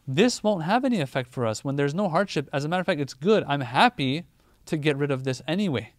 This 0.07 0.43
won't 0.43 0.63
have 0.63 0.85
any 0.85 1.01
effect 1.01 1.31
for 1.31 1.45
us 1.45 1.63
when 1.63 1.75
there's 1.75 1.95
no 1.95 2.09
hardship. 2.09 2.49
As 2.53 2.63
a 2.63 2.69
matter 2.69 2.81
of 2.81 2.85
fact, 2.85 3.01
it's 3.01 3.13
good. 3.13 3.43
I'm 3.47 3.61
happy 3.61 4.25
to 4.65 4.77
get 4.77 4.97
rid 4.97 5.11
of 5.11 5.23
this 5.23 5.41
anyway 5.47 5.93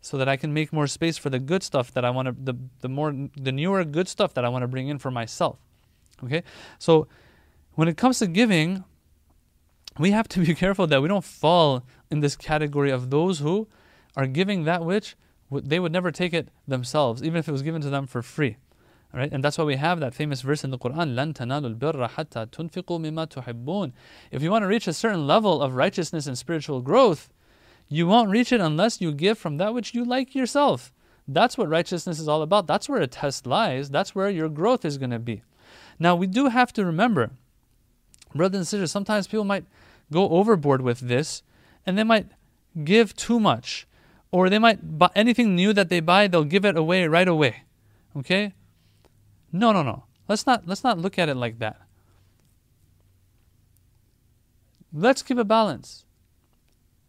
so 0.00 0.16
that 0.18 0.28
I 0.28 0.36
can 0.36 0.52
make 0.52 0.72
more 0.72 0.86
space 0.86 1.16
for 1.16 1.30
the 1.30 1.38
good 1.38 1.62
stuff 1.62 1.92
that 1.94 2.04
I 2.04 2.10
want 2.10 2.28
to 2.28 2.52
the, 2.52 2.58
the 2.80 2.88
more 2.88 3.14
the 3.36 3.52
newer 3.52 3.84
good 3.84 4.08
stuff 4.08 4.34
that 4.34 4.44
I 4.44 4.48
want 4.48 4.62
to 4.62 4.68
bring 4.68 4.88
in 4.88 4.98
for 4.98 5.10
myself. 5.10 5.58
Okay? 6.22 6.42
So 6.78 7.08
when 7.74 7.88
it 7.88 7.96
comes 7.96 8.18
to 8.20 8.26
giving, 8.26 8.84
we 9.98 10.10
have 10.10 10.28
to 10.28 10.40
be 10.40 10.54
careful 10.64 10.86
that 10.86 11.02
we 11.02 11.08
don't 11.08 11.24
fall 11.24 11.84
in 12.10 12.20
this 12.20 12.36
category 12.36 12.90
of 12.90 13.10
those 13.10 13.38
who 13.38 13.68
are 14.16 14.26
giving 14.26 14.64
that 14.64 14.84
which 14.84 15.16
they 15.50 15.78
would 15.78 15.92
never 15.92 16.10
take 16.10 16.34
it 16.34 16.48
themselves, 16.66 17.22
even 17.22 17.38
if 17.38 17.48
it 17.48 17.52
was 17.52 17.62
given 17.62 17.80
to 17.82 17.90
them 17.90 18.06
for 18.06 18.22
free. 18.22 18.56
All 19.15 19.19
right? 19.19 19.31
And 19.31 19.43
that's 19.43 19.57
why 19.57 19.65
we 19.65 19.75
have 19.75 19.99
that 19.99 20.13
famous 20.13 20.41
verse 20.41 20.63
in 20.63 20.71
the 20.71 20.77
Quran, 20.77 21.15
لَن 21.15 21.33
تَنَالُوا 21.33 21.75
الْبِرَّ 21.75 22.09
حَتَّى 22.11 22.47
تُنْفِقُوا 22.47 22.99
مِمَّا 22.99 23.27
تُحِبُّونَ 23.27 23.91
If 24.31 24.41
you 24.41 24.51
want 24.51 24.63
to 24.63 24.67
reach 24.67 24.87
a 24.87 24.93
certain 24.93 25.27
level 25.27 25.61
of 25.61 25.75
righteousness 25.75 26.27
and 26.27 26.37
spiritual 26.37 26.81
growth, 26.81 27.29
you 27.89 28.07
won't 28.07 28.29
reach 28.29 28.53
it 28.53 28.61
unless 28.61 29.01
you 29.01 29.11
give 29.11 29.37
from 29.37 29.57
that 29.57 29.73
which 29.73 29.93
you 29.93 30.05
like 30.05 30.33
yourself. 30.33 30.93
That's 31.27 31.57
what 31.57 31.69
righteousness 31.69 32.19
is 32.19 32.27
all 32.27 32.41
about. 32.41 32.67
That's 32.67 32.87
where 32.87 33.01
a 33.01 33.07
test 33.07 33.45
lies. 33.45 33.89
That's 33.89 34.15
where 34.15 34.29
your 34.29 34.49
growth 34.49 34.85
is 34.85 34.97
going 34.97 35.11
to 35.11 35.19
be. 35.19 35.43
Now, 35.99 36.15
we 36.15 36.25
do 36.25 36.47
have 36.47 36.71
to 36.73 36.85
remember, 36.85 37.31
brothers 38.33 38.59
and 38.59 38.67
sisters, 38.67 38.91
sometimes 38.91 39.27
people 39.27 39.43
might 39.43 39.65
go 40.11 40.29
overboard 40.29 40.81
with 40.81 40.99
this 40.99 41.43
and 41.85 41.97
they 41.97 42.03
might 42.03 42.27
give 42.83 43.15
too 43.15 43.39
much. 43.39 43.87
Or 44.31 44.49
they 44.49 44.59
might 44.59 44.97
buy 44.97 45.09
anything 45.13 45.55
new 45.55 45.73
that 45.73 45.89
they 45.89 45.99
buy, 45.99 46.27
they'll 46.27 46.45
give 46.45 46.63
it 46.63 46.77
away 46.77 47.05
right 47.07 47.27
away. 47.27 47.63
Okay? 48.15 48.53
No, 49.58 49.72
no, 49.72 49.82
no. 49.82 50.04
Let's 50.28 50.46
not 50.46 50.66
let's 50.66 50.84
not 50.84 50.98
look 50.98 51.18
at 51.18 51.28
it 51.28 51.36
like 51.36 51.58
that. 51.60 51.80
Let's 54.92 55.22
keep 55.22 55.38
a 55.38 55.44
balance. 55.44 56.04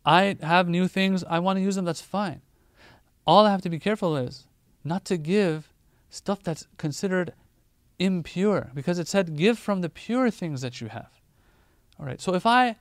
I 0.06 0.38
have 0.42 0.70
new 0.70 0.88
things, 0.88 1.24
I 1.26 1.40
want 1.40 1.58
to 1.58 1.64
use 1.64 1.76
them, 1.76 1.84
that's 1.84 2.02
fine. 2.02 2.42
All 3.26 3.46
I 3.46 3.52
have 3.52 3.62
to 3.64 3.70
be 3.70 3.80
careful 3.80 4.16
is 4.16 4.48
not 4.86 5.04
to 5.06 5.18
give 5.18 5.74
stuff 6.10 6.42
that's 6.42 6.66
considered 6.78 7.34
impure 8.00 8.72
because 8.74 9.00
it 9.00 9.08
said 9.08 9.36
give 9.36 9.60
from 9.60 9.82
the 9.82 9.90
pure 9.90 10.32
things 10.32 10.62
that 10.62 10.80
you 10.80 10.88
have. 10.88 11.10
All 12.00 12.06
right. 12.06 12.22
So 12.22 12.34
if 12.34 12.46
I 12.46 12.78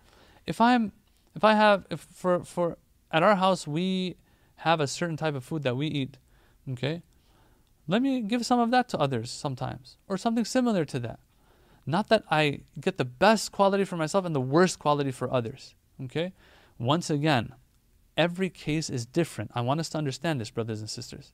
if 0.47 0.61
I'm 0.61 0.93
if 1.35 1.43
I 1.43 1.55
have 1.55 1.87
if 1.91 2.01
for 2.01 2.45
for 2.45 2.79
at 3.11 3.25
our 3.25 3.35
house 3.35 3.67
we 3.67 4.17
have 4.57 4.81
a 4.81 4.87
certain 4.87 5.17
type 5.17 5.35
of 5.35 5.43
food 5.43 5.65
that 5.65 5.77
we 5.77 5.89
eat, 5.89 6.19
okay? 6.71 7.03
Let 7.89 8.03
me 8.03 8.21
give 8.21 8.45
some 8.45 8.59
of 8.59 8.71
that 8.73 8.89
to 8.91 8.99
others 8.99 9.31
sometimes 9.31 9.97
or 10.09 10.17
something 10.17 10.45
similar 10.45 10.85
to 10.87 10.99
that. 11.01 11.21
Not 11.87 12.09
that 12.09 12.25
I 12.31 12.63
get 12.81 12.99
the 12.99 13.05
best 13.05 13.53
quality 13.53 13.85
for 13.85 13.97
myself 13.97 14.25
and 14.25 14.35
the 14.35 14.41
worst 14.41 14.79
quality 14.79 15.13
for 15.13 15.33
others, 15.33 15.75
okay? 16.03 16.33
Once 16.79 17.11
again, 17.11 17.55
every 18.17 18.51
case 18.51 18.91
is 18.91 19.07
different. 19.07 19.53
I 19.55 19.61
want 19.61 19.79
us 19.79 19.89
to 19.91 19.99
understand 19.99 20.41
this, 20.41 20.51
brothers 20.51 20.81
and 20.81 20.91
sisters. 20.91 21.33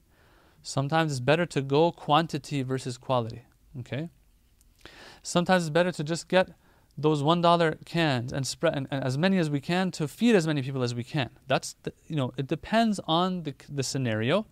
Sometimes 0.63 1.11
it's 1.13 1.21
better 1.21 1.47
to 1.47 1.63
go 1.63 1.91
quantity 1.91 2.63
versus 2.63 2.99
quality. 2.99 3.43
Okay? 3.81 4.11
Sometimes 5.23 5.65
it's 5.65 5.71
better 5.71 5.93
to 5.93 6.05
just 6.05 6.29
get 6.29 6.51
those 6.97 7.23
one 7.23 7.41
dollar 7.41 7.77
cans 7.85 8.33
and 8.33 8.47
spread 8.47 8.77
and, 8.77 8.87
and, 8.91 9.03
as 9.03 9.17
many 9.17 9.39
as 9.39 9.49
we 9.49 9.61
can 9.61 9.91
to 9.93 10.07
feed 10.07 10.35
as 10.35 10.47
many 10.47 10.63
people 10.63 10.83
as 10.83 10.95
we 10.95 11.05
can. 11.05 11.31
That's 11.47 11.75
the, 11.85 11.93
you 12.07 12.17
know 12.17 12.33
it 12.37 12.47
depends 12.47 13.01
on 13.07 13.45
the 13.45 13.55
the 13.69 13.83
scenario 13.83 14.47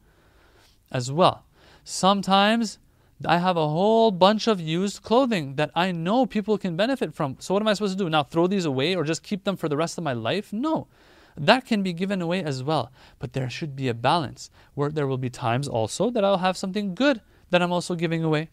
as 0.91 1.13
well. 1.13 1.45
Sometimes 1.85 2.79
I 3.27 3.39
have 3.39 3.57
a 3.57 3.69
whole 3.69 4.11
bunch 4.11 4.47
of 4.47 4.61
used 4.61 5.03
clothing 5.03 5.57
that 5.57 5.71
I 5.75 5.93
know 5.93 6.25
people 6.25 6.57
can 6.57 6.77
benefit 6.77 7.15
from. 7.15 7.37
So, 7.39 7.53
what 7.55 7.63
am 7.63 7.69
I 7.69 7.75
supposed 7.75 7.99
to 7.99 8.05
do? 8.05 8.09
Now, 8.09 8.23
throw 8.23 8.47
these 8.47 8.65
away 8.65 8.95
or 8.95 9.05
just 9.05 9.23
keep 9.23 9.45
them 9.45 9.57
for 9.57 9.69
the 9.69 9.77
rest 9.77 9.99
of 9.99 10.05
my 10.05 10.13
life? 10.13 10.53
No. 10.53 10.89
That 11.37 11.65
can 11.65 11.83
be 11.83 11.93
given 11.93 12.23
away 12.23 12.43
as 12.43 12.63
well. 12.63 12.91
But 13.19 13.35
there 13.35 13.51
should 13.51 13.77
be 13.77 13.89
a 13.89 13.95
balance 13.95 14.51
where 14.75 14.91
there 14.91 15.07
will 15.07 15.19
be 15.19 15.31
times 15.31 15.69
also 15.69 16.11
that 16.11 16.25
I'll 16.25 16.39
have 16.39 16.57
something 16.57 16.95
good 16.95 17.21
that 17.51 17.63
I'm 17.63 17.73
also 17.73 17.95
giving 17.95 18.25
away. 18.25 18.51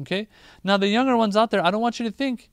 Okay? 0.00 0.28
Now, 0.62 0.76
the 0.76 0.88
younger 0.88 1.16
ones 1.16 1.36
out 1.36 1.50
there, 1.50 1.64
I 1.64 1.70
don't 1.70 1.80
want 1.80 1.98
you 2.00 2.04
to 2.06 2.12
think 2.12 2.50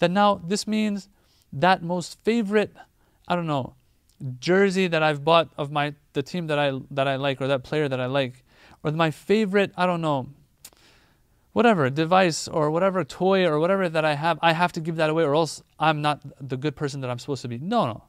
that 0.00 0.10
now 0.10 0.40
this 0.44 0.66
means 0.66 1.08
that 1.52 1.82
most 1.82 2.18
favorite, 2.24 2.74
I 3.28 3.36
don't 3.36 3.46
know, 3.46 3.74
jersey 4.38 4.86
that 4.88 5.02
I've 5.02 5.24
bought 5.24 5.48
of 5.56 5.70
my 5.70 5.94
the 6.12 6.22
team 6.22 6.48
that 6.48 6.58
I 6.58 6.78
that 6.90 7.08
I 7.08 7.16
like 7.16 7.40
or 7.40 7.46
that 7.48 7.62
player 7.62 7.88
that 7.88 8.00
I 8.00 8.06
like 8.06 8.44
or 8.82 8.92
my 8.92 9.10
favorite, 9.10 9.72
I 9.76 9.86
don't 9.86 10.00
know, 10.00 10.28
whatever 11.52 11.90
device 11.90 12.48
or 12.48 12.70
whatever 12.70 13.04
toy 13.04 13.46
or 13.46 13.58
whatever 13.58 13.88
that 13.88 14.04
I 14.04 14.14
have, 14.14 14.38
I 14.40 14.52
have 14.52 14.72
to 14.72 14.80
give 14.80 14.96
that 14.96 15.10
away 15.10 15.24
or 15.24 15.34
else 15.34 15.62
I'm 15.78 16.02
not 16.02 16.20
the 16.40 16.56
good 16.56 16.76
person 16.76 17.00
that 17.00 17.10
I'm 17.10 17.18
supposed 17.18 17.42
to 17.42 17.48
be. 17.48 17.58
No, 17.58 17.86
no. 17.86 18.04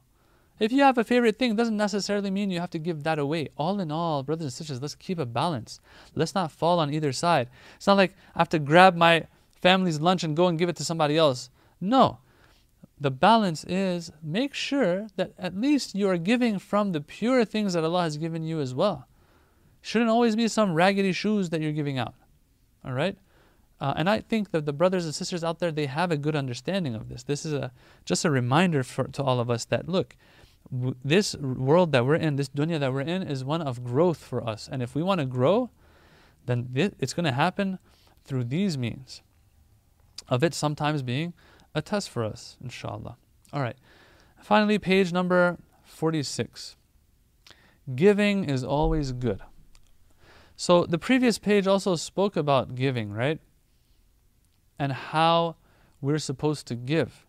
If 0.58 0.70
you 0.70 0.82
have 0.82 0.98
a 0.98 1.04
favorite 1.04 1.38
thing, 1.38 1.56
doesn't 1.56 1.76
necessarily 1.76 2.30
mean 2.30 2.50
you 2.50 2.60
have 2.60 2.70
to 2.70 2.78
give 2.78 3.02
that 3.02 3.18
away. 3.18 3.48
All 3.56 3.80
in 3.80 3.90
all, 3.90 4.22
brothers 4.22 4.44
and 4.44 4.52
sisters, 4.52 4.80
let's 4.80 4.94
keep 4.94 5.18
a 5.18 5.26
balance. 5.26 5.80
Let's 6.14 6.34
not 6.34 6.52
fall 6.52 6.78
on 6.78 6.92
either 6.92 7.12
side. 7.12 7.48
It's 7.76 7.86
not 7.86 7.96
like 7.96 8.14
I 8.34 8.40
have 8.40 8.48
to 8.50 8.58
grab 8.58 8.94
my 8.94 9.26
family's 9.60 10.00
lunch 10.00 10.22
and 10.22 10.36
go 10.36 10.46
and 10.46 10.58
give 10.58 10.68
it 10.68 10.76
to 10.76 10.84
somebody 10.84 11.16
else. 11.16 11.50
No. 11.80 12.18
The 13.00 13.10
balance 13.10 13.64
is 13.64 14.12
make 14.22 14.54
sure 14.54 15.08
that 15.16 15.32
at 15.36 15.56
least 15.56 15.96
you 15.96 16.08
are 16.08 16.18
giving 16.18 16.60
from 16.60 16.92
the 16.92 17.00
pure 17.00 17.44
things 17.44 17.72
that 17.72 17.82
Allah 17.82 18.02
has 18.02 18.16
given 18.16 18.44
you 18.44 18.60
as 18.60 18.72
well. 18.72 19.08
Shouldn't 19.82 20.10
always 20.10 20.36
be 20.36 20.48
some 20.48 20.74
raggedy 20.74 21.12
shoes 21.12 21.50
that 21.50 21.60
you're 21.60 21.72
giving 21.72 21.98
out. 21.98 22.14
All 22.84 22.92
right? 22.92 23.18
Uh, 23.80 23.94
and 23.96 24.08
I 24.08 24.20
think 24.20 24.52
that 24.52 24.64
the 24.64 24.72
brothers 24.72 25.04
and 25.04 25.14
sisters 25.14 25.42
out 25.42 25.58
there, 25.58 25.72
they 25.72 25.86
have 25.86 26.12
a 26.12 26.16
good 26.16 26.36
understanding 26.36 26.94
of 26.94 27.08
this. 27.08 27.24
This 27.24 27.44
is 27.44 27.52
a 27.52 27.72
just 28.04 28.24
a 28.24 28.30
reminder 28.30 28.84
for, 28.84 29.04
to 29.08 29.22
all 29.24 29.40
of 29.40 29.50
us 29.50 29.64
that 29.66 29.88
look, 29.88 30.16
w- 30.70 30.94
this 31.04 31.34
world 31.34 31.90
that 31.90 32.06
we're 32.06 32.14
in, 32.14 32.36
this 32.36 32.48
dunya 32.48 32.78
that 32.78 32.92
we're 32.92 33.00
in, 33.00 33.24
is 33.24 33.44
one 33.44 33.60
of 33.60 33.82
growth 33.82 34.18
for 34.18 34.48
us. 34.48 34.68
And 34.70 34.84
if 34.84 34.94
we 34.94 35.02
want 35.02 35.18
to 35.18 35.26
grow, 35.26 35.70
then 36.46 36.68
th- 36.72 36.92
it's 37.00 37.12
going 37.12 37.24
to 37.24 37.32
happen 37.32 37.80
through 38.24 38.44
these 38.44 38.78
means. 38.78 39.20
Of 40.28 40.44
it 40.44 40.54
sometimes 40.54 41.02
being 41.02 41.34
a 41.74 41.82
test 41.82 42.08
for 42.08 42.22
us, 42.22 42.56
inshallah. 42.62 43.16
All 43.52 43.62
right. 43.62 43.76
Finally, 44.40 44.78
page 44.78 45.12
number 45.12 45.58
46. 45.84 46.76
Giving 47.96 48.44
is 48.44 48.62
always 48.62 49.10
good. 49.10 49.40
So 50.62 50.84
the 50.86 50.98
previous 50.98 51.38
page 51.38 51.66
also 51.66 51.96
spoke 51.96 52.36
about 52.36 52.74
giving, 52.76 53.12
right? 53.12 53.40
and 54.82 54.92
how 54.92 55.54
we're 56.00 56.18
supposed 56.18 56.66
to 56.66 56.74
give 56.74 57.24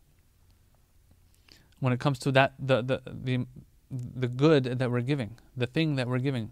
when 1.79 1.93
it 1.93 1.99
comes 1.99 2.17
to 2.17 2.31
that 2.31 2.53
the, 2.57 2.81
the 2.81 3.01
the 3.05 3.45
the 3.91 4.27
good 4.27 4.63
that 4.79 4.89
we're 4.89 5.01
giving, 5.01 5.37
the 5.55 5.67
thing 5.67 5.95
that 5.97 6.07
we're 6.07 6.25
giving. 6.29 6.51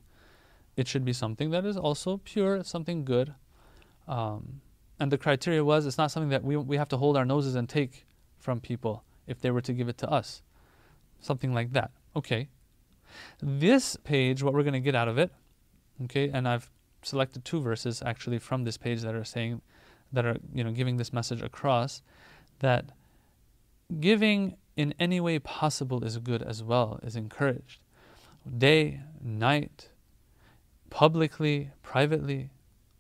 It 0.78 0.88
should 0.88 1.04
be 1.04 1.14
something 1.14 1.50
that 1.52 1.66
is 1.66 1.76
also 1.76 2.22
pure, 2.24 2.64
something 2.64 3.04
good. 3.04 3.34
Um, 4.08 4.62
and 5.00 5.12
the 5.12 5.18
criteria 5.18 5.64
was 5.64 5.88
it's 5.88 5.98
not 5.98 6.12
something 6.12 6.30
that 6.30 6.44
we, 6.44 6.56
we 6.56 6.78
have 6.78 6.90
to 6.90 6.98
hold 6.98 7.18
our 7.18 7.26
noses 7.26 7.56
and 7.56 7.68
take 7.68 8.06
from 8.38 8.60
people 8.60 9.04
if 9.26 9.42
they 9.42 9.50
were 9.50 9.62
to 9.62 9.74
give 9.74 9.90
it 9.90 9.98
to 10.00 10.10
us. 10.10 10.44
Something 11.20 11.52
like 11.52 11.74
that. 11.74 11.90
Okay. 12.16 12.50
This 13.42 13.98
page, 13.98 14.44
what 14.44 14.54
we're 14.54 14.64
going 14.64 14.82
to 14.82 14.88
get 14.92 14.96
out 14.96 15.08
of 15.08 15.18
it, 15.18 15.32
okay, 16.04 16.30
and 16.30 16.48
I've 16.48 16.70
selected 17.04 17.44
two 17.44 17.62
verses 17.62 18.02
actually 18.06 18.40
from 18.40 18.64
this 18.64 18.78
page 18.78 19.02
that 19.02 19.16
are 19.16 19.24
saying 19.24 19.62
that 20.14 20.26
are 20.26 20.38
you 20.54 20.64
know 20.64 20.72
giving 20.72 20.98
this 20.98 21.12
message 21.14 21.42
across 21.42 22.02
that 22.60 22.86
giving 24.00 24.56
in 24.76 24.94
any 25.00 25.20
way 25.20 25.40
possible 25.40 26.04
is 26.04 26.18
good 26.18 26.42
as 26.42 26.64
well 26.64 27.00
is 27.04 27.16
encouraged. 27.16 27.80
Day 28.58 29.02
night 29.22 29.90
publicly 30.90 31.72
privately 31.82 32.50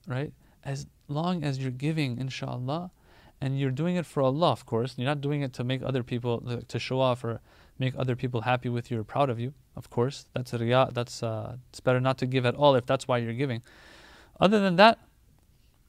right? 0.08 0.34
As 0.64 0.88
long 1.08 1.44
as 1.44 1.60
you're 1.60 1.72
giving 1.72 2.18
inshallah 2.18 2.92
and 3.39 3.60
you're 3.60 3.72
doing 3.72 3.96
it 3.96 4.06
for 4.06 4.22
Allah 4.22 4.52
of 4.52 4.66
course. 4.66 4.96
You're 4.98 5.08
not 5.08 5.22
doing 5.22 5.42
it 5.42 5.54
to 5.54 5.64
make 5.64 5.82
other 5.84 6.04
people 6.04 6.42
to 6.68 6.80
show 6.80 7.00
off 7.00 7.24
or 7.24 7.42
make 7.80 7.95
other 7.99 8.16
people 8.16 8.43
happy 8.43 8.68
with 8.68 8.91
you 8.91 9.01
or 9.01 9.05
proud 9.05 9.30
of 9.30 9.39
you 9.39 9.53
of 9.76 9.91
course 9.91 10.26
that's 10.34 10.53
a 10.53 10.59
riyah 10.59 10.93
that's 10.95 11.22
uh, 11.22 11.57
it's 11.70 11.80
better 11.80 12.01
not 12.01 12.18
to 12.18 12.26
give 12.26 12.47
at 12.47 12.55
all 12.55 12.74
if 12.74 12.87
that's 12.87 13.07
why 13.07 13.18
you're 13.18 13.34
giving 13.34 13.62
other 14.41 14.61
than 14.61 14.76
that 14.76 14.99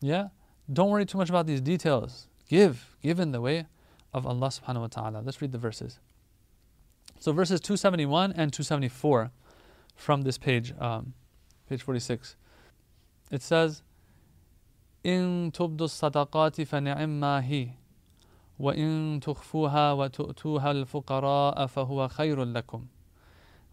yeah 0.01 0.27
don't 0.71 0.89
worry 0.89 1.05
too 1.05 1.17
much 1.17 1.29
about 1.29 1.47
these 1.47 1.61
details. 1.61 2.27
Give, 2.49 2.95
give 3.01 3.19
in 3.19 3.31
the 3.31 3.41
way 3.41 3.67
of 4.13 4.25
Allah 4.25 4.47
subhanahu 4.47 4.81
wa 4.81 4.87
ta'ala. 4.87 5.21
Let's 5.23 5.41
read 5.41 5.51
the 5.51 5.57
verses. 5.57 5.99
So 7.19 7.31
verses 7.31 7.61
271 7.61 8.31
and 8.31 8.51
274 8.51 9.31
from 9.95 10.21
this 10.23 10.37
page, 10.37 10.73
um, 10.79 11.13
page 11.69 11.81
46. 11.81 12.35
It 13.31 13.41
says, 13.41 13.81
إن 15.05 15.51
تبدوا 15.53 15.87
الصدقات 15.87 16.61
فنعما 16.61 17.41
هي 17.41 17.69
وإن 18.58 19.20
تخفوها 19.22 19.92
وتؤتوها 19.92 20.70
الفقراء 20.70 21.66
فهو 21.66 22.08
خير 22.08 22.44
لكم 22.44 22.86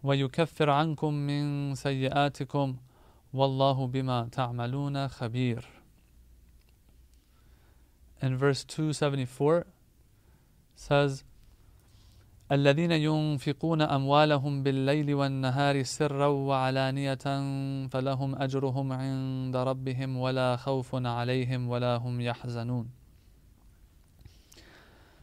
ويكفر 0.04 0.70
عنكم 0.70 1.14
من 1.14 1.76
سيئاتكم 1.76 2.76
والله 3.34 3.88
بما 3.88 4.30
تعملون 4.32 5.08
خبير. 5.08 5.66
In 8.22 8.38
verse 8.38 8.64
274 8.66 9.64
says 10.76 11.24
الذين 12.52 12.92
ينفقون 12.92 13.82
أموالهم 13.82 14.64
بالليل 14.64 15.14
والنهار 15.14 15.84
سرا 15.84 16.28
وعلانية 16.28 17.26
فلهم 17.88 18.36
أجرهم 18.36 18.94
عند 18.94 19.56
ربهم 19.56 20.18
ولا 20.18 20.56
خوف 20.56 20.96
عليهم 20.96 21.70
ولا 21.70 21.96
هم 21.98 22.22
يحزنون. 22.22 22.99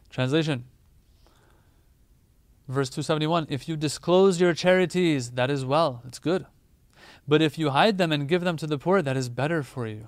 Translation 0.09 0.65
Verse 2.67 2.89
271 2.89 3.47
If 3.49 3.69
you 3.69 3.77
disclose 3.77 4.41
your 4.41 4.53
charities, 4.53 5.31
that 5.31 5.49
is 5.49 5.63
well, 5.63 6.01
it's 6.05 6.19
good. 6.19 6.45
But 7.27 7.41
if 7.41 7.57
you 7.57 7.69
hide 7.69 7.97
them 7.97 8.11
and 8.11 8.27
give 8.27 8.43
them 8.43 8.57
to 8.57 8.67
the 8.67 8.77
poor, 8.77 9.01
that 9.01 9.17
is 9.17 9.29
better 9.29 9.63
for 9.63 9.87
you. 9.87 10.07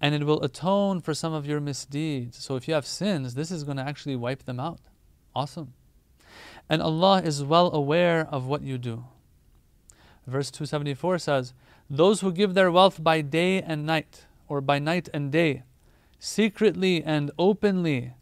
And 0.00 0.14
it 0.14 0.24
will 0.24 0.42
atone 0.42 1.00
for 1.00 1.14
some 1.14 1.32
of 1.32 1.46
your 1.46 1.60
misdeeds. 1.60 2.42
So 2.42 2.56
if 2.56 2.68
you 2.68 2.74
have 2.74 2.86
sins, 2.86 3.34
this 3.34 3.50
is 3.50 3.64
going 3.64 3.76
to 3.78 3.82
actually 3.82 4.16
wipe 4.16 4.44
them 4.44 4.60
out. 4.60 4.80
Awesome. 5.34 5.72
And 6.68 6.82
Allah 6.82 7.22
is 7.22 7.44
well 7.44 7.72
aware 7.72 8.26
of 8.30 8.46
what 8.46 8.62
you 8.62 8.76
do. 8.78 9.04
Verse 10.26 10.50
274 10.50 11.18
says, 11.18 11.54
Those 11.88 12.20
who 12.20 12.32
give 12.32 12.54
their 12.54 12.70
wealth 12.70 13.02
by 13.02 13.20
day 13.20 13.60
and 13.60 13.86
night, 13.86 14.26
or 14.48 14.60
by 14.60 14.78
night 14.78 15.08
and 15.14 15.30
day, 15.30 15.62
secretly 16.18 17.02
and 17.02 17.30
openly, 17.38 18.14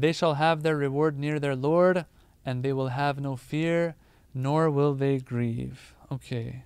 they 0.00 0.12
shall 0.12 0.34
have 0.34 0.62
their 0.62 0.76
reward 0.76 1.18
near 1.18 1.40
their 1.40 1.56
Lord, 1.56 2.04
and 2.44 2.62
they 2.62 2.72
will 2.72 2.88
have 2.88 3.18
no 3.18 3.34
fear, 3.36 3.96
nor 4.34 4.70
will 4.70 4.94
they 4.94 5.18
grieve. 5.18 5.94
Okay. 6.12 6.64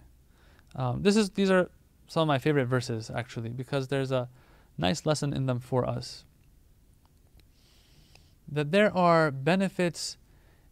Um, 0.74 1.02
this 1.02 1.16
is 1.16 1.30
these 1.30 1.50
are 1.50 1.70
some 2.08 2.22
of 2.22 2.28
my 2.28 2.38
favorite 2.38 2.66
verses 2.66 3.10
actually, 3.14 3.50
because 3.50 3.88
there's 3.88 4.10
a 4.10 4.28
nice 4.76 5.06
lesson 5.06 5.32
in 5.32 5.46
them 5.46 5.60
for 5.60 5.88
us 5.88 6.24
that 8.50 8.72
there 8.72 8.94
are 8.96 9.30
benefits 9.30 10.16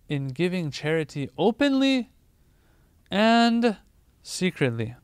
in 0.08 0.28
giving 0.28 0.70
charity 0.70 1.30
openly 1.38 2.10
and 3.10 3.76
secretly. 4.22 4.96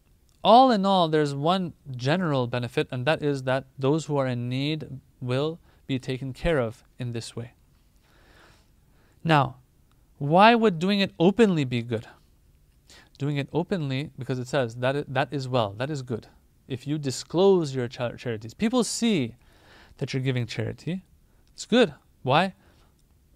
All 0.42 0.70
in 0.70 0.84
all, 0.84 1.08
there's 1.08 1.34
one 1.34 1.72
general 1.90 2.46
benefit, 2.46 2.88
and 2.90 3.06
that 3.06 3.22
is 3.22 3.44
that 3.44 3.66
those 3.78 4.06
who 4.06 4.16
are 4.16 4.26
in 4.26 4.48
need 4.48 5.00
will 5.20 5.60
be 5.86 5.98
taken 5.98 6.32
care 6.32 6.58
of 6.58 6.83
in 6.98 7.12
this 7.12 7.34
way. 7.34 7.52
Now, 9.22 9.56
why 10.18 10.54
would 10.54 10.78
doing 10.78 11.00
it 11.00 11.12
openly 11.18 11.64
be 11.64 11.82
good? 11.82 12.06
Doing 13.18 13.36
it 13.36 13.48
openly, 13.52 14.10
because 14.18 14.38
it 14.38 14.48
says 14.48 14.76
that 14.76 14.96
is, 14.96 15.04
that 15.08 15.28
is 15.32 15.48
well, 15.48 15.74
that 15.78 15.90
is 15.90 16.02
good. 16.02 16.26
If 16.66 16.86
you 16.86 16.98
disclose 16.98 17.74
your 17.74 17.88
charities, 17.88 18.54
people 18.54 18.84
see 18.84 19.36
that 19.98 20.12
you're 20.12 20.22
giving 20.22 20.46
charity, 20.46 21.04
it's 21.52 21.66
good. 21.66 21.94
Why? 22.22 22.54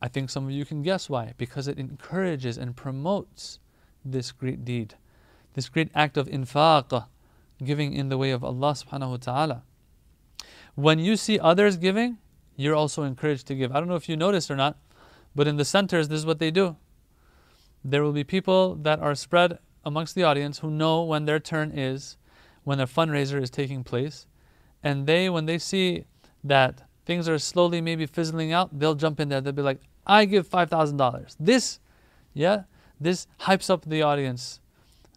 I 0.00 0.08
think 0.08 0.30
some 0.30 0.44
of 0.44 0.50
you 0.50 0.64
can 0.64 0.82
guess 0.82 1.08
why. 1.08 1.34
Because 1.36 1.68
it 1.68 1.78
encourages 1.78 2.56
and 2.56 2.76
promotes 2.76 3.58
this 4.04 4.32
great 4.32 4.64
deed, 4.64 4.94
this 5.54 5.68
great 5.68 5.90
act 5.94 6.16
of 6.16 6.26
infaq, 6.28 7.06
giving 7.64 7.92
in 7.92 8.08
the 8.08 8.18
way 8.18 8.30
of 8.30 8.44
Allah 8.44 8.72
subhanahu 8.72 9.10
wa 9.10 9.16
ta'ala. 9.16 9.62
When 10.74 10.98
you 10.98 11.16
see 11.16 11.38
others 11.38 11.76
giving, 11.76 12.18
you're 12.58 12.74
also 12.74 13.04
encouraged 13.04 13.46
to 13.46 13.54
give. 13.54 13.74
I 13.74 13.78
don't 13.78 13.88
know 13.88 13.94
if 13.94 14.08
you 14.08 14.16
noticed 14.16 14.50
or 14.50 14.56
not, 14.56 14.76
but 15.34 15.46
in 15.46 15.56
the 15.56 15.64
centers, 15.64 16.08
this 16.08 16.18
is 16.18 16.26
what 16.26 16.40
they 16.40 16.50
do. 16.50 16.76
There 17.84 18.02
will 18.02 18.12
be 18.12 18.24
people 18.24 18.74
that 18.74 18.98
are 18.98 19.14
spread 19.14 19.60
amongst 19.84 20.16
the 20.16 20.24
audience 20.24 20.58
who 20.58 20.70
know 20.70 21.04
when 21.04 21.24
their 21.24 21.38
turn 21.38 21.70
is, 21.70 22.16
when 22.64 22.80
a 22.80 22.86
fundraiser 22.86 23.40
is 23.40 23.48
taking 23.48 23.84
place, 23.84 24.26
and 24.82 25.06
they, 25.06 25.30
when 25.30 25.46
they 25.46 25.58
see 25.58 26.04
that 26.42 26.82
things 27.06 27.28
are 27.28 27.38
slowly 27.38 27.80
maybe 27.80 28.06
fizzling 28.06 28.52
out, 28.52 28.76
they'll 28.76 28.96
jump 28.96 29.20
in 29.20 29.28
there. 29.28 29.40
They'll 29.40 29.52
be 29.52 29.62
like, 29.62 29.80
I 30.04 30.24
give 30.24 30.48
$5,000. 30.48 31.36
This, 31.38 31.78
yeah, 32.34 32.64
this 33.00 33.28
hypes 33.40 33.70
up 33.70 33.84
the 33.84 34.02
audience 34.02 34.60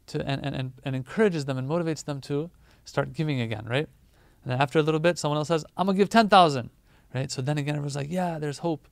to, 0.07 0.25
and, 0.27 0.45
and, 0.45 0.73
and 0.83 0.95
encourages 0.95 1.45
them 1.45 1.57
and 1.57 1.67
motivates 1.67 2.05
them 2.05 2.21
to 2.21 2.51
start 2.85 3.13
giving 3.13 3.41
again, 3.41 3.65
right? 3.65 3.87
And 4.43 4.51
then 4.51 4.61
after 4.61 4.77
a 4.77 4.83
little 4.83 4.99
bit, 4.99 5.17
someone 5.17 5.37
else 5.37 5.47
says, 5.47 5.65
I'm 5.75 5.87
going 5.87 5.97
to 5.97 6.01
give 6.01 6.09
10,000, 6.09 6.69
right? 7.13 7.31
So 7.31 7.41
then 7.41 7.57
again, 7.57 7.75
everyone's 7.75 7.95
like, 7.95 8.11
yeah, 8.11 8.39
there's 8.39 8.59
hope. 8.59 8.87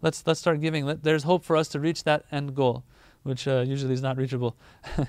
Let's, 0.00 0.26
let's 0.26 0.40
start 0.40 0.60
giving. 0.60 0.84
Let, 0.84 1.02
there's 1.02 1.22
hope 1.22 1.44
for 1.44 1.56
us 1.56 1.68
to 1.68 1.80
reach 1.80 2.04
that 2.04 2.24
end 2.32 2.54
goal, 2.54 2.84
which 3.22 3.46
uh, 3.46 3.64
usually 3.66 3.94
is 3.94 4.02
not 4.02 4.16
reachable. 4.16 4.56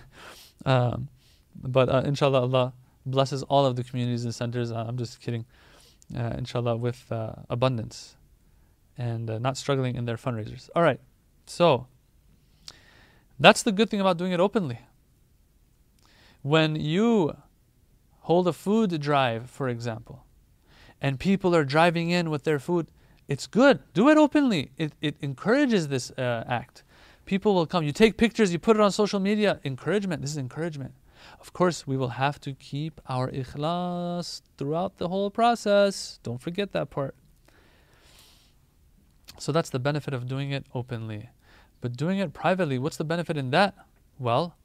um, 0.65 1.09
but 1.55 1.89
uh, 1.89 2.03
inshallah, 2.05 2.41
Allah 2.41 2.73
blesses 3.05 3.43
all 3.43 3.65
of 3.65 3.75
the 3.75 3.83
communities 3.83 4.23
and 4.23 4.33
centers. 4.33 4.71
Uh, 4.71 4.85
I'm 4.87 4.97
just 4.97 5.19
kidding 5.19 5.45
uh, 6.15 6.33
inshallah, 6.37 6.77
with 6.77 7.11
uh, 7.11 7.33
abundance 7.49 8.15
and 8.97 9.29
uh, 9.29 9.39
not 9.39 9.57
struggling 9.57 9.95
in 9.95 10.05
their 10.05 10.17
fundraisers. 10.17 10.69
All 10.75 10.83
right, 10.83 10.99
so 11.45 11.87
that's 13.39 13.63
the 13.63 13.71
good 13.71 13.89
thing 13.89 14.01
about 14.01 14.17
doing 14.17 14.31
it 14.31 14.39
openly. 14.39 14.79
When 16.41 16.75
you 16.75 17.35
hold 18.21 18.47
a 18.47 18.53
food 18.53 18.99
drive, 19.01 19.49
for 19.49 19.69
example, 19.69 20.22
and 21.03 21.19
people 21.19 21.53
are 21.53 21.65
driving 21.65 22.09
in 22.09 22.29
with 22.29 22.45
their 22.45 22.59
food, 22.59 22.87
it's 23.27 23.45
good. 23.45 23.79
Do 23.93 24.09
it 24.09 24.17
openly. 24.17 24.71
It, 24.77 24.93
it 25.01 25.17
encourages 25.21 25.89
this 25.89 26.11
uh, 26.11 26.45
act. 26.47 26.83
People 27.25 27.53
will 27.53 27.65
come. 27.65 27.83
You 27.83 27.91
take 27.91 28.17
pictures, 28.17 28.51
you 28.51 28.59
put 28.59 28.77
it 28.77 28.81
on 28.81 28.91
social 28.91 29.19
media. 29.19 29.59
Encouragement. 29.65 30.21
This 30.21 30.31
is 30.31 30.37
encouragement. 30.37 30.93
Of 31.39 31.53
course, 31.53 31.85
we 31.85 31.97
will 31.97 32.09
have 32.09 32.39
to 32.41 32.53
keep 32.53 32.99
our 33.07 33.29
ikhlas 33.29 34.41
throughout 34.57 34.97
the 34.97 35.09
whole 35.09 35.29
process. 35.29 36.19
Don't 36.23 36.41
forget 36.41 36.71
that 36.71 36.89
part. 36.89 37.15
So 39.39 39.51
that's 39.51 39.69
the 39.69 39.79
benefit 39.79 40.13
of 40.13 40.27
doing 40.27 40.51
it 40.51 40.65
openly. 40.73 41.29
But 41.81 41.97
doing 41.97 42.19
it 42.19 42.33
privately, 42.33 42.79
what's 42.79 42.97
the 42.97 43.03
benefit 43.03 43.35
in 43.35 43.51
that? 43.51 43.75
Well, 44.19 44.55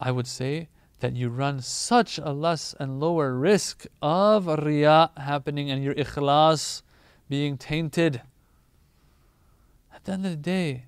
I 0.00 0.12
would 0.12 0.26
say 0.26 0.68
that 1.04 1.14
you 1.14 1.28
run 1.28 1.60
such 1.60 2.16
a 2.16 2.32
less 2.32 2.74
and 2.80 2.98
lower 2.98 3.34
risk 3.34 3.84
of 4.00 4.46
riya 4.46 5.10
happening 5.18 5.70
and 5.70 5.84
your 5.84 5.92
ikhlas 5.92 6.80
being 7.28 7.58
tainted. 7.58 8.22
At 9.94 10.04
the 10.04 10.12
end 10.12 10.24
of 10.24 10.30
the 10.30 10.38
day, 10.38 10.86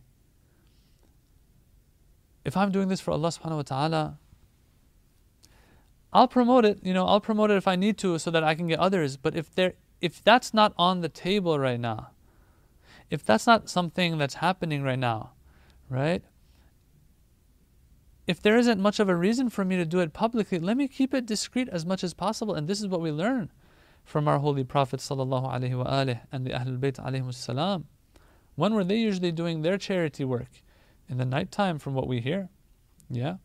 if 2.46 2.56
I'm 2.56 2.72
doing 2.72 2.88
this 2.88 2.98
for 2.98 3.10
Allah 3.10 3.28
subhanahu 3.28 3.56
wa 3.56 3.62
ta'ala, 3.62 4.18
I'll 6.14 6.28
promote 6.28 6.64
it, 6.64 6.78
you 6.82 6.94
know, 6.94 7.04
I'll 7.04 7.20
promote 7.20 7.50
it 7.50 7.58
if 7.58 7.68
I 7.68 7.76
need 7.76 7.98
to 7.98 8.18
so 8.18 8.30
that 8.30 8.42
I 8.42 8.54
can 8.54 8.68
get 8.68 8.78
others. 8.78 9.18
But 9.18 9.36
if 9.36 9.54
there 9.54 9.74
if 10.00 10.24
that's 10.24 10.54
not 10.54 10.72
on 10.78 11.02
the 11.02 11.10
table 11.10 11.58
right 11.58 11.78
now, 11.78 12.12
if 13.10 13.22
that's 13.22 13.46
not 13.46 13.68
something 13.68 14.16
that's 14.16 14.40
happening 14.40 14.82
right 14.82 14.98
now, 14.98 15.32
right? 15.90 16.22
If 18.26 18.42
there 18.42 18.56
isn't 18.56 18.80
much 18.80 18.98
of 18.98 19.08
a 19.08 19.14
reason 19.14 19.50
for 19.50 19.64
me 19.64 19.76
to 19.76 19.84
do 19.84 20.00
it 20.00 20.12
publicly, 20.12 20.58
let 20.58 20.76
me 20.76 20.88
keep 20.88 21.14
it 21.14 21.26
discreet 21.26 21.68
as 21.68 21.86
much 21.86 22.02
as 22.02 22.12
possible. 22.12 22.54
And 22.54 22.66
this 22.66 22.80
is 22.80 22.88
what 22.88 23.00
we 23.00 23.10
learn 23.12 23.52
from 24.04 24.26
our 24.26 24.38
holy 24.38 24.64
Prophet 24.64 25.00
sallallahu 25.00 25.52
alaihi 25.52 25.72
wasallam 25.72 26.20
and 26.32 26.46
the 26.46 26.50
Ahlul 26.50 26.78
Bayt 26.78 26.94
alayhi. 27.04 27.84
When 28.56 28.74
were 28.74 28.84
they 28.84 28.96
usually 28.96 29.32
doing 29.32 29.62
their 29.62 29.78
charity 29.78 30.24
work? 30.24 30.62
In 31.08 31.18
the 31.18 31.24
nighttime, 31.24 31.78
from 31.78 31.94
what 31.94 32.08
we 32.08 32.20
hear. 32.20 32.48
Yeah. 33.08 33.36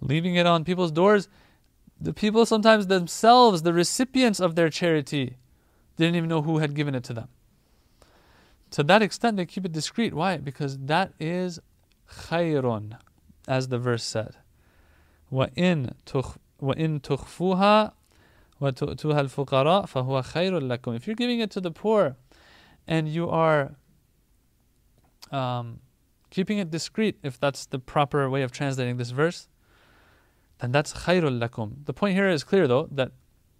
Leaving 0.00 0.36
it 0.36 0.46
on 0.46 0.64
people's 0.64 0.92
doors 0.92 1.28
the 2.02 2.12
people 2.12 2.44
sometimes 2.44 2.88
themselves, 2.88 3.62
the 3.62 3.72
recipients 3.72 4.40
of 4.40 4.56
their 4.56 4.68
charity, 4.68 5.36
didn't 5.96 6.16
even 6.16 6.28
know 6.28 6.42
who 6.42 6.58
had 6.58 6.74
given 6.74 6.96
it 6.96 7.04
to 7.04 7.12
them. 7.12 7.28
To 8.72 8.82
that 8.82 9.02
extent, 9.02 9.36
they 9.36 9.46
keep 9.46 9.64
it 9.64 9.72
discreet. 9.72 10.12
Why? 10.12 10.38
Because 10.38 10.78
that 10.78 11.12
is 11.20 11.60
khayrun, 12.10 12.96
as 13.47 13.67
the 13.69 13.79
verse 13.79 14.03
said. 14.03 14.35
وَإِن 15.31 15.93
تُخْفُوهَا 16.05 17.91
وَتُؤْتُوهَا 18.61 19.19
الْفُقَرَاء 19.19 19.85
فَهُوَ 19.85 20.23
خَيْرٌ 20.23 20.77
لَكُمْ 20.77 20.95
If 20.95 21.07
you're 21.07 21.15
giving 21.15 21.39
it 21.39 21.51
to 21.51 21.61
the 21.61 21.71
poor 21.71 22.15
and 22.87 23.07
you 23.07 23.29
are 23.29 23.75
um, 25.31 25.79
keeping 26.29 26.57
it 26.57 26.71
discreet, 26.71 27.17
if 27.23 27.39
that's 27.39 27.65
the 27.65 27.79
proper 27.79 28.29
way 28.29 28.41
of 28.41 28.51
translating 28.51 28.97
this 28.97 29.11
verse, 29.11 29.47
and 30.59 30.73
that's 30.73 30.93
khairul 30.93 31.39
lakum. 31.39 31.85
The 31.85 31.93
point 31.93 32.15
here 32.15 32.29
is 32.29 32.43
clear 32.43 32.67
though 32.67 32.87
that 32.91 33.11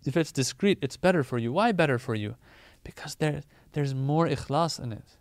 if 0.05 0.17
it's 0.17 0.31
discreet, 0.31 0.79
it's 0.81 0.97
better 0.97 1.23
for 1.23 1.37
you. 1.37 1.51
Why 1.51 1.71
better 1.71 1.99
for 1.99 2.15
you? 2.15 2.35
Because 2.83 3.15
there, 3.15 3.41
there's 3.73 3.93
more 3.93 4.27
ikhlas 4.27 4.81
in 4.81 4.93
it. 4.93 5.17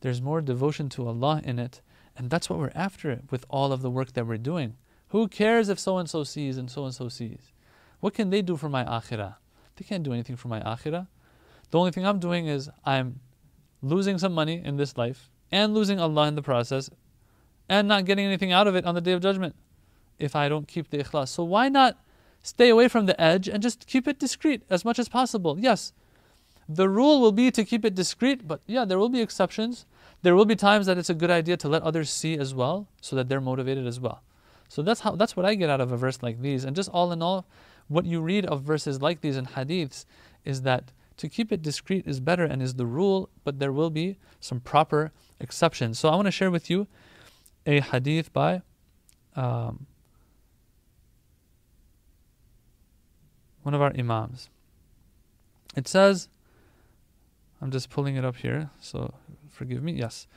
There's 0.00 0.20
more 0.20 0.40
devotion 0.40 0.88
to 0.90 1.08
Allah 1.08 1.40
in 1.42 1.58
it. 1.58 1.80
and 2.17 2.29
that's 2.29 2.49
what 2.49 2.59
we're 2.59 2.71
after 2.75 3.21
with 3.29 3.45
all 3.49 3.71
of 3.71 3.81
the 3.81 3.89
work 3.89 4.13
that 4.13 4.27
we're 4.27 4.37
doing. 4.37 4.75
Who 5.09 5.27
cares 5.27 5.69
if 5.69 5.79
so 5.79 5.97
and 5.97 6.09
so 6.09 6.23
sees 6.23 6.57
and 6.57 6.69
so 6.69 6.85
and 6.85 6.93
so 6.93 7.09
sees? 7.09 7.51
What 7.99 8.13
can 8.13 8.29
they 8.29 8.41
do 8.41 8.57
for 8.57 8.69
my 8.69 8.83
akhirah? 8.83 9.35
they 9.81 9.87
can't 9.87 10.03
do 10.03 10.13
anything 10.13 10.35
for 10.35 10.47
my 10.47 10.59
akhirah. 10.59 11.07
The 11.71 11.79
only 11.79 11.91
thing 11.91 12.05
I'm 12.05 12.19
doing 12.19 12.47
is 12.47 12.69
I'm 12.85 13.19
losing 13.81 14.19
some 14.19 14.33
money 14.33 14.61
in 14.63 14.77
this 14.77 14.95
life 14.95 15.29
and 15.51 15.73
losing 15.73 15.99
Allah 15.99 16.27
in 16.27 16.35
the 16.35 16.43
process 16.43 16.89
and 17.67 17.87
not 17.87 18.05
getting 18.05 18.25
anything 18.25 18.51
out 18.51 18.67
of 18.67 18.75
it 18.75 18.85
on 18.85 18.93
the 18.93 19.01
day 19.01 19.13
of 19.13 19.21
judgment 19.21 19.55
if 20.19 20.35
I 20.35 20.49
don't 20.49 20.67
keep 20.67 20.89
the 20.89 20.99
ikhlas. 20.99 21.29
So 21.29 21.43
why 21.43 21.67
not 21.67 21.97
stay 22.43 22.69
away 22.69 22.87
from 22.87 23.07
the 23.07 23.19
edge 23.19 23.47
and 23.47 23.63
just 23.63 23.87
keep 23.87 24.07
it 24.07 24.19
discreet 24.19 24.63
as 24.69 24.85
much 24.85 24.99
as 24.99 25.09
possible? 25.09 25.57
Yes, 25.59 25.93
the 26.69 26.87
rule 26.87 27.19
will 27.19 27.31
be 27.31 27.49
to 27.51 27.63
keep 27.65 27.83
it 27.83 27.95
discreet, 27.95 28.47
but 28.47 28.61
yeah, 28.67 28.85
there 28.85 28.99
will 28.99 29.09
be 29.09 29.21
exceptions. 29.21 29.85
There 30.21 30.35
will 30.35 30.45
be 30.45 30.55
times 30.55 30.85
that 30.85 30.97
it's 30.97 31.09
a 31.09 31.15
good 31.15 31.31
idea 31.31 31.57
to 31.57 31.67
let 31.67 31.81
others 31.83 32.09
see 32.09 32.37
as 32.37 32.53
well 32.53 32.87
so 33.01 33.15
that 33.15 33.27
they're 33.27 33.41
motivated 33.41 33.87
as 33.87 33.99
well. 33.99 34.21
So 34.67 34.81
that's 34.81 35.01
how 35.01 35.15
that's 35.15 35.35
what 35.35 35.45
I 35.45 35.55
get 35.55 35.69
out 35.69 35.81
of 35.81 35.91
a 35.91 35.97
verse 35.97 36.21
like 36.21 36.41
these. 36.41 36.63
And 36.63 36.75
just 36.75 36.89
all 36.89 37.11
in 37.11 37.21
all, 37.21 37.45
what 37.87 38.05
you 38.05 38.21
read 38.21 38.45
of 38.45 38.61
verses 38.61 39.01
like 39.01 39.21
these 39.21 39.35
in 39.35 39.45
hadiths 39.45 40.05
is 40.45 40.61
that 40.61 40.91
to 41.17 41.27
keep 41.27 41.51
it 41.51 41.61
discreet 41.61 42.07
is 42.07 42.19
better 42.19 42.45
and 42.45 42.61
is 42.61 42.75
the 42.75 42.85
rule, 42.85 43.29
but 43.43 43.59
there 43.59 43.71
will 43.71 43.89
be 43.89 44.17
some 44.39 44.59
proper 44.59 45.11
exceptions. 45.39 45.99
So 45.99 46.09
I 46.09 46.15
want 46.15 46.27
to 46.27 46.31
share 46.31 46.49
with 46.49 46.69
you 46.69 46.87
a 47.65 47.81
hadith 47.81 48.31
by 48.31 48.61
um, 49.35 49.85
one 53.63 53.73
of 53.73 53.81
our 53.81 53.93
imams. 53.97 54.49
It 55.75 55.87
says, 55.87 56.27
I'm 57.61 57.71
just 57.71 57.89
pulling 57.89 58.15
it 58.15 58.25
up 58.25 58.37
here, 58.37 58.69
so 58.79 59.13
forgive 59.49 59.83
me. 59.83 59.93
Yes. 59.93 60.27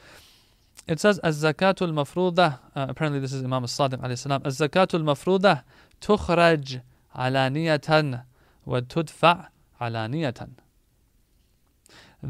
It 0.87 1.01
says, 1.01 1.19
"Az-zakatul 1.23 1.93
mafruda." 1.93 2.59
Uh, 2.77 2.87
apparently, 2.89 3.21
this 3.21 3.33
is 3.33 3.43
Imam 3.43 3.65
As-Sadiq 3.65 4.01
alayhi 4.01 4.19
salam. 4.19 4.43
"Az-zakatul 4.45 5.03
mafruda 5.03 5.63
tukhraj 6.01 6.81
alaniyatan 7.17 8.23
wa 8.67 8.81
tudfa 8.81 9.49
alaniyatan." 9.81 10.51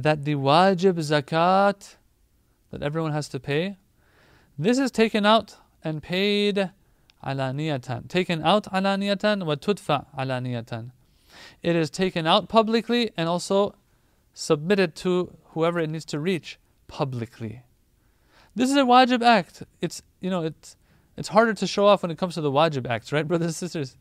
that 0.03 0.25
the 0.25 0.35
wajib 0.35 0.95
zakat 0.95 1.97
that 2.71 2.83
everyone 2.83 3.13
has 3.13 3.29
to 3.29 3.39
pay, 3.39 3.77
this 4.59 4.79
is 4.79 4.91
taken 4.91 5.25
out 5.25 5.57
and 5.85 6.03
paid 6.03 6.71
alaniyatan. 7.25 8.09
Taken 8.09 8.43
out 8.43 8.65
alaniyatan 8.65 9.47
wa 9.47 9.55
tudfa 9.55 10.07
alaniyatan. 10.19 10.91
It 11.63 11.77
is 11.77 11.91
taken 11.91 12.27
out 12.27 12.49
publicly 12.49 13.13
and 13.17 13.29
also 13.29 13.75
submitted 14.34 14.96
to 14.96 15.36
whoever 15.50 15.80
it 15.80 15.90
needs 15.90 16.06
to 16.06 16.20
reach 16.20 16.60
publicly. 16.88 17.64
This 18.56 18.70
is 18.70 18.78
a 18.78 18.82
wajib 18.82 19.22
act. 19.24 19.64
It's 19.82 20.02
you 20.22 20.30
know 20.30 20.44
it's 20.44 20.76
it's 21.18 21.30
harder 21.30 21.54
to 21.54 21.68
show 21.68 21.86
off 21.86 22.02
when 22.02 22.12
it 22.12 22.18
comes 22.18 22.36
to 22.36 22.42
the 22.42 22.52
wajib 22.52 22.88
acts, 22.90 23.12
right, 23.12 23.28
brothers 23.28 23.48
and 23.48 23.56
sisters? 23.56 23.98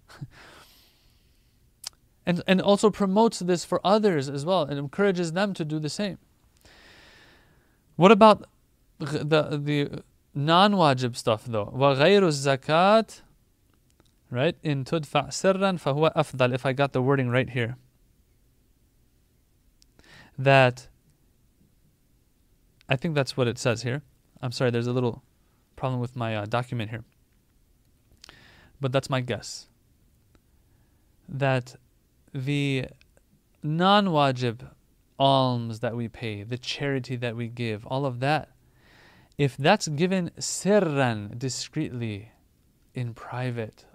and, 2.29 2.43
and 2.47 2.61
also 2.61 2.91
promotes 2.91 3.41
this 3.41 3.65
for 3.65 3.81
others 3.83 4.29
as 4.29 4.45
well 4.45 4.63
and 4.63 4.79
encourages 4.79 5.33
them 5.33 5.55
to 5.55 5.65
do 5.65 5.79
the 5.79 5.89
same. 5.89 6.19
What 7.97 8.13
about 8.13 8.47
the, 8.99 9.59
the 9.61 10.03
non 10.35 10.75
wajib 10.75 11.17
stuff 11.17 11.47
though? 11.47 11.73
وَغَيْرُ 11.75 12.23
الزَّكَاةِ 12.23 13.23
Right? 14.31 14.57
In 14.63 14.85
تُدْفَعْ 14.85 15.29
سِرًّا 15.29 15.81
فَهُوَ 15.81 16.15
أَفْضَل 16.15 16.55
If 16.55 16.67
I 16.67 16.75
got 16.75 16.93
the 16.93 17.01
wording 17.01 17.31
right 17.31 17.49
here. 17.49 17.77
That, 20.38 20.88
I 22.90 22.96
think 22.96 23.16
that's 23.16 23.38
what 23.38 23.48
it 23.48 23.58
says 23.58 23.84
here. 23.84 24.02
I'm 24.42 24.52
sorry, 24.52 24.72
there's 24.72 24.88
a 24.88 24.94
little 24.94 25.24
problem 25.76 26.02
with 26.02 26.16
my 26.16 26.36
uh, 26.36 26.46
document 26.46 26.90
here. 26.90 27.04
But 28.82 28.92
that's 28.92 29.10
my 29.10 29.22
guess. 29.22 29.68
That 31.30 31.76
the 32.34 32.88
non 33.62 34.08
wajib 34.08 34.70
alms 35.20 35.80
that 35.80 35.96
we 35.96 36.08
pay, 36.08 36.44
the 36.44 36.58
charity 36.58 37.16
that 37.16 37.36
we 37.36 37.48
give, 37.48 37.86
all 37.88 38.06
of 38.06 38.20
that, 38.20 38.50
if 39.38 39.56
that's 39.58 39.88
given 39.88 40.32
sirran, 40.38 41.38
discreetly, 41.40 42.32
in 42.94 43.14
private, 43.14 43.86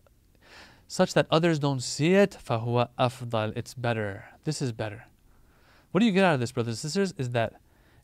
such 0.86 1.14
that 1.14 1.26
others 1.30 1.58
don't 1.58 1.82
see 1.82 2.14
it, 2.14 2.36
fahuwa 2.44 2.88
afdal, 2.98 3.52
it's 3.56 3.74
better. 3.74 4.24
This 4.44 4.62
is 4.62 4.72
better. 4.72 5.04
What 5.90 6.00
do 6.00 6.06
you 6.06 6.12
get 6.12 6.24
out 6.24 6.34
of 6.34 6.40
this, 6.40 6.52
brothers 6.52 6.82
and 6.84 6.90
sisters? 6.90 7.14
Is 7.16 7.30
that 7.30 7.54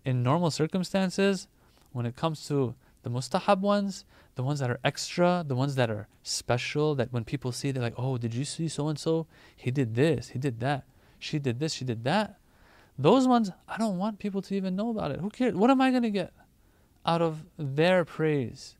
in 0.05 0.23
normal 0.23 0.51
circumstances, 0.51 1.49
when 1.93 2.07
it 2.07 2.17
comes 2.17 2.47
to 2.49 2.75
the 3.03 3.11
mustahab 3.11 3.61
ones, 3.61 4.05
the 4.35 4.43
ones 4.43 4.59
that 4.61 4.71
are 4.71 4.81
extra, 4.83 5.45
the 5.47 5.55
ones 5.55 5.75
that 5.77 5.91
are 5.91 6.09
special, 6.23 6.95
that 6.95 7.13
when 7.13 7.25
people 7.25 7.53
see, 7.53 7.71
they're 7.71 7.83
like, 7.83 7.95
oh, 7.99 8.17
did 8.17 8.35
you 8.35 8.45
see 8.45 8.69
so 8.69 8.89
and 8.89 8.99
so? 8.99 9.27
He 9.55 9.71
did 9.71 9.95
this, 9.95 10.31
he 10.31 10.39
did 10.39 10.61
that, 10.61 10.85
she 11.19 11.39
did 11.39 11.61
this, 11.61 11.75
she 11.75 11.85
did 11.85 12.05
that. 12.05 12.39
Those 12.99 13.29
ones, 13.29 13.51
I 13.69 13.77
don't 13.77 13.99
want 13.99 14.19
people 14.19 14.41
to 14.43 14.55
even 14.55 14.77
know 14.77 14.91
about 14.91 15.11
it. 15.11 15.21
Who 15.21 15.29
cares? 15.29 15.55
What 15.55 15.71
am 15.71 15.81
I 15.81 15.91
going 15.91 16.05
to 16.05 16.11
get 16.11 16.33
out 17.05 17.21
of 17.21 17.45
their 17.59 18.05
praise? 18.05 18.77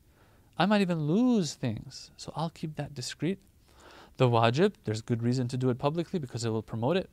I 0.57 0.67
might 0.67 0.81
even 0.81 1.07
lose 1.07 1.55
things. 1.55 2.11
So 2.17 2.33
I'll 2.37 2.51
keep 2.51 2.77
that 2.77 2.95
discreet. 2.95 3.39
The 4.17 4.29
wajib, 4.29 4.75
there's 4.85 5.03
good 5.03 5.23
reason 5.23 5.49
to 5.49 5.57
do 5.57 5.69
it 5.71 5.79
publicly 5.79 6.21
because 6.21 6.45
it 6.45 6.51
will 6.51 6.63
promote 6.63 6.97
it 6.97 7.11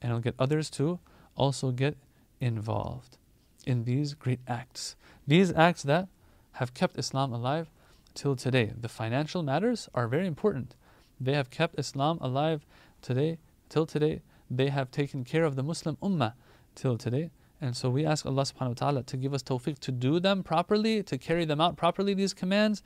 and 0.00 0.10
it'll 0.10 0.22
get 0.22 0.34
others 0.38 0.70
to 0.70 0.98
also 1.36 1.70
get 1.70 1.96
involved 2.40 3.18
in 3.66 3.84
these 3.84 4.14
great 4.14 4.40
acts. 4.46 4.96
These 5.26 5.52
acts 5.52 5.82
that 5.84 6.08
have 6.52 6.74
kept 6.74 6.98
Islam 6.98 7.32
alive 7.32 7.70
till 8.14 8.36
today. 8.36 8.72
The 8.78 8.88
financial 8.88 9.42
matters 9.42 9.88
are 9.94 10.08
very 10.08 10.26
important. 10.26 10.74
They 11.20 11.34
have 11.34 11.50
kept 11.50 11.78
Islam 11.78 12.18
alive 12.20 12.66
today, 13.00 13.38
till 13.68 13.86
today. 13.86 14.22
They 14.50 14.68
have 14.68 14.90
taken 14.90 15.24
care 15.24 15.44
of 15.44 15.56
the 15.56 15.62
Muslim 15.62 15.96
Ummah 16.02 16.34
till 16.74 16.98
today. 16.98 17.30
And 17.60 17.76
so 17.76 17.88
we 17.88 18.04
ask 18.04 18.26
Allah 18.26 18.42
subhanahu 18.42 18.68
wa 18.68 18.74
ta'ala 18.74 19.02
to 19.04 19.16
give 19.16 19.32
us 19.32 19.42
tawfiq 19.42 19.78
to 19.78 19.92
do 19.92 20.18
them 20.18 20.42
properly, 20.42 21.02
to 21.04 21.16
carry 21.16 21.44
them 21.44 21.60
out 21.60 21.76
properly, 21.76 22.12
these 22.12 22.34
commands, 22.34 22.82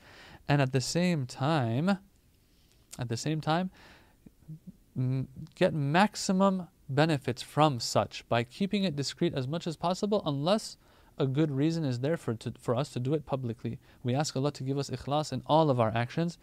and 0.47 0.61
at 0.61 0.71
the 0.71 0.81
same 0.81 1.25
time, 1.25 1.97
at 2.99 3.09
the 3.09 3.17
same 3.17 3.41
time, 3.41 3.71
get 5.55 5.73
maximum 5.73 6.67
benefits 6.88 7.42
from 7.42 7.80
such 7.80 8.28
by 8.28 8.42
keeping 8.44 8.84
it 8.84 8.96
discreet 8.96 9.34
as 9.34 9.46
much 9.48 9.66
as 9.66 9.76
possible, 9.76 10.22
unless 10.26 10.76
a 11.18 11.26
good 11.26 11.50
reason 11.50 11.84
is 11.84 12.00
there 12.00 12.16
for, 12.16 12.34
to, 12.34 12.52
for 12.58 12.74
us 12.74 12.90
to 12.90 13.00
do 13.00 13.14
it 13.14 13.26
publicly. 13.26 13.78
We 14.02 14.14
ask 14.14 14.36
Allah 14.36 14.52
to 14.52 14.64
give 14.64 14.78
us 14.78 14.90
ikhlas 14.90 15.32
in 15.32 15.42
all 15.46 15.70
of 15.70 15.78
our 15.78 15.92
actions, 15.94 16.38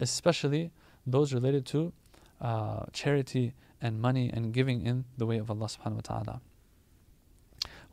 especially 0.00 0.70
those 1.06 1.32
related 1.32 1.66
to 1.66 1.92
uh, 2.40 2.84
charity 2.92 3.54
and 3.80 4.00
money 4.00 4.30
and 4.32 4.52
giving 4.52 4.86
in 4.86 5.04
the 5.18 5.26
way 5.26 5.38
of 5.38 5.50
Allah 5.50 5.66
subhanahu 5.66 5.96
wa 5.96 6.00
ta'ala. 6.00 6.40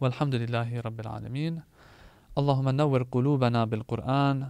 والحمد 0.02 0.36
لله 0.36 0.80
رب 0.80 1.00
العالمين 1.00 1.62
اللهم 2.38 2.70
نور 2.70 3.04
قلوبنا 3.04 3.66
بالقرآن 3.66 4.50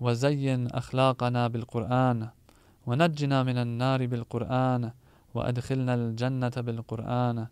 وزين 0.00 0.66
أخلاقنا 0.66 1.48
بالقرآن 1.48 2.28
ونجنا 2.86 3.42
من 3.42 3.58
النار 3.58 4.06
بالقرآن 4.06 4.92
وأدخلنا 5.37 5.93
الجنة 5.93 6.55
بالقرآن. 6.57 7.47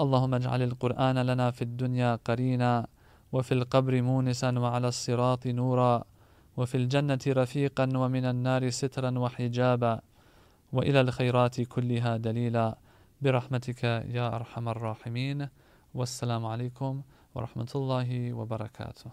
اللهم 0.00 0.32
اجعل 0.34 0.62
القرآن 0.62 1.18
لنا 1.18 1.50
في 1.50 1.62
الدنيا 1.62 2.10
قرينا 2.28 2.86
وفي 3.32 3.52
القبر 3.54 4.02
مونسا 4.02 4.50
وعلى 4.58 4.88
الصراط 4.88 5.46
نورا 5.46 6.04
وفي 6.56 6.76
الجنة 6.76 7.24
رفيقا 7.28 7.86
ومن 8.02 8.24
النار 8.24 8.70
سترا 8.70 9.18
وحجابا. 9.18 10.00
وإلى 10.72 11.00
الخيرات 11.00 11.60
كلها 11.60 12.16
دليلا. 12.16 12.66
برحمتك 13.22 13.84
يا 14.16 14.26
أرحم 14.36 14.68
الراحمين. 14.68 15.48
والسلام 15.94 16.46
عليكم 16.46 17.02
ورحمة 17.34 17.72
الله 17.74 18.32
وبركاته. 18.32 19.10